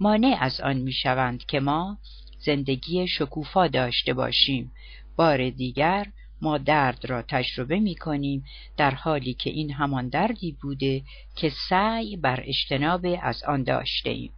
مانع 0.00 0.36
از 0.40 0.60
آن 0.60 0.76
می 0.76 0.92
شوند 0.92 1.44
که 1.44 1.60
ما 1.60 1.98
زندگی 2.44 3.08
شکوفا 3.08 3.66
داشته 3.66 4.14
باشیم. 4.14 4.72
بار 5.16 5.50
دیگر 5.50 6.06
ما 6.42 6.58
درد 6.58 7.04
را 7.04 7.22
تجربه 7.22 7.80
می 7.80 7.94
کنیم 7.94 8.44
در 8.76 8.90
حالی 8.90 9.34
که 9.34 9.50
این 9.50 9.72
همان 9.72 10.08
دردی 10.08 10.56
بوده 10.62 11.02
که 11.36 11.52
سعی 11.68 12.16
بر 12.16 12.40
اجتناب 12.46 13.06
از 13.22 13.42
آن 13.44 13.62
داشته 13.62 14.10
ایم. 14.10 14.32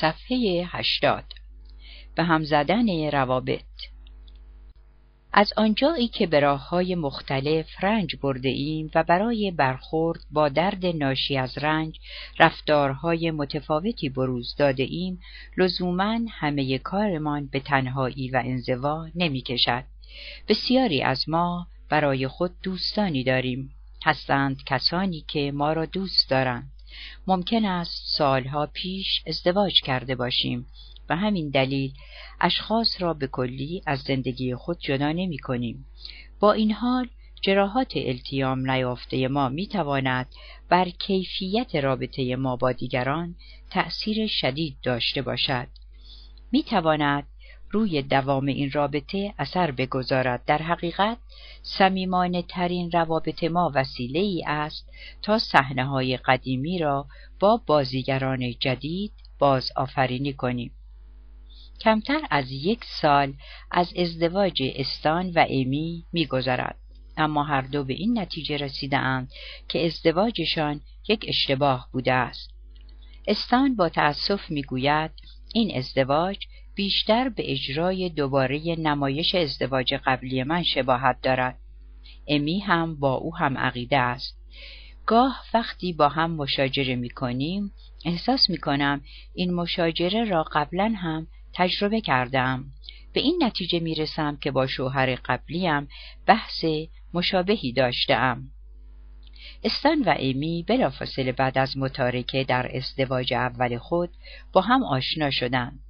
صفحه 0.00 0.64
هشتاد. 0.66 1.24
به 2.14 2.22
هم 2.22 2.44
زدن 2.44 3.10
روابط. 3.10 3.89
از 5.32 5.52
آنجایی 5.56 6.08
که 6.08 6.26
به 6.26 6.40
راه 6.40 6.68
های 6.68 6.94
مختلف 6.94 7.66
رنج 7.84 8.16
برده 8.16 8.48
ایم 8.48 8.90
و 8.94 9.02
برای 9.02 9.50
برخورد 9.50 10.20
با 10.30 10.48
درد 10.48 10.86
ناشی 10.86 11.36
از 11.36 11.58
رنج 11.58 11.98
رفتارهای 12.38 13.30
متفاوتی 13.30 14.08
بروز 14.08 14.54
داده 14.58 14.82
ایم 14.82 15.20
لزوما 15.56 16.20
همه 16.30 16.78
کارمان 16.78 17.46
به 17.46 17.60
تنهایی 17.60 18.30
و 18.30 18.42
انزوا 18.44 19.08
نمی 19.14 19.40
کشد. 19.40 19.84
بسیاری 20.48 21.02
از 21.02 21.28
ما 21.28 21.66
برای 21.88 22.28
خود 22.28 22.50
دوستانی 22.62 23.24
داریم. 23.24 23.70
هستند 24.04 24.64
کسانی 24.66 25.24
که 25.28 25.52
ما 25.54 25.72
را 25.72 25.86
دوست 25.86 26.30
دارند. 26.30 26.70
ممکن 27.26 27.64
است 27.64 28.16
سالها 28.16 28.66
پیش 28.66 29.22
ازدواج 29.26 29.80
کرده 29.80 30.14
باشیم. 30.14 30.66
و 31.10 31.16
همین 31.16 31.50
دلیل 31.50 31.92
اشخاص 32.40 33.02
را 33.02 33.14
به 33.14 33.26
کلی 33.26 33.82
از 33.86 34.00
زندگی 34.00 34.54
خود 34.54 34.78
جدا 34.80 35.12
نمی 35.12 35.38
کنیم. 35.38 35.86
با 36.40 36.52
این 36.52 36.72
حال 36.72 37.08
جراحات 37.42 37.92
التیام 37.96 38.70
نیافته 38.70 39.28
ما 39.28 39.48
می 39.48 39.66
تواند 39.66 40.26
بر 40.68 40.88
کیفیت 40.88 41.74
رابطه 41.74 42.36
ما 42.36 42.56
با 42.56 42.72
دیگران 42.72 43.34
تأثیر 43.70 44.26
شدید 44.26 44.76
داشته 44.82 45.22
باشد. 45.22 45.66
می 46.52 46.62
تواند 46.62 47.26
روی 47.70 48.02
دوام 48.02 48.46
این 48.46 48.70
رابطه 48.70 49.34
اثر 49.38 49.70
بگذارد 49.70 50.44
در 50.44 50.58
حقیقت 50.58 51.18
سمیمانه 51.62 52.42
ترین 52.42 52.90
روابط 52.90 53.44
ما 53.44 53.72
وسیله 53.74 54.20
ای 54.20 54.44
است 54.46 54.90
تا 55.22 55.38
صحنه 55.38 55.84
های 55.84 56.16
قدیمی 56.16 56.78
را 56.78 57.06
با 57.40 57.60
بازیگران 57.66 58.52
جدید 58.60 59.12
باز 59.38 59.72
آفرینی 59.76 60.32
کنیم 60.32 60.72
کمتر 61.80 62.20
از 62.30 62.52
یک 62.52 62.84
سال 62.84 63.34
از 63.70 63.94
ازدواج 63.96 64.62
استان 64.74 65.30
و 65.30 65.46
امی 65.48 66.04
میگذرد. 66.12 66.78
اما 67.16 67.44
هر 67.44 67.60
دو 67.60 67.84
به 67.84 67.94
این 67.94 68.18
نتیجه 68.18 68.56
رسیدهاند 68.56 69.30
که 69.68 69.86
ازدواجشان 69.86 70.80
یک 71.08 71.24
اشتباه 71.28 71.88
بوده 71.92 72.12
است. 72.12 72.50
استان 73.26 73.76
با 73.76 73.88
تأسف 73.88 74.50
می‌گوید 74.50 75.10
این 75.54 75.76
ازدواج 75.76 76.38
بیشتر 76.74 77.28
به 77.28 77.52
اجرای 77.52 78.08
دوباره 78.08 78.76
نمایش 78.78 79.34
ازدواج 79.34 79.94
قبلی 79.94 80.42
من 80.42 80.62
شباهت 80.62 81.20
دارد. 81.22 81.58
امی 82.28 82.60
هم 82.60 82.96
با 82.96 83.14
او 83.14 83.36
هم 83.36 83.58
عقیده 83.58 83.98
است. 83.98 84.40
گاه 85.06 85.44
وقتی 85.54 85.92
با 85.92 86.08
هم 86.08 86.30
مشاجره 86.30 86.96
می 86.96 87.10
کنیم 87.10 87.72
احساس 88.04 88.50
می 88.50 88.58
کنم 88.58 89.00
این 89.34 89.54
مشاجره 89.54 90.24
را 90.24 90.42
قبلا 90.42 90.94
هم 90.96 91.26
تجربه 91.54 92.00
کردم 92.00 92.64
به 93.12 93.20
این 93.20 93.38
نتیجه 93.42 93.80
می 93.80 93.94
رسم 93.94 94.36
که 94.36 94.50
با 94.50 94.66
شوهر 94.66 95.14
قبلیم 95.14 95.88
بحث 96.26 96.64
مشابهی 97.14 97.72
داشتم. 97.72 98.42
استان 99.64 100.02
و 100.02 100.14
ایمی 100.18 100.64
بلافاصله 100.68 101.32
بعد 101.32 101.58
از 101.58 101.76
متارکه 101.76 102.44
در 102.44 102.76
ازدواج 102.76 103.34
اول 103.34 103.78
خود 103.78 104.10
با 104.52 104.60
هم 104.60 104.82
آشنا 104.82 105.30
شدند. 105.30 105.80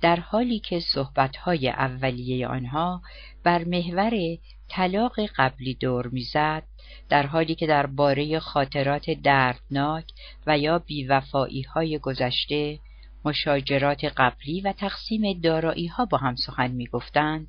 در 0.00 0.20
حالی 0.20 0.58
که 0.58 0.80
صحبتهای 0.80 1.68
اولیه 1.68 2.46
آنها 2.46 3.02
بر 3.42 3.64
محور 3.64 4.12
طلاق 4.68 5.20
قبلی 5.36 5.74
دور 5.74 6.06
می‌زد 6.06 6.62
در 7.08 7.26
حالی 7.26 7.54
که 7.54 7.66
در 7.66 7.86
باره 7.86 8.38
خاطرات 8.38 9.10
دردناک 9.10 10.04
و 10.46 10.58
یا 10.58 10.78
بیوفایی 10.78 11.62
های 11.62 11.98
گذشته 11.98 12.78
مشاجرات 13.24 14.04
قبلی 14.04 14.60
و 14.60 14.72
تقسیم 14.72 15.40
دارایی 15.40 15.86
ها 15.86 16.04
با 16.04 16.18
هم 16.18 16.36
سخن 16.36 16.70
می 16.70 16.86
گفتند 16.86 17.48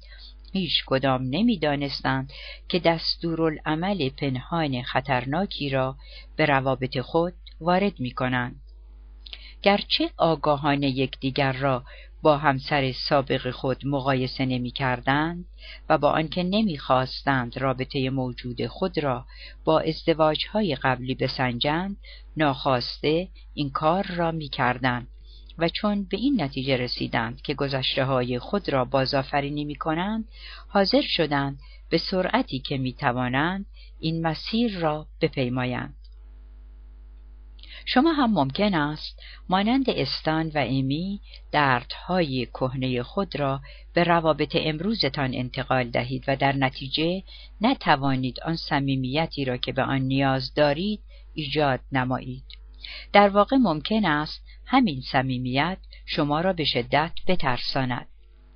هیچ 0.53 0.83
کدام 0.85 1.21
نمی 1.29 1.57
دانستند 1.57 2.31
که 2.69 2.79
دستورالعمل 2.79 4.09
پنهان 4.09 4.81
خطرناکی 4.81 5.69
را 5.69 5.95
به 6.35 6.45
روابط 6.45 6.99
خود 6.99 7.33
وارد 7.61 7.99
می 7.99 8.11
کنند. 8.11 8.61
گرچه 9.61 10.09
آگاهانه 10.17 10.89
یکدیگر 10.89 11.51
را 11.51 11.83
با 12.21 12.37
همسر 12.37 12.91
سابق 12.91 13.51
خود 13.51 13.87
مقایسه 13.87 14.45
نمی 14.45 14.71
کردند 14.71 15.45
و 15.89 15.97
با 15.97 16.11
آنکه 16.11 16.43
نمی 16.43 16.77
خواستند 16.77 17.57
رابطه 17.57 18.09
موجود 18.09 18.67
خود 18.67 18.97
را 18.97 19.25
با 19.63 19.79
ازدواجهای 19.79 20.75
قبلی 20.75 21.15
بسنجند 21.15 21.97
ناخواسته 22.37 23.27
این 23.53 23.69
کار 23.69 24.07
را 24.15 24.31
می 24.31 24.49
کردند 24.49 25.07
و 25.57 25.69
چون 25.69 26.03
به 26.03 26.17
این 26.17 26.41
نتیجه 26.41 26.77
رسیدند 26.77 27.41
که 27.41 27.53
گذشته 27.53 28.05
های 28.05 28.39
خود 28.39 28.69
را 28.69 28.85
بازآفرینی 28.85 29.65
می 29.65 29.75
کنند 29.75 30.27
حاضر 30.67 31.01
شدند 31.01 31.59
به 31.89 31.97
سرعتی 31.97 32.59
که 32.59 32.77
می 32.77 32.93
توانند 32.93 33.65
این 33.99 34.27
مسیر 34.27 34.79
را 34.79 35.07
بپیمایند. 35.21 35.95
شما 37.85 38.13
هم 38.13 38.33
ممکن 38.33 38.73
است 38.73 39.19
مانند 39.49 39.89
استان 39.89 40.47
و 40.47 40.65
امی 40.67 41.21
دردهای 41.51 42.45
کهنه 42.45 43.03
خود 43.03 43.39
را 43.39 43.61
به 43.93 44.03
روابط 44.03 44.55
امروزتان 44.59 45.33
انتقال 45.33 45.89
دهید 45.89 46.23
و 46.27 46.35
در 46.35 46.55
نتیجه 46.55 47.23
نتوانید 47.61 48.39
آن 48.39 48.55
صمیمیتی 48.55 49.45
را 49.45 49.57
که 49.57 49.71
به 49.71 49.83
آن 49.83 50.01
نیاز 50.01 50.53
دارید 50.53 50.99
ایجاد 51.33 51.79
نمایید. 51.91 52.62
در 53.13 53.29
واقع 53.29 53.57
ممکن 53.57 54.05
است 54.05 54.41
همین 54.65 55.01
صمیمیت 55.01 55.77
شما 56.05 56.41
را 56.41 56.53
به 56.53 56.63
شدت 56.63 57.11
بترساند 57.27 58.07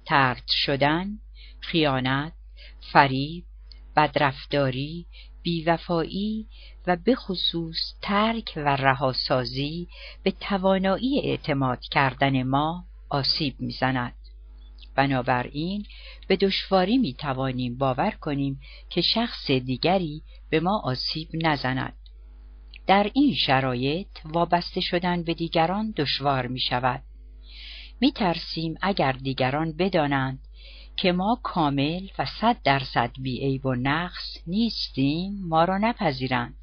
ترد 0.06 0.44
شدن 0.48 1.08
خیانت 1.60 2.34
فریب 2.92 3.46
بدرفتاری 3.96 5.06
بیوفایی 5.42 6.48
و 6.88 6.96
به 6.96 7.16
خصوص 7.16 7.78
ترک 8.02 8.54
و 8.56 8.76
رهاسازی 8.76 9.88
به 10.24 10.32
توانایی 10.32 11.20
اعتماد 11.20 11.80
کردن 11.82 12.44
ما 12.44 12.86
آسیب 13.10 13.56
می‌زند 13.60 14.14
بنابراین 14.96 15.86
به 16.28 16.36
دشواری 16.36 16.98
می 16.98 17.14
توانیم 17.14 17.78
باور 17.78 18.12
کنیم 18.12 18.60
که 18.90 19.02
شخص 19.02 19.52
دیگری 19.52 20.24
به 20.50 20.60
ما 20.60 20.82
آسیب 20.84 21.30
نزند. 21.34 21.94
در 22.88 23.12
این 23.14 23.36
شرایط 23.36 24.08
وابسته 24.26 24.82
شدن 24.82 25.24
به 25.24 25.34
دیگران 25.34 25.94
دشوار 25.98 26.48
می 26.48 26.60
شود. 26.60 27.04
می 28.02 28.12
ترسیم 28.12 28.76
اگر 28.82 29.12
دیگران 29.12 29.72
بدانند 29.72 30.40
که 30.96 31.12
ما 31.12 31.40
کامل 31.44 32.08
و 32.20 32.26
صد 32.42 32.58
درصد 32.64 33.12
بیعیب 33.22 33.66
و 33.66 33.76
نقص 33.76 34.38
نیستیم 34.48 35.48
ما 35.48 35.64
را 35.64 35.78
نپذیرند. 35.78 36.56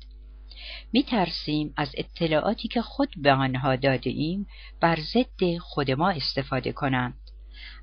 می 0.93 1.03
ترسیم 1.03 1.75
از 1.77 1.93
اطلاعاتی 1.97 2.69
که 2.69 2.83
خود 2.83 3.15
به 3.17 3.33
آنها 3.33 3.77
داده 3.77 4.11
ایم 4.11 4.47
بر 4.81 4.99
ضد 5.01 5.59
خود 5.59 5.91
ما 5.91 6.11
استفاده 6.11 6.73
کنند. 6.73 7.19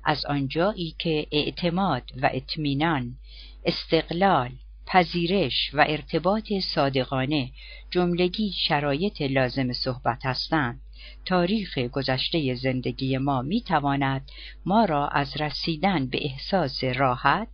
از 0.04 0.26
آنجایی 0.26 0.94
که 0.98 1.26
اعتماد 1.32 2.02
و 2.22 2.30
اطمینان، 2.32 3.16
استقلال، 3.64 4.50
پذیرش 4.92 5.70
و 5.74 5.84
ارتباط 5.88 6.52
صادقانه 6.74 7.50
جملگی 7.90 8.52
شرایط 8.52 9.22
لازم 9.22 9.72
صحبت 9.72 10.26
هستند. 10.26 10.80
تاریخ 11.24 11.78
گذشته 11.78 12.54
زندگی 12.54 13.18
ما 13.18 13.42
می 13.42 13.60
تواند 13.60 14.30
ما 14.66 14.84
را 14.84 15.08
از 15.08 15.40
رسیدن 15.40 16.06
به 16.06 16.18
احساس 16.24 16.84
راحت 16.84 17.48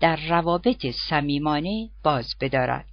در 0.00 0.16
روابط 0.28 0.86
صمیمانه 0.86 1.90
باز 2.04 2.34
بدارد. 2.40 2.88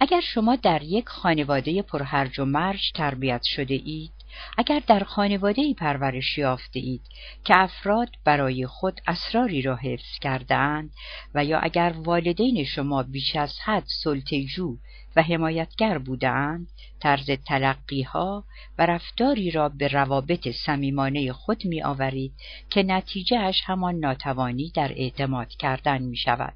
اگر 0.00 0.20
شما 0.20 0.56
در 0.56 0.82
یک 0.82 1.08
خانواده 1.08 1.82
پرهرج 1.82 2.38
و 2.38 2.44
مرج 2.44 2.92
تربیت 2.94 3.42
شده 3.42 3.74
اید 3.74 4.17
اگر 4.58 4.82
در 4.86 5.04
خانواده 5.04 5.62
ای 5.62 5.74
پرورش 5.74 6.38
یافته 6.38 6.80
اید 6.80 7.02
که 7.44 7.56
افراد 7.56 8.08
برای 8.24 8.66
خود 8.66 9.00
اسراری 9.06 9.62
را 9.62 9.76
حفظ 9.76 10.18
کردهاند 10.20 10.90
و 11.34 11.44
یا 11.44 11.58
اگر 11.58 11.94
والدین 11.96 12.64
شما 12.64 13.02
بیش 13.02 13.36
از 13.36 13.60
حد 13.64 13.84
سلطه‌جو 13.86 14.76
و 15.16 15.22
حمایتگر 15.22 15.98
بودند 15.98 16.68
طرز 17.00 17.30
تلقی 17.30 18.02
ها 18.02 18.44
و 18.78 18.86
رفتاری 18.86 19.50
را 19.50 19.68
به 19.68 19.88
روابط 19.88 20.48
صمیمانه 20.48 21.32
خود 21.32 21.64
می 21.64 21.82
آورید 21.82 22.32
که 22.70 22.82
نتیجهش 22.82 23.62
همان 23.66 23.94
ناتوانی 23.94 24.72
در 24.74 24.92
اعتماد 24.92 25.48
کردن 25.48 26.02
می 26.02 26.16
شود. 26.16 26.54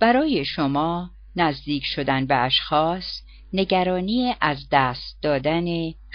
برای 0.00 0.44
شما 0.44 1.10
نزدیک 1.36 1.84
شدن 1.84 2.26
به 2.26 2.34
اشخاص 2.34 3.22
نگرانی 3.52 4.34
از 4.40 4.68
دست 4.72 5.18
دادن 5.22 5.64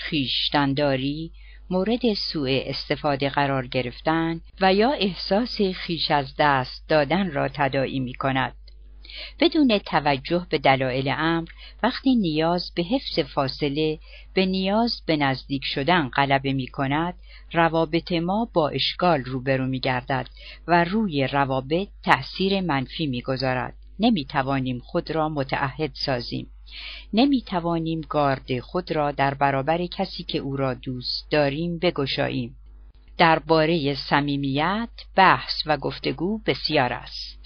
خیشتنداری 0.02 1.32
مورد 1.70 2.14
سوء 2.14 2.62
استفاده 2.66 3.30
قرار 3.30 3.68
گرفتن 3.68 4.42
و 4.62 4.74
یا 4.74 4.92
احساس 4.92 5.62
خیش 5.62 6.12
از 6.12 6.36
دست 6.40 6.86
دادن 6.88 7.32
را 7.32 7.48
تداعی 7.48 8.00
می 8.00 8.14
کند. 8.14 8.56
بدون 9.40 9.78
توجه 9.78 10.48
به 10.50 10.58
دلایل 10.58 11.14
امر 11.18 11.50
وقتی 11.84 12.16
نیاز 12.16 12.72
به 12.76 12.84
حفظ 12.84 13.20
فاصله 13.20 14.00
به 14.34 14.46
نیاز 14.46 15.02
به 15.06 15.18
نزدیک 15.18 15.66
شدن 15.66 16.10
غلبه 16.10 16.54
می 16.54 16.68
کند 16.68 17.14
روابط 17.54 18.12
ما 18.12 18.50
با 18.54 18.70
اشکال 18.70 19.24
روبرو 19.24 19.66
می 19.66 19.80
گردد 19.80 20.28
و 20.68 20.84
روی 20.84 21.28
روابط 21.28 21.88
تأثیر 22.04 22.62
منفی 22.62 23.08
می 23.08 23.22
گذارد. 23.22 23.74
نمی 24.00 24.26
توانیم 24.26 24.80
خود 24.80 25.12
را 25.12 25.30
متعهد 25.30 25.92
سازیم. 25.94 26.48
نمی 27.14 27.42
توانیم 27.42 28.02
گارد 28.10 28.60
خود 28.60 28.92
را 28.92 29.12
در 29.12 29.34
برابر 29.34 29.86
کسی 29.86 30.24
که 30.24 30.38
او 30.38 30.58
را 30.58 30.74
دوست 30.74 31.32
داریم 31.32 31.78
بگشاییم. 31.80 32.56
درباره 33.18 33.96
صمیمیت 34.10 34.90
بحث 35.16 35.54
و 35.66 35.78
گفتگو 35.78 36.42
بسیار 36.46 36.94
است. 36.94 37.42